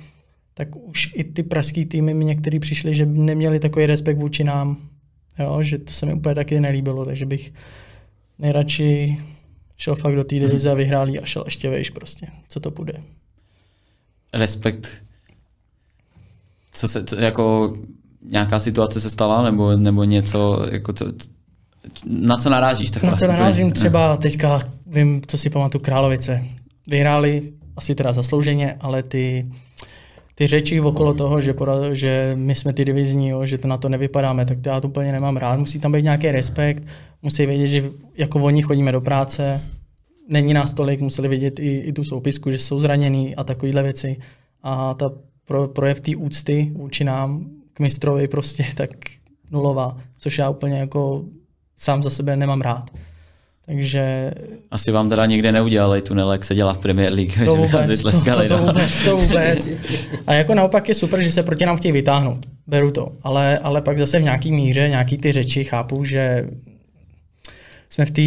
tak 0.54 0.76
už 0.76 1.10
i 1.14 1.24
ty 1.24 1.42
pražský 1.42 1.84
týmy 1.86 2.14
mi 2.14 2.24
některý 2.24 2.58
přišli, 2.58 2.94
že 2.94 3.06
neměli 3.06 3.60
takový 3.60 3.86
respekt 3.86 4.18
vůči 4.18 4.44
nám, 4.44 4.76
jo, 5.38 5.62
že 5.62 5.78
to 5.78 5.92
se 5.92 6.06
mi 6.06 6.14
úplně 6.14 6.34
taky 6.34 6.60
nelíbilo, 6.60 7.04
takže 7.04 7.26
bych 7.26 7.52
nejradši 8.38 9.18
šel 9.76 9.96
fakt 9.96 10.14
do 10.14 10.24
té 10.24 10.34
divize 10.34 10.70
a 10.70 10.74
vyhrál 10.74 11.08
a 11.22 11.26
šel 11.26 11.42
ještě 11.46 11.70
vejš 11.70 11.90
prostě, 11.90 12.26
co 12.48 12.60
to 12.60 12.70
bude. 12.70 13.02
Respekt. 14.32 15.02
Co 16.72 16.88
se, 16.88 17.04
co, 17.04 17.16
jako 17.16 17.76
nějaká 18.22 18.58
situace 18.58 19.00
se 19.00 19.10
stala, 19.10 19.42
nebo, 19.42 19.76
nebo 19.76 20.04
něco, 20.04 20.66
jako 20.72 20.92
co, 20.92 21.12
na 22.06 22.36
co 22.36 22.50
narážíš? 22.50 22.90
Takhle? 22.90 23.10
Na 23.10 23.16
co 23.16 23.26
narážím 23.26 23.72
třeba 23.72 24.16
teďka, 24.16 24.60
vím, 24.86 25.22
co 25.26 25.38
si 25.38 25.50
pamatuju, 25.50 25.82
Královice. 25.82 26.44
Vyhráli 26.86 27.52
asi 27.76 27.94
teda 27.94 28.12
zaslouženě, 28.12 28.76
ale 28.80 29.02
ty, 29.02 29.46
ty 30.34 30.46
řeči 30.46 30.80
okolo 30.80 31.14
toho, 31.14 31.40
že, 31.40 31.54
poda, 31.54 31.94
že 31.94 32.32
my 32.34 32.54
jsme 32.54 32.72
ty 32.72 32.84
divizní, 32.84 33.28
jo, 33.28 33.46
že 33.46 33.58
to 33.58 33.68
na 33.68 33.76
to 33.76 33.88
nevypadáme, 33.88 34.44
tak 34.44 34.60
to 34.60 34.68
já 34.68 34.80
to 34.80 34.88
úplně 34.88 35.12
nemám 35.12 35.36
rád. 35.36 35.58
Musí 35.58 35.78
tam 35.78 35.92
být 35.92 36.02
nějaký 36.02 36.30
respekt, 36.30 36.86
musí 37.22 37.46
vědět, 37.46 37.66
že 37.66 37.90
jako 38.14 38.40
oni 38.40 38.62
chodíme 38.62 38.92
do 38.92 39.00
práce, 39.00 39.60
není 40.28 40.54
nás 40.54 40.72
tolik, 40.72 41.00
museli 41.00 41.28
vidět 41.28 41.58
i, 41.58 41.78
i 41.78 41.92
tu 41.92 42.04
soupisku, 42.04 42.50
že 42.50 42.58
jsou 42.58 42.80
zranění 42.80 43.36
a 43.36 43.44
takovéhle 43.44 43.82
věci. 43.82 44.16
A 44.62 44.94
ta 44.94 45.10
pro, 45.46 45.68
projev 45.68 46.00
té 46.00 46.16
úcty 46.16 46.72
vůči 46.74 47.04
nám, 47.04 47.46
k 47.72 47.80
mistrovi 47.80 48.28
prostě, 48.28 48.66
tak 48.74 48.90
nulová, 49.50 49.96
což 50.18 50.38
já 50.38 50.50
úplně 50.50 50.78
jako 50.78 51.24
sám 51.76 52.02
za 52.02 52.10
sebe 52.10 52.36
nemám 52.36 52.60
rád. 52.60 52.90
Takže... 53.66 54.30
Asi 54.70 54.90
vám 54.90 55.08
teda 55.08 55.26
nikde 55.26 55.52
neudělali 55.52 56.02
tunel, 56.02 56.32
jak 56.32 56.44
se 56.44 56.54
dělá 56.54 56.74
v 56.74 56.78
Premier 56.78 57.12
League. 57.12 57.32
To 57.44 57.56
vůbec, 57.56 58.02
to, 58.02 58.10
to, 58.10 58.48
to, 58.48 58.58
vůbec, 58.58 59.04
to 59.04 59.16
vůbec. 59.16 59.70
A 60.26 60.34
jako 60.34 60.54
naopak 60.54 60.88
je 60.88 60.94
super, 60.94 61.20
že 61.20 61.32
se 61.32 61.42
proti 61.42 61.66
nám 61.66 61.76
chtějí 61.76 61.92
vytáhnout. 61.92 62.46
Beru 62.66 62.90
to. 62.90 63.12
Ale, 63.22 63.58
ale 63.58 63.82
pak 63.82 63.98
zase 63.98 64.18
v 64.18 64.22
nějaký 64.22 64.52
míře, 64.52 64.88
nějaký 64.88 65.18
ty 65.18 65.32
řeči 65.32 65.64
chápu, 65.64 66.04
že 66.04 66.48
jsme 67.90 68.04
v 68.04 68.10
té 68.10 68.22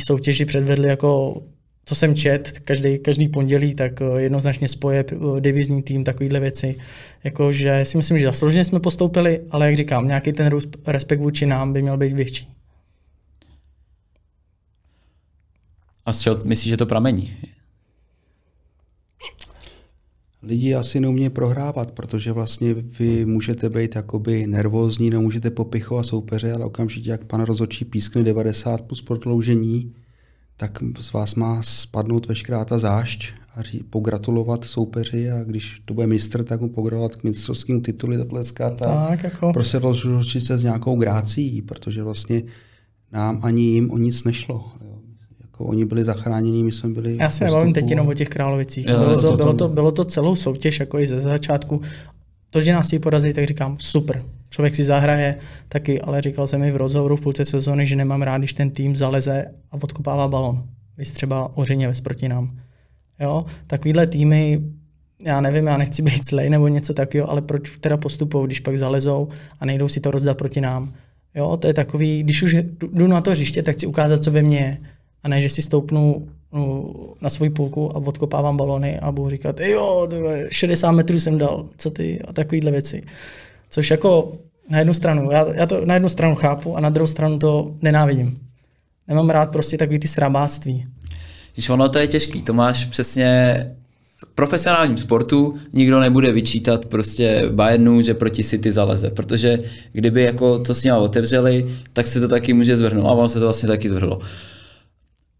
soutěži 0.06 0.44
předvedli 0.44 0.88
jako 0.88 1.42
co 1.84 1.94
jsem 1.94 2.14
čet 2.14 2.58
každý, 2.64 2.98
každý 2.98 3.28
pondělí, 3.28 3.74
tak 3.74 4.02
eh, 4.02 4.22
jednoznačně 4.22 4.68
spoje 4.68 5.04
eh, 5.12 5.40
divizní 5.40 5.82
tým, 5.82 6.04
takovýhle 6.04 6.40
věci. 6.40 6.76
Jako, 7.24 7.52
že 7.52 7.84
si 7.84 7.96
myslím, 7.96 8.18
že 8.18 8.26
zaslouženě 8.26 8.64
jsme 8.64 8.80
postoupili, 8.80 9.40
ale 9.50 9.66
jak 9.66 9.76
říkám, 9.76 10.08
nějaký 10.08 10.32
ten 10.32 10.60
respekt 10.86 11.20
vůči 11.20 11.46
nám 11.46 11.72
by 11.72 11.82
měl 11.82 11.96
být 11.96 12.12
větší. 12.12 12.48
A 16.06 16.12
z 16.12 16.20
čeho 16.20 16.40
myslíš, 16.44 16.70
že 16.70 16.76
to 16.76 16.86
pramení? 16.86 17.36
Lidi 20.42 20.74
asi 20.74 21.00
neumějí 21.00 21.30
prohrávat, 21.30 21.92
protože 21.92 22.32
vlastně 22.32 22.74
vy 22.74 23.26
můžete 23.26 23.70
být 23.70 23.94
jakoby 23.96 24.46
nervózní, 24.46 25.10
nemůžete 25.10 25.50
popichovat 25.50 26.06
soupeře, 26.06 26.52
ale 26.52 26.64
okamžitě, 26.64 27.10
jak 27.10 27.24
pan 27.24 27.40
rozhodčí 27.40 27.84
pískne 27.84 28.22
90 28.22 28.80
plus 28.80 29.02
prodloužení, 29.02 29.94
tak 30.56 30.78
z 30.98 31.12
vás 31.12 31.34
má 31.34 31.62
spadnout 31.62 32.26
veškerá 32.26 32.64
ta 32.64 32.78
zášť 32.78 33.32
a 33.56 33.60
pogratulovat 33.90 34.64
soupeři 34.64 35.30
a 35.30 35.44
když 35.44 35.82
to 35.84 35.94
bude 35.94 36.06
mistr, 36.06 36.44
tak 36.44 36.60
mu 36.60 36.68
pogratulovat 36.68 37.16
k 37.16 37.24
mistrovským 37.24 37.82
tituli, 37.82 38.18
zatleskat 38.18 38.82
a 38.82 39.06
tak, 39.08 39.24
jako. 39.24 39.52
prostě 39.52 39.78
rozlučit 39.78 40.44
se 40.44 40.58
s 40.58 40.62
nějakou 40.62 40.96
grácí, 40.96 41.62
protože 41.62 42.02
vlastně 42.02 42.42
nám 43.12 43.40
ani 43.42 43.62
jim 43.62 43.90
o 43.90 43.98
nic 43.98 44.24
nešlo. 44.24 44.72
Jo. 44.84 44.98
Jako 45.54 45.64
oni 45.64 45.84
byli 45.84 46.04
zachráněni, 46.04 46.62
my 46.62 46.72
jsme 46.72 46.88
byli. 46.88 47.16
Já 47.20 47.30
se 47.30 47.44
nebavím 47.44 47.72
teď 47.72 47.90
jenom 47.90 48.08
o 48.08 48.14
těch 48.14 48.28
královicích. 48.28 48.86
Jo, 48.86 48.98
bylo, 48.98 49.22
to, 49.22 49.36
bylo, 49.36 49.54
to, 49.54 49.68
bylo 49.68 49.92
to 49.92 50.04
celou 50.04 50.36
soutěž, 50.36 50.80
jako 50.80 50.98
i 50.98 51.06
ze 51.06 51.20
začátku. 51.20 51.80
To, 52.50 52.60
že 52.60 52.72
nás 52.72 52.88
ti 52.88 52.98
porazí, 52.98 53.32
tak 53.32 53.44
říkám, 53.44 53.76
super. 53.80 54.22
Člověk 54.50 54.74
si 54.74 54.84
zahraje 54.84 55.38
taky, 55.68 56.00
ale 56.00 56.22
říkal 56.22 56.46
jsem 56.46 56.60
mi 56.60 56.72
v 56.72 56.76
rozhovoru 56.76 57.16
v 57.16 57.20
půlce 57.20 57.44
sezóny, 57.44 57.86
že 57.86 57.96
nemám 57.96 58.22
rád, 58.22 58.38
když 58.38 58.54
ten 58.54 58.70
tým 58.70 58.96
zaleze 58.96 59.44
a 59.70 59.82
odkopává 59.82 60.28
balon. 60.28 60.64
Vy 60.98 61.04
třeba 61.04 61.56
Ořiněvec 61.56 62.00
proti 62.00 62.28
nám. 62.28 62.58
Jo, 63.20 63.44
takovýhle 63.66 64.06
týmy, 64.06 64.62
já 65.22 65.40
nevím, 65.40 65.66
já 65.66 65.76
nechci 65.76 66.02
být 66.02 66.28
zlej 66.30 66.50
nebo 66.50 66.68
něco 66.68 66.94
takového, 66.94 67.30
ale 67.30 67.42
proč 67.42 67.78
teda 67.78 67.96
postupují, 67.96 68.46
když 68.46 68.60
pak 68.60 68.78
zalezou 68.78 69.28
a 69.60 69.66
nejdou 69.66 69.88
si 69.88 70.00
to 70.00 70.10
rozdat 70.10 70.38
proti 70.38 70.60
nám. 70.60 70.92
Jo, 71.34 71.56
to 71.56 71.66
je 71.66 71.74
takový, 71.74 72.22
když 72.22 72.42
už 72.42 72.56
jdu 72.92 73.06
na 73.06 73.20
to 73.20 73.30
hřiště, 73.30 73.62
tak 73.62 73.74
chci 73.74 73.86
ukázat, 73.86 74.24
co 74.24 74.30
ve 74.30 74.42
mně 74.42 74.58
je. 74.58 74.78
A 75.24 75.28
ne, 75.28 75.42
že 75.42 75.48
si 75.48 75.62
stoupnu 75.62 76.28
no, 76.52 76.92
na 77.20 77.30
svoji 77.30 77.50
půlku 77.50 77.96
a 77.96 77.96
odkopávám 77.96 78.56
balony 78.56 79.00
a 79.00 79.12
budu 79.12 79.30
říkat, 79.30 79.60
jo, 79.60 80.08
60 80.50 80.90
metrů 80.90 81.20
jsem 81.20 81.38
dal, 81.38 81.66
co 81.76 81.90
ty 81.90 82.20
a 82.28 82.32
takovýhle 82.32 82.70
věci. 82.70 83.02
Což 83.70 83.90
jako 83.90 84.32
na 84.70 84.78
jednu 84.78 84.94
stranu, 84.94 85.30
já, 85.30 85.54
já 85.54 85.66
to 85.66 85.86
na 85.86 85.94
jednu 85.94 86.08
stranu 86.08 86.34
chápu 86.34 86.76
a 86.76 86.80
na 86.80 86.90
druhou 86.90 87.06
stranu 87.06 87.38
to 87.38 87.74
nenávidím. 87.82 88.38
Nemám 89.08 89.30
rád 89.30 89.50
prostě 89.50 89.78
takový 89.78 89.98
ty 89.98 90.08
srabáctví. 90.08 90.84
Když 91.54 91.68
ono 91.68 91.88
to 91.88 91.98
je 91.98 92.06
těžký, 92.06 92.42
to 92.42 92.52
máš 92.52 92.84
přesně 92.84 93.56
v 94.16 94.26
profesionálním 94.34 94.98
sportu 94.98 95.58
nikdo 95.72 96.00
nebude 96.00 96.32
vyčítat 96.32 96.86
prostě 96.86 97.42
Bayernu, 97.50 98.00
že 98.00 98.14
proti 98.14 98.44
City 98.44 98.72
zaleze, 98.72 99.10
protože 99.10 99.58
kdyby 99.92 100.22
jako 100.22 100.58
to 100.58 100.74
s 100.74 100.84
ním 100.84 100.94
otevřeli, 100.94 101.64
tak 101.92 102.06
se 102.06 102.20
to 102.20 102.28
taky 102.28 102.52
může 102.52 102.76
zvrhnout 102.76 103.06
a 103.06 103.12
ono 103.12 103.28
se 103.28 103.38
to 103.38 103.44
vlastně 103.44 103.68
taky 103.68 103.88
zvrhlo. 103.88 104.20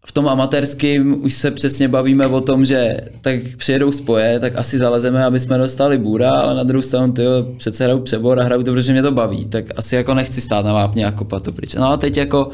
V 0.07 0.11
tom 0.11 0.27
amatérském 0.27 1.23
už 1.23 1.33
se 1.33 1.51
přesně 1.51 1.87
bavíme 1.87 2.27
o 2.27 2.41
tom, 2.41 2.65
že 2.65 2.97
tak 3.21 3.35
přijedou 3.57 3.91
spoje, 3.91 4.39
tak 4.39 4.55
asi 4.55 4.77
zalezeme, 4.77 5.25
aby 5.25 5.39
jsme 5.39 5.57
dostali 5.57 5.97
bůra, 5.97 6.31
ale 6.31 6.55
na 6.55 6.63
druhou 6.63 6.81
stranu 6.81 7.13
ty 7.13 7.21
přece 7.57 7.83
hraju 7.83 7.99
přebor 7.99 8.39
a 8.39 8.43
hraju 8.43 8.63
to, 8.63 8.71
protože 8.71 8.91
mě 8.91 9.01
to 9.01 9.11
baví, 9.11 9.45
tak 9.45 9.65
asi 9.75 9.95
jako 9.95 10.13
nechci 10.13 10.41
stát 10.41 10.65
na 10.65 10.73
vápně 10.73 11.05
a 11.05 11.11
kopat 11.11 11.43
to 11.43 11.51
pryč. 11.51 11.75
No 11.75 11.87
a 11.87 11.97
teď 11.97 12.17
jako 12.17 12.47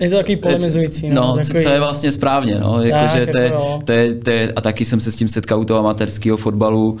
je 0.00 0.10
to 0.10 0.16
takový 0.16 0.36
polemizující. 0.36 1.10
No, 1.10 1.22
no 1.22 1.36
takový... 1.36 1.64
co 1.64 1.70
je 1.70 1.80
vlastně 1.80 2.12
správně. 2.12 2.54
No, 2.60 2.82
jako, 2.82 2.98
tak, 2.98 3.10
že 3.10 3.26
to, 3.26 3.38
je, 3.38 3.44
jako 3.44 3.78
to, 3.84 3.92
je, 3.92 4.14
to 4.14 4.30
je, 4.30 4.52
a 4.56 4.60
taky 4.60 4.84
jsem 4.84 5.00
se 5.00 5.12
s 5.12 5.16
tím 5.16 5.28
setkal 5.28 5.60
u 5.60 5.64
toho 5.64 5.80
amatérského 5.80 6.36
fotbalu. 6.36 6.98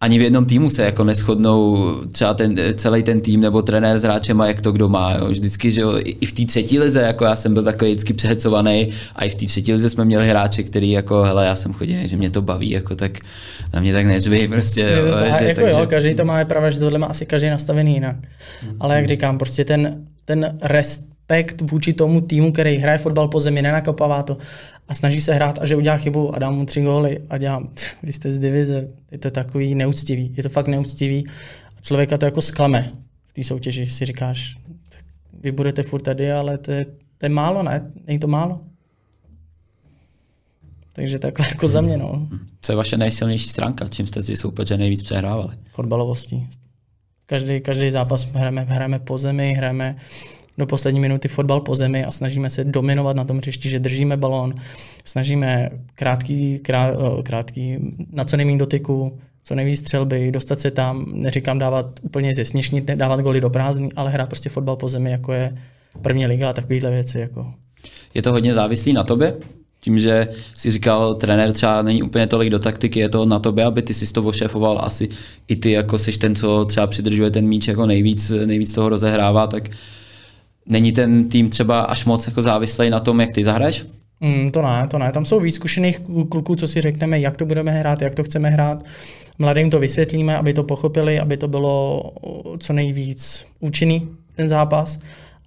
Ani 0.00 0.18
v 0.18 0.22
jednom 0.22 0.44
týmu 0.44 0.70
se 0.70 0.82
jako 0.82 1.04
neschodnou 1.04 1.94
třeba 2.12 2.34
ten, 2.34 2.56
celý 2.74 3.02
ten 3.02 3.20
tým 3.20 3.40
nebo 3.40 3.62
trenér 3.62 3.98
s 3.98 4.02
hráčem 4.02 4.40
a 4.40 4.46
jak 4.46 4.62
to 4.62 4.72
kdo 4.72 4.88
má. 4.88 5.12
Jo. 5.12 5.26
Vždycky, 5.26 5.72
že 5.72 5.80
jo, 5.80 5.94
i 6.04 6.26
v 6.26 6.32
té 6.32 6.44
třetí 6.44 6.78
lize, 6.78 7.02
jako 7.02 7.24
já 7.24 7.36
jsem 7.36 7.54
byl 7.54 7.64
takový 7.64 7.90
vždycky 7.90 8.12
přehecovaný 8.12 8.90
a 9.16 9.24
i 9.24 9.30
v 9.30 9.34
té 9.34 9.46
třetí 9.46 9.72
lize 9.72 9.90
jsme 9.90 10.04
měli 10.04 10.28
hráče, 10.28 10.62
který 10.62 10.90
jako, 10.90 11.22
hele, 11.22 11.46
já 11.46 11.56
jsem 11.56 11.72
chodil, 11.72 12.06
že 12.06 12.16
mě 12.16 12.30
to 12.30 12.42
baví, 12.42 12.70
jako 12.70 12.94
tak 12.94 13.18
na 13.74 13.80
mě 13.80 13.92
tak 13.92 14.06
neřví, 14.06 14.48
prostě. 14.48 14.80
Je, 14.80 14.98
jo, 14.98 15.14
a 15.14 15.38
že, 15.38 15.44
jako 15.44 15.60
takže... 15.60 15.80
jo, 15.80 15.86
každý 15.86 16.14
to 16.14 16.24
má 16.24 16.44
pravda, 16.44 16.70
že 16.70 16.80
tohle 16.80 16.98
má 16.98 17.06
asi 17.06 17.26
každý 17.26 17.48
nastavený 17.48 17.94
jinak. 17.94 18.16
Mm. 18.16 18.76
Ale 18.80 18.96
jak 18.96 19.08
říkám, 19.08 19.38
prostě 19.38 19.64
ten, 19.64 20.04
ten 20.24 20.58
rest 20.62 21.17
respekt 21.28 21.70
vůči 21.70 21.92
tomu 21.92 22.20
týmu, 22.20 22.52
který 22.52 22.76
hraje 22.76 22.98
fotbal 22.98 23.28
po 23.28 23.40
zemi, 23.40 23.62
nenakopává 23.62 24.22
to 24.22 24.36
a 24.88 24.94
snaží 24.94 25.20
se 25.20 25.34
hrát 25.34 25.58
a 25.58 25.66
že 25.66 25.76
udělá 25.76 25.96
chybu 25.96 26.34
a 26.34 26.38
dá 26.38 26.50
mu 26.50 26.64
tři 26.64 26.82
góly 26.82 27.20
a 27.30 27.38
dělám, 27.38 27.70
vy 28.02 28.12
jste 28.12 28.30
z 28.30 28.38
divize, 28.38 28.88
je 29.10 29.18
to 29.18 29.30
takový 29.30 29.74
neúctivý, 29.74 30.32
je 30.36 30.42
to 30.42 30.48
fakt 30.48 30.68
neúctivý 30.68 31.26
a 31.76 31.80
člověka 31.80 32.18
to 32.18 32.24
jako 32.24 32.42
sklame 32.42 32.92
v 33.26 33.32
té 33.32 33.44
soutěži, 33.44 33.86
si 33.86 34.04
říkáš, 34.04 34.56
tak 34.88 35.04
vy 35.40 35.52
budete 35.52 35.82
furt 35.82 36.02
tady, 36.02 36.32
ale 36.32 36.58
to 36.58 36.72
je, 36.72 36.84
to 37.18 37.26
je 37.26 37.30
málo, 37.30 37.62
ne? 37.62 37.92
Není 38.06 38.18
to 38.18 38.26
málo? 38.26 38.60
Takže 40.92 41.18
takhle 41.18 41.46
jako 41.48 41.68
za 41.68 41.80
mě, 41.80 41.96
no. 41.96 42.28
Co 42.60 42.72
je 42.72 42.76
vaše 42.76 42.96
nejsilnější 42.96 43.48
stránka? 43.48 43.88
Čím 43.88 44.06
jste 44.06 44.22
si 44.22 44.36
soupeře 44.36 44.78
nejvíc 44.78 45.02
přehrávali? 45.02 45.54
Fotbalovostí. 45.72 46.48
Každý, 47.26 47.60
každý 47.60 47.90
zápas 47.90 48.24
hrajeme, 48.24 48.64
hrajeme 48.64 48.98
po 48.98 49.18
zemi, 49.18 49.54
hrajeme 49.54 49.96
do 50.58 50.66
poslední 50.66 51.00
minuty 51.00 51.28
fotbal 51.28 51.60
po 51.60 51.74
zemi 51.74 52.04
a 52.04 52.10
snažíme 52.10 52.50
se 52.50 52.64
dominovat 52.64 53.16
na 53.16 53.24
tom 53.24 53.38
hřišti, 53.38 53.68
že 53.68 53.78
držíme 53.78 54.16
balón, 54.16 54.54
snažíme 55.04 55.70
krátký, 55.94 56.58
krát, 56.58 56.96
krátký 57.22 57.76
na 58.12 58.24
co 58.24 58.36
nejméně 58.36 58.58
dotyku, 58.58 59.18
co 59.44 59.54
nejvíc 59.54 59.80
střelby, 59.80 60.30
dostat 60.30 60.60
se 60.60 60.70
tam, 60.70 61.06
neříkám 61.12 61.58
dávat 61.58 62.00
úplně 62.02 62.34
zesměšnit, 62.34 62.84
dávat 62.84 63.20
goly 63.20 63.40
do 63.40 63.50
prázdný, 63.50 63.88
ale 63.96 64.10
hrát 64.10 64.28
prostě 64.28 64.48
fotbal 64.48 64.76
po 64.76 64.88
zemi, 64.88 65.10
jako 65.10 65.32
je 65.32 65.58
první 66.02 66.26
liga 66.26 66.50
a 66.50 66.52
takovéhle 66.52 66.90
věci. 66.90 67.18
Jako. 67.18 67.54
Je 68.14 68.22
to 68.22 68.32
hodně 68.32 68.54
závislý 68.54 68.92
na 68.92 69.04
tobě? 69.04 69.34
Tím, 69.80 69.98
že 69.98 70.28
si 70.54 70.70
říkal, 70.70 71.14
trenér 71.14 71.52
třeba 71.52 71.82
není 71.82 72.02
úplně 72.02 72.26
tolik 72.26 72.50
do 72.50 72.58
taktiky, 72.58 73.00
je 73.00 73.08
to 73.08 73.24
na 73.24 73.38
tobě, 73.38 73.64
aby 73.64 73.82
ty 73.82 73.94
si 73.94 74.12
to 74.12 74.22
ošéfoval, 74.22 74.80
asi 74.82 75.08
i 75.48 75.56
ty 75.56 75.70
jako 75.70 75.98
seš 75.98 76.18
ten, 76.18 76.34
co 76.34 76.64
třeba 76.64 76.86
přidržuje 76.86 77.30
ten 77.30 77.46
míč 77.46 77.68
jako 77.68 77.86
nejvíc, 77.86 78.32
nejvíc 78.44 78.74
toho 78.74 78.88
rozehrává, 78.88 79.46
tak 79.46 79.68
Není 80.68 80.92
ten 80.92 81.28
tým 81.28 81.50
třeba 81.50 81.80
až 81.80 82.04
moc 82.04 82.26
jako 82.26 82.42
závislý 82.42 82.90
na 82.90 83.00
tom, 83.00 83.20
jak 83.20 83.32
ty 83.32 83.44
zahraješ? 83.44 83.86
Mm, 84.20 84.50
to 84.50 84.62
ne, 84.62 84.86
to 84.90 84.98
ne. 84.98 85.12
Tam 85.12 85.24
jsou 85.24 85.40
víc 85.40 85.54
zkušených 85.54 85.98
kluků, 86.28 86.56
co 86.56 86.68
si 86.68 86.80
řekneme, 86.80 87.20
jak 87.20 87.36
to 87.36 87.46
budeme 87.46 87.70
hrát, 87.70 88.02
jak 88.02 88.14
to 88.14 88.24
chceme 88.24 88.50
hrát. 88.50 88.82
Mladým 89.38 89.70
to 89.70 89.78
vysvětlíme, 89.78 90.36
aby 90.36 90.52
to 90.52 90.62
pochopili, 90.62 91.20
aby 91.20 91.36
to 91.36 91.48
bylo 91.48 92.02
co 92.58 92.72
nejvíc 92.72 93.46
účinný, 93.60 94.08
ten 94.34 94.48
zápas. 94.48 94.98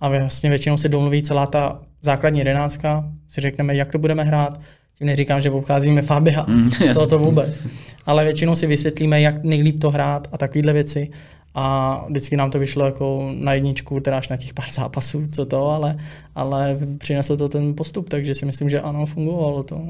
A 0.02 0.10
vlastně 0.10 0.50
většinou 0.50 0.78
se 0.78 0.90
domluví 0.90 1.24
celá 1.24 1.48
ta 1.48 1.80
základní 2.02 2.40
jedenáctka, 2.40 3.10
si 3.28 3.42
řekneme, 3.42 3.76
jak 3.76 3.92
to 3.92 3.98
budeme 3.98 4.24
hrát. 4.24 4.62
Tím 4.98 5.08
neříkám, 5.08 5.42
že 5.42 5.52
obcházíme 5.52 6.02
Fabia, 6.02 6.46
mm, 6.48 6.72
to, 6.94 7.08
to 7.08 7.20
vůbec. 7.20 7.62
Ale 8.06 8.24
většinou 8.24 8.56
si 8.56 8.68
vysvětlíme, 8.68 9.22
jak 9.22 9.44
nejlíp 9.44 9.82
to 9.82 9.92
hrát 9.92 10.28
a 10.32 10.38
takovéhle 10.38 10.74
věci 10.74 11.10
a 11.56 12.06
vždycky 12.10 12.38
nám 12.38 12.52
to 12.52 12.60
vyšlo 12.60 12.86
jako 12.86 13.32
na 13.34 13.54
jedničku, 13.54 14.00
teda 14.00 14.18
až 14.18 14.30
na 14.30 14.38
těch 14.38 14.54
pár 14.54 14.72
zápasů, 14.72 15.24
co 15.32 15.46
to, 15.46 15.70
ale, 15.70 15.98
ale 16.36 16.80
přineslo 16.98 17.38
to 17.38 17.50
ten 17.50 17.76
postup, 17.76 18.10
takže 18.10 18.36
si 18.36 18.46
myslím, 18.46 18.70
že 18.70 18.82
ano, 18.82 19.06
fungovalo 19.06 19.64
to. 19.64 19.82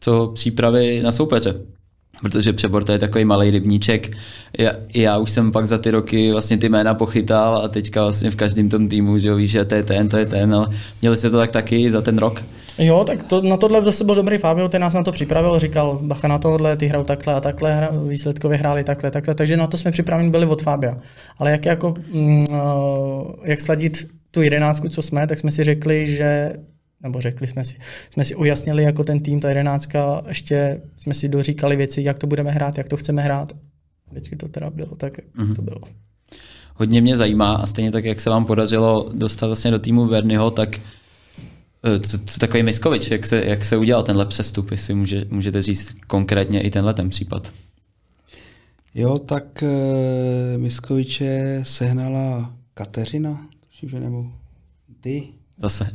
Co 0.00 0.32
přípravy 0.34 1.02
na 1.02 1.12
soupeře? 1.12 1.60
Protože 2.22 2.52
Přebor 2.52 2.84
to 2.84 2.92
je 2.92 2.98
takový 2.98 3.24
malý 3.24 3.50
rybníček. 3.50 4.16
Já, 4.58 4.72
já 4.94 5.18
už 5.18 5.30
jsem 5.30 5.52
pak 5.52 5.66
za 5.66 5.78
ty 5.78 5.90
roky 5.90 6.32
vlastně 6.32 6.58
ty 6.58 6.68
jména 6.68 6.94
pochytal 6.94 7.56
a 7.56 7.68
teďka 7.68 8.02
vlastně 8.02 8.30
v 8.30 8.36
každém 8.36 8.68
tom 8.68 8.88
týmu, 8.88 9.18
že 9.18 9.28
jo, 9.28 9.36
víš, 9.36 9.50
že 9.50 9.64
to 9.64 9.74
je 9.74 9.82
ten, 9.82 10.08
to 10.08 10.16
je 10.16 10.26
ten, 10.26 10.54
ale 10.54 10.66
měli 11.02 11.16
jste 11.16 11.30
to 11.30 11.38
tak 11.38 11.50
taky 11.50 11.90
za 11.90 12.00
ten 12.00 12.18
rok? 12.18 12.42
Jo, 12.78 13.04
tak 13.04 13.22
to, 13.22 13.40
na 13.40 13.56
tohle 13.56 13.82
zase 13.82 14.04
byl 14.04 14.14
dobrý 14.14 14.38
Fabio, 14.38 14.68
ten 14.68 14.82
nás 14.82 14.94
na 14.94 15.02
to 15.02 15.12
připravil, 15.12 15.58
říkal, 15.58 15.98
bacha 16.02 16.28
na 16.28 16.38
tohle, 16.38 16.76
ty 16.76 16.86
hrajou 16.86 17.04
takhle 17.04 17.34
a 17.34 17.40
takhle, 17.40 17.76
hra, 17.76 17.90
výsledkově 18.08 18.58
hráli 18.58 18.84
takhle, 18.84 19.10
takhle, 19.10 19.34
takže 19.34 19.56
na 19.56 19.66
to 19.66 19.76
jsme 19.76 19.90
připraveni 19.90 20.30
byli 20.30 20.46
od 20.46 20.62
Fabia. 20.62 20.96
Ale 21.38 21.50
jak, 21.50 21.66
jako, 21.66 21.94
mm, 22.12 22.44
uh, 22.50 23.32
jak 23.42 23.60
sladit 23.60 24.08
tu 24.30 24.42
jedenáctku, 24.42 24.88
co 24.88 25.02
jsme, 25.02 25.26
tak 25.26 25.38
jsme 25.38 25.50
si 25.50 25.64
řekli, 25.64 26.06
že 26.06 26.52
nebo 27.02 27.20
řekli 27.20 27.46
jsme 27.46 27.64
si, 27.64 27.76
jsme 28.10 28.24
si 28.24 28.34
ujasnili 28.34 28.82
jako 28.82 29.04
ten 29.04 29.20
tým, 29.20 29.40
ta 29.40 29.48
jedenáctka, 29.48 30.22
ještě 30.28 30.80
jsme 30.96 31.14
si 31.14 31.28
doříkali 31.28 31.76
věci, 31.76 32.02
jak 32.02 32.18
to 32.18 32.26
budeme 32.26 32.50
hrát, 32.50 32.78
jak 32.78 32.88
to 32.88 32.96
chceme 32.96 33.22
hrát. 33.22 33.52
Vždycky 34.10 34.36
to 34.36 34.48
teda 34.48 34.70
bylo 34.70 34.96
tak, 34.96 35.18
jak 35.18 35.26
mm-hmm. 35.26 35.56
to 35.56 35.62
bylo. 35.62 35.80
Hodně 36.74 37.00
mě 37.00 37.16
zajímá 37.16 37.54
a 37.54 37.66
stejně 37.66 37.90
tak, 37.90 38.04
jak 38.04 38.20
se 38.20 38.30
vám 38.30 38.44
podařilo 38.44 39.10
dostat 39.14 39.46
vlastně 39.46 39.70
do 39.70 39.78
týmu 39.78 40.06
Vernyho, 40.06 40.50
tak 40.50 40.78
Eh, 41.86 42.00
co, 42.00 42.18
co 42.18 42.38
takový 42.38 42.62
Miskovič, 42.62 43.10
jak 43.10 43.26
se, 43.26 43.44
jak 43.44 43.64
se 43.64 43.76
udělal 43.76 44.02
tenhle 44.02 44.26
přestup, 44.26 44.70
jestli 44.70 44.94
může, 44.94 45.24
můžete 45.30 45.62
říct 45.62 45.94
konkrétně 46.06 46.60
i 46.60 46.70
tenhle 46.70 46.94
ten 46.94 47.08
případ. 47.08 47.52
Jo, 48.94 49.18
tak 49.18 49.62
e, 49.62 50.58
Miskoviče 50.58 51.60
sehnala 51.62 52.54
Kateřina, 52.74 53.46
tuším, 53.70 53.88
že 53.88 54.00
nebo 54.00 54.26
ty. 55.00 55.28
Zase. 55.56 55.90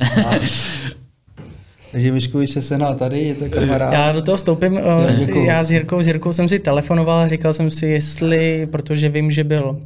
Takže 1.92 2.12
Miškovič 2.12 2.50
se 2.50 2.62
sehnal 2.62 2.94
tady, 2.94 3.18
je 3.18 3.34
to 3.34 3.50
kamarád. 3.50 3.92
Já 3.92 4.12
do 4.12 4.22
toho 4.22 4.36
vstoupím. 4.36 4.74
Já, 4.74 5.42
já 5.44 5.64
s 5.64 5.70
Jirkou, 5.70 6.02
s 6.02 6.06
Jirkou 6.06 6.32
jsem 6.32 6.48
si 6.48 6.58
telefonoval, 6.58 7.28
říkal 7.28 7.52
jsem 7.52 7.70
si, 7.70 7.86
jestli, 7.86 8.66
protože 8.66 9.08
vím, 9.08 9.30
že 9.30 9.44
byl 9.44 9.80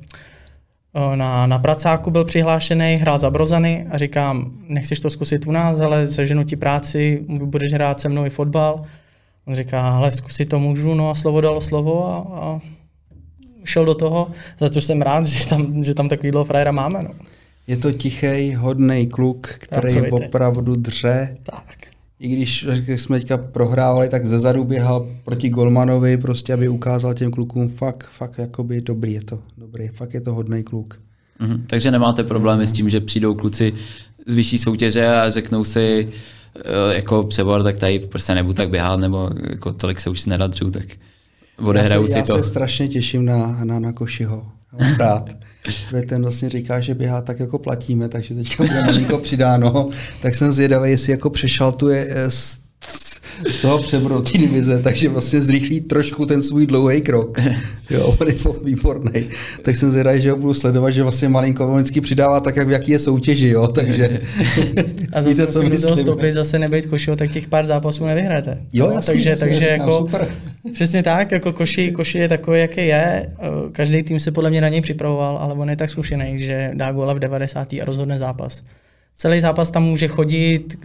na, 1.15 1.47
na 1.47 1.59
pracáku 1.59 2.11
byl 2.11 2.25
přihlášený, 2.25 2.97
hrál 2.97 3.19
za 3.19 3.31
Brozany 3.31 3.87
a 3.91 3.99
říkám, 3.99 4.53
nechceš 4.69 5.01
to 5.01 5.11
zkusit 5.11 5.47
u 5.47 5.51
nás, 5.51 5.81
ale 5.81 6.09
seženu 6.09 6.45
ti 6.45 6.57
práci, 6.57 7.25
budeš 7.29 7.73
hrát 7.73 8.01
se 8.01 8.09
mnou 8.09 8.27
i 8.27 8.31
fotbal. 8.31 8.83
On 9.45 9.55
říká, 9.55 9.95
hele, 9.95 10.11
zkusit 10.11 10.49
to 10.49 10.59
můžu, 10.59 10.95
no 10.95 11.11
a 11.11 11.15
slovo 11.15 11.41
dalo 11.41 11.61
slovo 11.61 12.07
a, 12.07 12.39
a 12.41 12.61
šel 13.65 13.85
do 13.85 13.95
toho, 13.95 14.31
za 14.59 14.69
to 14.69 14.81
jsem 14.81 15.03
rád, 15.03 15.27
že 15.27 15.47
tam, 15.47 15.85
že 15.85 15.95
tam 15.95 16.09
takovýhle 16.09 16.45
frajera 16.45 16.73
máme. 16.73 17.03
No. 17.03 17.11
Je 17.67 17.77
to 17.77 17.93
tichý, 17.93 18.55
hodný 18.55 19.07
kluk, 19.07 19.47
který 19.47 20.11
opravdu 20.11 20.77
dře. 20.77 21.37
Tak 21.43 21.77
i 22.21 22.29
když 22.29 22.67
jsme 22.97 23.19
teďka 23.19 23.37
prohrávali, 23.37 24.09
tak 24.09 24.27
ze 24.27 24.39
zadu 24.39 24.65
běhal 24.65 25.09
proti 25.25 25.49
Golmanovi, 25.49 26.17
prostě 26.17 26.53
aby 26.53 26.69
ukázal 26.69 27.15
těm 27.15 27.31
klukům, 27.31 27.69
fakt, 27.69 28.09
fakt 28.11 28.39
jakoby 28.39 28.81
dobrý 28.81 29.13
je 29.13 29.23
to, 29.23 29.39
dobrý, 29.59 29.89
fakt 29.89 30.15
je 30.15 30.21
to 30.21 30.35
hodný 30.35 30.63
kluk. 30.63 31.01
Mm-hmm. 31.41 31.61
Takže 31.67 31.91
nemáte 31.91 32.25
problémy 32.25 32.67
s 32.67 32.73
tím, 32.73 32.89
že 32.89 33.01
přijdou 33.01 33.35
kluci 33.35 33.73
z 34.27 34.35
vyšší 34.35 34.59
soutěže 34.59 35.09
a 35.09 35.31
řeknou 35.31 35.65
si, 35.65 36.09
eh, 36.57 36.95
jako 36.95 37.25
přebor, 37.25 37.63
tak 37.63 37.79
tady 37.79 37.99
prostě 37.99 38.35
nebudu 38.35 38.55
tak 38.55 38.71
běhat, 38.71 39.01
nebo 39.01 39.31
jako 39.51 39.73
tolik 39.73 40.01
se 40.01 40.11
už 40.11 40.27
nedadřu, 40.27 40.71
tak 40.71 40.85
odehraju 41.59 42.07
si 42.07 42.19
já 42.19 42.25
to. 42.25 42.37
Já 42.37 42.43
se 42.43 42.49
strašně 42.49 42.89
těším 42.89 43.25
na, 43.25 43.65
na, 43.65 43.79
na 43.79 43.93
Košiho. 43.93 44.47
Rád. 44.99 45.31
protože 45.65 46.07
ten 46.07 46.23
vlastně 46.23 46.49
říká, 46.49 46.81
že 46.81 46.95
běhá 46.95 47.23
tak, 47.23 47.41
jako 47.41 47.59
platíme, 47.59 48.09
takže 48.09 48.35
teďka 48.35 48.65
bude 48.65 48.83
malinko 48.83 49.19
přidáno, 49.19 49.89
tak 50.23 50.35
jsem 50.35 50.53
zvědavý, 50.53 50.91
jestli 50.91 51.13
jako 51.13 51.31
přešaltuje 51.31 52.07
eh, 52.11 52.31
z 52.31 52.64
z 53.49 53.63
toho 53.63 53.79
přebro 53.79 54.23
té 54.23 54.39
divize, 54.39 54.83
takže 54.83 55.09
vlastně 55.09 55.41
zrychlí 55.41 55.81
trošku 55.81 56.27
ten 56.27 56.43
svůj 56.43 56.67
dlouhý 56.67 57.01
krok. 57.01 57.39
Jo, 57.91 58.17
on 58.21 58.29
je 58.29 58.35
výborný. 58.65 59.29
Tak 59.63 59.77
jsem 59.77 59.91
zvědavý, 59.91 60.21
že 60.21 60.31
ho 60.31 60.37
budu 60.37 60.55
sledovat, 60.55 60.91
že 60.91 61.03
vlastně 61.03 61.29
malinko 61.29 61.75
vždycky 61.75 62.01
přidává 62.01 62.41
tak, 62.41 62.57
jak 62.57 62.69
v 62.69 62.71
jaký 62.71 62.91
je 62.93 62.99
soutěži, 62.99 63.49
jo, 63.49 63.67
takže... 63.67 64.21
A 65.13 65.23
zase 65.23 65.29
víte, 65.29 65.47
co 65.47 65.63
do 65.63 65.81
toho 65.81 65.97
stoupit, 65.97 66.33
zase 66.33 66.59
nebejt 66.59 66.87
košil, 66.87 67.17
tak 67.17 67.31
těch 67.31 67.49
pár 67.49 67.67
zápasů 67.67 68.07
nevyhrajete. 68.07 68.59
Jo, 68.73 68.91
jasný, 68.91 69.15
takže, 69.15 69.31
jasný, 69.31 69.41
takže 69.41 69.61
říkám, 69.61 69.79
jako, 69.79 69.99
super. 69.99 70.29
přesně 70.73 71.03
tak, 71.03 71.33
jako 71.33 71.53
koši, 71.53 71.93
koši 71.93 72.19
je 72.19 72.29
takový, 72.29 72.61
jaký 72.61 72.87
je. 72.87 73.31
Každý 73.73 74.03
tým 74.03 74.21
se 74.21 74.31
podle 74.31 74.51
mě 74.51 74.61
na 74.61 74.69
něj 74.69 74.81
připravoval, 74.81 75.37
ale 75.37 75.55
on 75.55 75.71
je 75.71 75.77
tak 75.77 75.91
zkušený, 75.91 76.39
že 76.39 76.71
dá 76.75 76.93
góla 76.93 77.15
v 77.15 77.19
90. 77.19 77.73
a 77.73 77.85
rozhodne 77.85 78.19
zápas 78.19 78.63
celý 79.17 79.41
zápas 79.41 79.71
tam 79.71 79.83
může 79.83 80.09
chodit, 80.09 80.79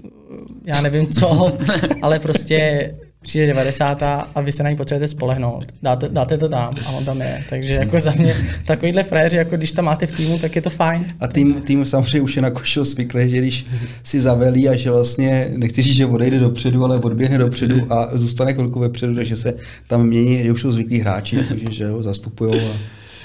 já 0.65 0.81
nevím 0.81 1.07
co, 1.07 1.57
ale 2.01 2.19
prostě 2.19 2.91
přijde 3.21 3.47
90. 3.47 4.03
a 4.03 4.41
vy 4.41 4.51
se 4.51 4.63
na 4.63 4.69
ní 4.69 4.75
potřebujete 4.75 5.07
spolehnout. 5.07 5.65
Dáte, 5.81 6.09
dáte 6.09 6.37
to 6.37 6.49
tam 6.49 6.73
a 6.85 6.89
on 6.89 7.05
tam 7.05 7.21
je. 7.21 7.43
Takže 7.49 7.73
jako 7.73 7.99
za 7.99 8.11
mě 8.11 8.35
takovýhle 8.65 9.03
fréři, 9.03 9.37
jako 9.37 9.57
když 9.57 9.71
tam 9.71 9.85
máte 9.85 10.07
v 10.07 10.11
týmu, 10.11 10.39
tak 10.39 10.55
je 10.55 10.61
to 10.61 10.69
fajn. 10.69 11.05
A 11.19 11.27
tým, 11.27 11.53
tým 11.53 11.85
samozřejmě 11.85 12.21
už 12.21 12.35
je 12.35 12.41
na 12.41 12.49
košil 12.51 12.85
zvyklý, 12.85 13.29
že 13.29 13.37
když 13.37 13.65
si 14.03 14.21
zavelí 14.21 14.69
a 14.69 14.75
že 14.75 14.91
vlastně, 14.91 15.51
nechci 15.57 15.81
říct, 15.81 15.95
že 15.95 16.05
odejde 16.05 16.39
dopředu, 16.39 16.85
ale 16.85 16.97
odběhne 16.97 17.37
dopředu 17.37 17.93
a 17.93 18.17
zůstane 18.17 18.53
chvilku 18.53 18.79
vepředu, 18.79 19.15
takže 19.15 19.35
se 19.35 19.53
tam 19.87 20.03
mění, 20.03 20.43
že 20.43 20.51
už 20.51 20.61
jsou 20.61 20.71
zvyklí 20.71 20.99
hráči, 20.99 21.37
takže 21.49 21.65
že 21.71 21.89
ho 21.89 22.03
zastupují 22.03 22.61
a 22.61 22.73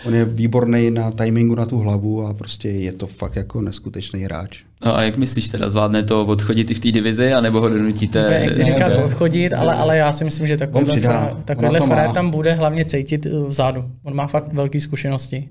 on 0.05 0.15
je 0.15 0.25
výborný 0.25 0.91
na 0.91 1.11
timingu 1.11 1.55
na 1.55 1.67
tu 1.67 1.79
hlavu 1.79 2.27
a 2.27 2.35
prostě 2.35 2.69
je 2.69 2.93
to 2.93 3.07
fakt 3.07 3.37
jako 3.37 3.61
neskutečný 3.61 4.21
hráč. 4.21 4.63
No 4.85 4.97
a 4.97 5.03
jak 5.03 5.17
myslíš 5.17 5.49
teda, 5.49 5.69
zvládne 5.69 6.03
to 6.03 6.27
odchodit 6.27 6.71
i 6.71 6.75
v 6.75 6.81
té 6.81 6.93
divizi, 6.93 7.33
anebo 7.33 7.61
ho 7.61 7.69
donutíte? 7.69 8.31
Ne, 8.31 8.41
nechci 8.41 8.65
říkat 8.65 8.89
ne, 8.89 8.97
odchodit, 8.97 9.53
ale, 9.53 9.75
ale 9.75 9.97
já 9.97 10.13
si 10.13 10.25
myslím, 10.25 10.47
že 10.47 10.57
takovýhle, 10.57 11.01
fra, 11.01 11.37
takovýhle 11.45 11.81
frajer 11.81 12.11
tam 12.11 12.31
bude 12.31 12.53
hlavně 12.53 12.85
cítit 12.85 13.27
uh, 13.27 13.49
vzadu. 13.49 13.85
On 14.03 14.15
má 14.15 14.27
fakt 14.27 14.53
velké 14.53 14.81
zkušenosti. 14.81 15.49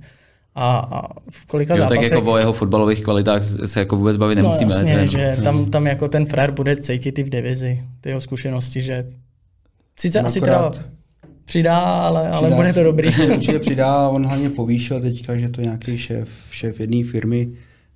A, 0.55 0.77
a 0.77 1.19
v 1.29 1.45
kolika 1.45 1.75
jo, 1.75 1.79
zápasech... 1.79 2.09
tak 2.09 2.11
jako 2.11 2.31
o 2.31 2.37
jeho 2.37 2.53
fotbalových 2.53 3.03
kvalitách 3.03 3.43
se 3.43 3.79
jako 3.79 3.95
vůbec 3.95 4.17
bavit 4.17 4.35
no, 4.35 4.41
nemusíme. 4.41 4.73
Jasně, 4.73 4.95
ne? 4.95 5.07
že 5.07 5.37
tam, 5.43 5.65
tam 5.65 5.87
jako 5.87 6.07
ten 6.07 6.25
frér 6.25 6.51
bude 6.51 6.75
cítit 6.75 7.19
i 7.19 7.23
v 7.23 7.29
divizi, 7.29 7.83
ty 8.01 8.09
jeho 8.09 8.21
zkušenosti, 8.21 8.81
že 8.81 9.05
sice 9.99 10.21
no, 10.21 10.27
asi 10.27 10.41
teda 10.41 10.71
Přidá, 11.45 11.79
ale, 11.79 12.21
přidá, 12.21 12.37
ale 12.37 12.55
bude 12.55 12.73
to 12.73 12.83
dobrý. 12.83 13.09
Určitě 13.33 13.59
přidá, 13.59 14.09
on 14.09 14.25
hlavně 14.25 14.49
povýšil 14.49 15.01
teďka, 15.01 15.35
že 15.37 15.49
to 15.49 15.61
nějaký 15.61 15.97
šéf, 15.97 16.29
šéf 16.51 16.79
jedné 16.79 17.03
firmy, 17.03 17.49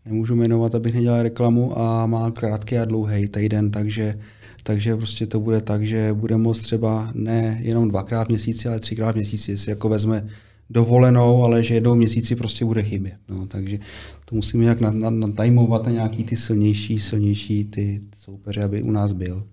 nemůžu 0.08 0.36
jmenovat, 0.36 0.76
abych 0.76 0.94
nedělal 0.94 1.24
reklamu 1.24 1.80
a 1.80 2.06
má 2.06 2.32
krátký 2.32 2.78
a 2.78 2.86
dlouhý 2.86 3.28
týden, 3.28 3.72
takže, 3.72 4.20
takže 4.64 4.96
prostě 4.96 5.28
to 5.28 5.40
bude 5.40 5.62
tak, 5.62 5.88
že 5.88 6.14
bude 6.14 6.38
moct 6.38 6.62
třeba 6.62 7.12
ne 7.14 7.60
jenom 7.62 7.90
dvakrát 7.90 8.24
v 8.24 8.30
měsíci, 8.30 8.68
ale 8.68 8.80
třikrát 8.80 9.12
v 9.12 9.16
měsíci, 9.16 9.58
si 9.58 9.70
jako 9.70 9.90
vezme 9.90 10.28
dovolenou, 10.70 11.44
ale 11.44 11.64
že 11.64 11.74
jednou 11.74 11.94
v 11.94 11.98
měsíci 11.98 12.36
prostě 12.36 12.66
bude 12.66 12.84
chybět. 12.84 13.18
No, 13.30 13.48
takže 13.48 13.80
to 14.26 14.36
musíme 14.36 14.64
nějak 14.64 14.80
natajmovat 15.10 15.86
na 15.86 15.92
nějaký 15.92 16.24
ty 16.24 16.36
silnější, 16.36 17.00
silnější 17.00 17.66
ty 17.66 18.02
soupeře, 18.18 18.64
aby 18.64 18.84
u 18.84 18.92
nás 18.92 19.12
byl. 19.12 19.48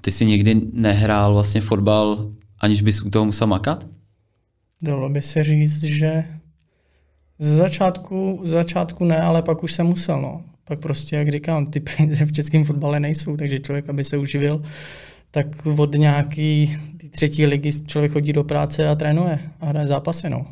Ty 0.00 0.12
jsi 0.12 0.26
nikdy 0.26 0.60
nehrál 0.72 1.34
vlastně 1.34 1.60
fotbal 1.60 2.32
aniž 2.60 2.82
bys 2.82 3.02
u 3.02 3.10
toho 3.10 3.24
musel 3.24 3.46
makat? 3.46 3.86
Dalo 4.82 5.08
by 5.08 5.22
se 5.22 5.44
říct, 5.44 5.82
že 5.82 6.24
z 7.38 7.56
začátku, 7.56 8.40
z 8.44 8.50
začátku 8.50 9.04
ne, 9.04 9.22
ale 9.22 9.42
pak 9.42 9.62
už 9.62 9.72
jsem 9.72 9.86
musel. 9.86 10.22
No. 10.22 10.42
Pak 10.64 10.80
prostě, 10.80 11.16
jak 11.16 11.28
říkám, 11.28 11.66
ty 11.66 11.80
peníze 11.80 12.26
v 12.26 12.32
českém 12.32 12.64
fotbale 12.64 13.00
nejsou, 13.00 13.36
takže 13.36 13.58
člověk, 13.58 13.88
aby 13.88 14.04
se 14.04 14.16
uživil, 14.16 14.62
tak 15.30 15.46
od 15.78 15.94
nějaký 15.94 16.78
třetí 17.10 17.46
ligy 17.46 17.72
člověk 17.86 18.12
chodí 18.12 18.32
do 18.32 18.44
práce 18.44 18.88
a 18.88 18.94
trénuje 18.94 19.38
a 19.60 19.66
hraje 19.66 19.86
zápasy. 19.86 20.30
No. 20.30 20.46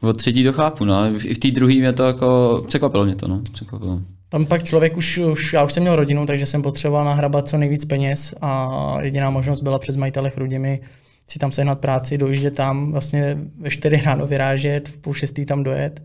Od 0.00 0.16
třetí 0.16 0.44
to 0.44 0.52
chápu, 0.52 0.84
no. 0.84 1.06
I 1.24 1.34
v 1.34 1.38
té 1.38 1.50
druhé 1.50 1.74
mě 1.74 1.92
to 1.92 2.02
jako, 2.02 2.58
překvapilo 2.66 3.04
mě 3.04 3.16
to, 3.16 3.28
no. 3.28 3.40
Překvapilo. 3.52 4.00
Tam 4.28 4.46
pak 4.46 4.64
člověk 4.64 4.96
už, 4.96 5.18
už, 5.18 5.52
já 5.52 5.64
už 5.64 5.72
jsem 5.72 5.82
měl 5.82 5.96
rodinu, 5.96 6.26
takže 6.26 6.46
jsem 6.46 6.62
potřeboval 6.62 7.04
nahrabat 7.04 7.48
co 7.48 7.58
nejvíc 7.58 7.84
peněz 7.84 8.34
a 8.40 8.70
jediná 9.00 9.30
možnost 9.30 9.60
byla 9.62 9.78
přes 9.78 9.96
majitele 9.96 10.30
Chrudimi 10.30 10.80
si 11.26 11.38
tam 11.38 11.52
sehnat 11.52 11.80
práci, 11.80 12.18
dojíždět 12.18 12.54
tam, 12.54 12.92
vlastně 12.92 13.38
ve 13.58 13.70
4 13.70 13.96
ráno 13.96 14.26
vyrážet, 14.26 14.88
v 14.88 14.96
půl 14.96 15.14
šestý 15.14 15.46
tam 15.46 15.62
dojet, 15.62 16.02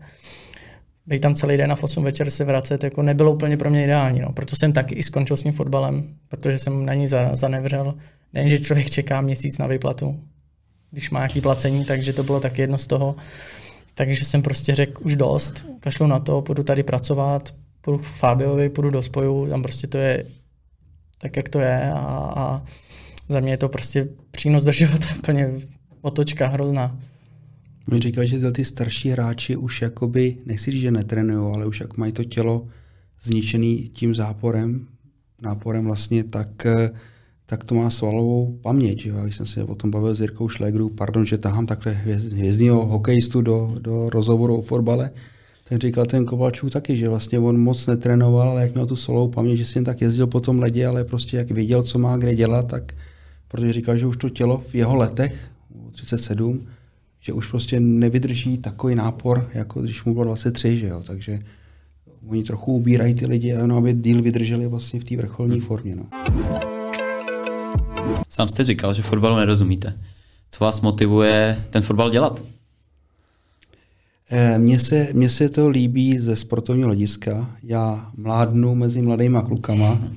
být 1.06 1.20
tam 1.20 1.34
celý 1.34 1.56
den 1.56 1.72
a 1.72 1.76
v 1.76 1.84
8 1.84 2.04
večer 2.04 2.30
se 2.30 2.44
vracet, 2.44 2.84
jako 2.84 3.02
nebylo 3.02 3.32
úplně 3.32 3.56
pro 3.56 3.70
mě 3.70 3.84
ideální. 3.84 4.20
No. 4.20 4.32
Proto 4.32 4.56
jsem 4.56 4.72
taky 4.72 4.94
i 4.94 5.02
skončil 5.02 5.36
s 5.36 5.42
tím 5.42 5.52
fotbalem, 5.52 6.14
protože 6.28 6.58
jsem 6.58 6.86
na 6.86 6.94
ní 6.94 7.06
zanevřel. 7.32 7.94
Nejen, 8.32 8.48
že 8.48 8.58
člověk 8.58 8.90
čeká 8.90 9.20
měsíc 9.20 9.58
na 9.58 9.66
výplatu, 9.66 10.20
když 10.90 11.10
má 11.10 11.18
nějaký 11.18 11.40
placení, 11.40 11.84
takže 11.84 12.12
to 12.12 12.22
bylo 12.22 12.40
taky 12.40 12.62
jedno 12.62 12.78
z 12.78 12.86
toho. 12.86 13.16
Takže 13.94 14.24
jsem 14.24 14.42
prostě 14.42 14.74
řekl 14.74 15.02
už 15.04 15.16
dost, 15.16 15.66
kašlu 15.80 16.06
na 16.06 16.18
to, 16.18 16.42
půjdu 16.42 16.62
tady 16.62 16.82
pracovat, 16.82 17.54
půjdu 17.80 17.98
k 17.98 18.02
Fabiovi, 18.02 18.68
půjdu 18.68 18.90
do 18.90 19.02
spoju, 19.02 19.46
tam 19.48 19.62
prostě 19.62 19.86
to 19.86 19.98
je 19.98 20.24
tak, 21.18 21.36
jak 21.36 21.48
to 21.48 21.60
je 21.60 21.92
a, 21.92 22.32
a 22.36 22.62
za 23.30 23.40
mě 23.40 23.52
je 23.52 23.56
to 23.56 23.68
prostě 23.68 24.08
přínos 24.30 24.64
do 24.64 24.72
života, 24.72 25.06
plně 25.24 25.52
otočka 26.02 26.46
hrozná. 26.46 26.98
Mi 27.90 28.00
říkal, 28.00 28.24
že 28.24 28.52
ty 28.52 28.64
starší 28.64 29.08
hráči 29.08 29.56
už 29.56 29.82
jakoby, 29.82 30.36
nechci 30.46 30.70
říct, 30.70 30.80
že 30.80 30.90
netrenují, 30.90 31.54
ale 31.54 31.66
už 31.66 31.80
jak 31.80 31.96
mají 31.96 32.12
to 32.12 32.24
tělo 32.24 32.66
zničený 33.22 33.88
tím 33.88 34.14
záporem, 34.14 34.86
náporem 35.42 35.84
vlastně, 35.84 36.24
tak, 36.24 36.66
tak 37.46 37.64
to 37.64 37.74
má 37.74 37.90
svalovou 37.90 38.58
paměť. 38.62 39.06
Jo. 39.06 39.16
Když 39.22 39.36
jsem 39.36 39.46
se 39.46 39.64
o 39.64 39.74
tom 39.74 39.90
bavil 39.90 40.14
s 40.14 40.20
Jirkou 40.20 40.48
Šlegru, 40.48 40.88
pardon, 40.88 41.26
že 41.26 41.38
tahám 41.38 41.66
takhle 41.66 41.92
hvězdního 41.92 42.86
hokejistu 42.86 43.42
do, 43.42 43.76
do 43.80 44.10
rozhovoru 44.10 44.56
o 44.56 44.60
fotbale, 44.60 45.10
tak 45.68 45.78
říkal 45.80 46.06
ten 46.06 46.24
Kovalčů 46.24 46.70
taky, 46.70 46.96
že 46.96 47.08
vlastně 47.08 47.38
on 47.38 47.60
moc 47.60 47.86
netrénoval, 47.86 48.50
ale 48.50 48.62
jak 48.62 48.74
měl 48.74 48.86
tu 48.86 48.96
solou 48.96 49.28
paměť, 49.28 49.58
že 49.58 49.64
si 49.64 49.78
jen 49.78 49.84
tak 49.84 50.00
jezdil 50.00 50.26
po 50.26 50.40
tom 50.40 50.58
ledě, 50.58 50.86
ale 50.86 51.04
prostě 51.04 51.36
jak 51.36 51.50
viděl, 51.50 51.82
co 51.82 51.98
má 51.98 52.16
kde 52.16 52.34
dělat, 52.34 52.66
tak 52.66 52.92
protože 53.50 53.72
říkal, 53.72 53.96
že 53.96 54.06
už 54.06 54.16
to 54.16 54.28
tělo 54.28 54.58
v 54.68 54.74
jeho 54.74 54.96
letech, 54.96 55.50
37, 55.90 56.66
že 57.20 57.32
už 57.32 57.46
prostě 57.46 57.80
nevydrží 57.80 58.58
takový 58.58 58.94
nápor, 58.94 59.50
jako 59.54 59.82
když 59.82 60.04
mu 60.04 60.14
bylo 60.14 60.24
23, 60.24 60.78
že 60.78 60.86
jo, 60.86 61.02
takže 61.06 61.40
oni 62.26 62.42
trochu 62.42 62.72
ubírají 62.72 63.14
ty 63.14 63.26
lidi, 63.26 63.54
no, 63.66 63.76
aby 63.76 63.92
díl 63.92 64.22
vydrželi 64.22 64.66
vlastně 64.66 65.00
v 65.00 65.04
té 65.04 65.16
vrcholní 65.16 65.60
formě. 65.60 65.96
No. 65.96 66.06
Sám 68.28 68.48
jste 68.48 68.64
říkal, 68.64 68.94
že 68.94 69.02
fotbalu 69.02 69.36
nerozumíte. 69.36 69.98
Co 70.50 70.64
vás 70.64 70.80
motivuje 70.80 71.64
ten 71.70 71.82
fotbal 71.82 72.10
dělat? 72.10 72.42
Eh, 74.30 74.58
mně 74.58 74.80
se, 74.80 75.08
mně 75.12 75.30
se 75.30 75.48
to 75.48 75.68
líbí 75.68 76.18
ze 76.18 76.36
sportovního 76.36 76.88
hlediska. 76.88 77.56
Já 77.62 78.10
mládnu 78.16 78.74
mezi 78.74 79.02
mladýma 79.02 79.42
klukama. 79.42 79.98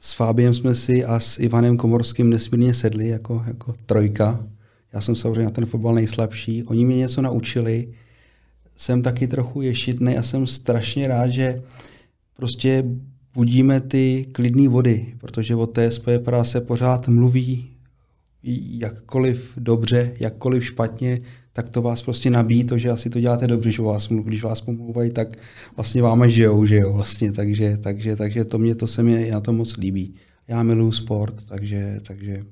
S 0.00 0.12
Fábiem 0.12 0.54
jsme 0.54 0.74
si 0.74 1.04
a 1.04 1.20
s 1.20 1.38
Ivanem 1.38 1.76
Komorským 1.76 2.30
nesmírně 2.30 2.74
sedli 2.74 3.08
jako, 3.08 3.44
jako 3.46 3.74
trojka. 3.86 4.46
Já 4.92 5.00
jsem 5.00 5.14
samozřejmě 5.14 5.44
na 5.44 5.50
ten 5.50 5.66
fotbal 5.66 5.94
nejslabší. 5.94 6.64
Oni 6.64 6.84
mě 6.84 6.96
něco 6.96 7.22
naučili. 7.22 7.88
Jsem 8.76 9.02
taky 9.02 9.28
trochu 9.28 9.62
ješitný 9.62 10.16
a 10.16 10.22
jsem 10.22 10.46
strašně 10.46 11.08
rád, 11.08 11.28
že 11.28 11.62
prostě 12.36 12.84
budíme 13.34 13.80
ty 13.80 14.26
klidné 14.32 14.68
vody, 14.68 15.14
protože 15.18 15.54
o 15.54 15.66
TSP 15.66 16.08
se 16.42 16.60
pořád 16.60 17.08
mluví, 17.08 17.70
jakkoliv 18.42 19.52
dobře, 19.56 20.14
jakkoliv 20.20 20.64
špatně, 20.64 21.20
tak 21.58 21.68
to 21.68 21.82
vás 21.82 22.02
prostě 22.02 22.30
nabíjí 22.30 22.64
to, 22.64 22.78
že 22.78 22.90
asi 22.90 23.10
to 23.10 23.20
děláte 23.20 23.46
dobře, 23.46 23.72
že 23.72 23.82
vás, 23.82 24.08
když 24.08 24.42
vás 24.42 24.60
pomluvají, 24.60 25.10
tak 25.10 25.28
vlastně 25.76 26.02
váma 26.02 26.28
žijou, 26.28 26.66
že 26.66 26.76
jo, 26.76 26.92
vlastně, 26.92 27.32
takže, 27.32 27.78
takže, 27.82 28.16
takže 28.16 28.44
to 28.44 28.58
mě, 28.58 28.74
to 28.74 28.86
se 28.86 29.02
mi 29.02 29.30
na 29.30 29.40
to 29.40 29.52
moc 29.52 29.76
líbí. 29.76 30.14
Já 30.48 30.62
miluju 30.62 30.92
sport, 30.92 31.44
takže, 31.44 32.00
takže 32.06 32.44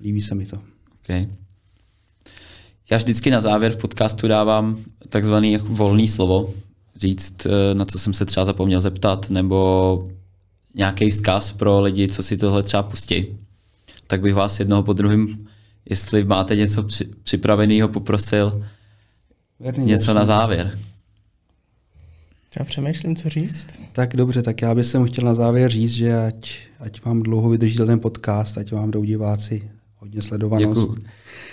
líbí 0.00 0.20
se 0.20 0.34
mi 0.34 0.46
to. 0.46 0.58
Okay. 1.02 1.28
Já 2.90 2.96
vždycky 2.96 3.30
na 3.30 3.40
závěr 3.40 3.72
v 3.72 3.76
podcastu 3.76 4.28
dávám 4.28 4.76
takzvaný 5.08 5.56
volný 5.56 6.08
slovo, 6.08 6.54
říct, 6.96 7.46
eh, 7.46 7.74
na 7.74 7.84
co 7.84 7.98
jsem 7.98 8.14
se 8.14 8.24
třeba 8.24 8.44
zapomněl 8.44 8.80
zeptat, 8.80 9.30
nebo 9.30 10.10
nějaký 10.74 11.10
vzkaz 11.10 11.52
pro 11.52 11.80
lidi, 11.80 12.08
co 12.08 12.22
si 12.22 12.36
tohle 12.36 12.62
třeba 12.62 12.82
pustí 12.82 13.26
tak 14.06 14.20
bych 14.20 14.34
vás 14.34 14.60
jednoho 14.60 14.82
po 14.82 14.92
druhém, 14.92 15.46
jestli 15.90 16.24
máte 16.24 16.56
něco 16.56 16.82
při, 16.82 17.04
připraveného, 17.04 17.88
poprosil 17.88 18.64
Věrný 19.60 19.86
něco 19.86 20.04
začný. 20.04 20.18
na 20.18 20.24
závěr. 20.24 20.78
Já 22.58 22.64
přemýšlím, 22.64 23.16
co 23.16 23.28
říct. 23.28 23.66
Tak 23.92 24.16
dobře, 24.16 24.42
tak 24.42 24.62
já 24.62 24.74
bych 24.74 24.86
chtěl 25.06 25.24
na 25.24 25.34
závěr 25.34 25.70
říct, 25.70 25.92
že 25.92 26.26
ať, 26.26 26.58
ať 26.80 27.04
vám 27.04 27.22
dlouho 27.22 27.50
vydrží 27.50 27.76
ten 27.76 28.00
podcast, 28.00 28.58
ať 28.58 28.72
vám 28.72 28.90
jdou 28.90 29.04
diváci 29.04 29.70
hodně 29.96 30.22
sledovanost. 30.22 30.80
Děkuju. 30.80 30.98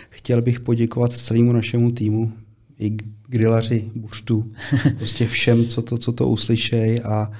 Chtěl 0.09 0.41
bych 0.41 0.59
poděkovat 0.59 1.13
celému 1.13 1.51
našemu 1.51 1.91
týmu, 1.91 2.33
i 2.79 2.97
grillaři, 3.27 3.91
buštu, 3.95 4.51
prostě 4.97 5.27
všem, 5.27 5.67
co 5.67 5.81
to, 5.81 5.97
co 5.97 6.11
to 6.11 6.27
uslyšej 6.27 6.99
a 7.03 7.31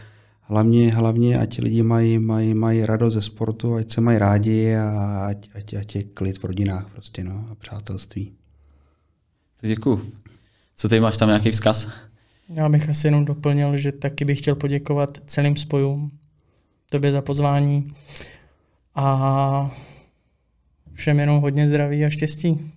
hlavně, 0.52 0.94
hlavně 0.94 1.38
ať 1.38 1.60
lidi 1.60 1.84
mají, 1.84 2.20
mají, 2.20 2.54
mají 2.54 2.86
radost 2.86 3.14
ze 3.14 3.22
sportu, 3.22 3.76
ať 3.76 3.92
se 3.92 4.02
mají 4.02 4.18
rádi 4.18 4.76
a 4.76 5.26
ať, 5.28 5.50
ať, 5.56 5.74
ať 5.74 5.96
je 5.96 6.04
klid 6.04 6.38
v 6.38 6.44
rodinách 6.44 6.90
prostě, 6.92 7.24
no, 7.24 7.46
a 7.52 7.56
přátelství. 7.56 8.32
Tak 9.62 9.70
děkuju. 9.70 10.02
Co 10.76 10.90
ty 10.90 11.00
máš 11.00 11.18
tam 11.18 11.30
nějaký 11.30 11.52
vzkaz? 11.52 11.90
Já 12.50 12.70
bych 12.70 12.90
asi 12.90 13.08
jenom 13.08 13.26
doplnil, 13.26 13.78
že 13.78 13.92
taky 13.92 14.26
bych 14.26 14.40
chtěl 14.40 14.56
poděkovat 14.56 15.18
celým 15.26 15.56
spojům, 15.56 16.12
tobě 16.90 17.12
za 17.12 17.22
pozvání 17.22 17.94
a 18.96 19.76
všem 20.94 21.20
jenom 21.20 21.42
hodně 21.42 21.68
zdraví 21.68 22.06
a 22.06 22.10
štěstí. 22.10 22.72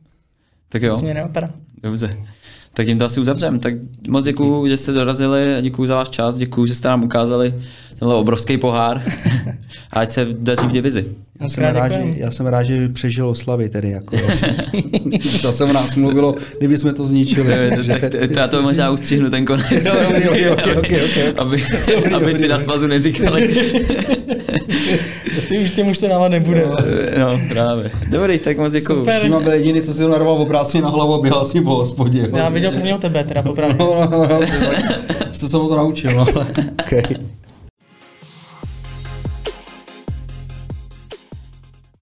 Tak 0.68 0.82
jo, 0.82 0.92
Nic 0.92 1.02
mě 1.02 1.24
dobře. 1.82 2.08
Tak 2.74 2.86
tím 2.86 2.98
to 2.98 3.04
asi 3.04 3.20
uzavřem. 3.20 3.58
Tak 3.58 3.74
moc 4.08 4.24
děkuju, 4.24 4.66
že 4.66 4.76
jste 4.76 4.92
dorazili, 4.92 5.58
děkuju 5.60 5.86
za 5.86 5.94
váš 5.96 6.08
čas, 6.08 6.38
děkuju, 6.38 6.66
že 6.66 6.74
jste 6.74 6.88
nám 6.88 7.04
ukázali 7.04 7.54
tenhle 7.98 8.16
obrovský 8.16 8.58
pohár 8.58 9.02
a 9.92 10.00
ať 10.00 10.12
se 10.12 10.26
daří 10.30 10.66
v 10.66 10.72
divizi. 10.72 11.23
Já 11.42 11.48
jsem, 11.48 11.64
rád, 11.64 11.88
že, 11.92 12.02
já 12.16 12.30
jsem 12.30 12.46
rád, 12.46 12.62
že 12.62 12.88
přežil 12.88 13.28
oslavy 13.28 13.68
tedy. 13.68 13.90
Jako, 13.90 14.16
to 15.42 15.52
se 15.52 15.64
o 15.64 15.72
nás 15.72 15.94
mluvilo, 15.94 16.34
kdyby 16.58 16.78
jsme 16.78 16.92
to 16.92 17.06
zničili. 17.06 17.70
tak 17.86 18.00
t- 18.00 18.28
t- 18.28 18.40
já 18.40 18.48
to 18.48 18.62
možná 18.62 18.90
ustřihnu 18.90 19.30
ten 19.30 19.44
konec, 19.44 19.84
Dobrý, 19.84 20.24
dobrý, 20.24 20.48
okay, 20.48 20.76
okay, 20.78 21.04
okay. 21.04 21.32
aby, 21.36 21.62
aby 22.14 22.34
si 22.34 22.48
na 22.48 22.60
svazu 22.60 22.86
neříkali. 22.86 23.54
Ty 25.48 25.58
už 25.58 25.70
tím 25.70 25.86
už 25.86 25.98
to 25.98 26.08
dávat 26.08 26.28
nebude. 26.28 26.66
No, 27.18 27.40
právě. 27.48 27.90
Dobrý, 28.08 28.38
tak 28.38 28.58
moc 28.58 28.72
děkuju. 28.72 28.98
Super. 28.98 29.20
Šíma 29.22 29.40
byl 29.40 29.52
jediný, 29.52 29.82
co 29.82 29.94
si 29.94 30.02
ho 30.02 30.08
narval 30.08 30.34
obráceně 30.34 30.82
na 30.82 30.88
hlavu 30.88 31.14
a 31.14 31.20
běhal 31.22 31.44
si 31.44 31.60
po 31.60 31.74
hospodě. 31.74 32.28
Já 32.36 32.48
viděl 32.48 32.70
prvního 32.70 32.98
tebe, 32.98 33.24
teda 33.24 33.42
popravdě. 33.42 33.76
No, 33.78 34.08
no, 34.10 34.18
no, 34.18 34.28
no, 34.28 35.48
to 35.50 35.62
mu 35.62 35.68
to 35.68 35.76
naučil, 35.76 36.10
no, 36.12 36.26
ale 36.34 36.46
okay. 36.86 37.02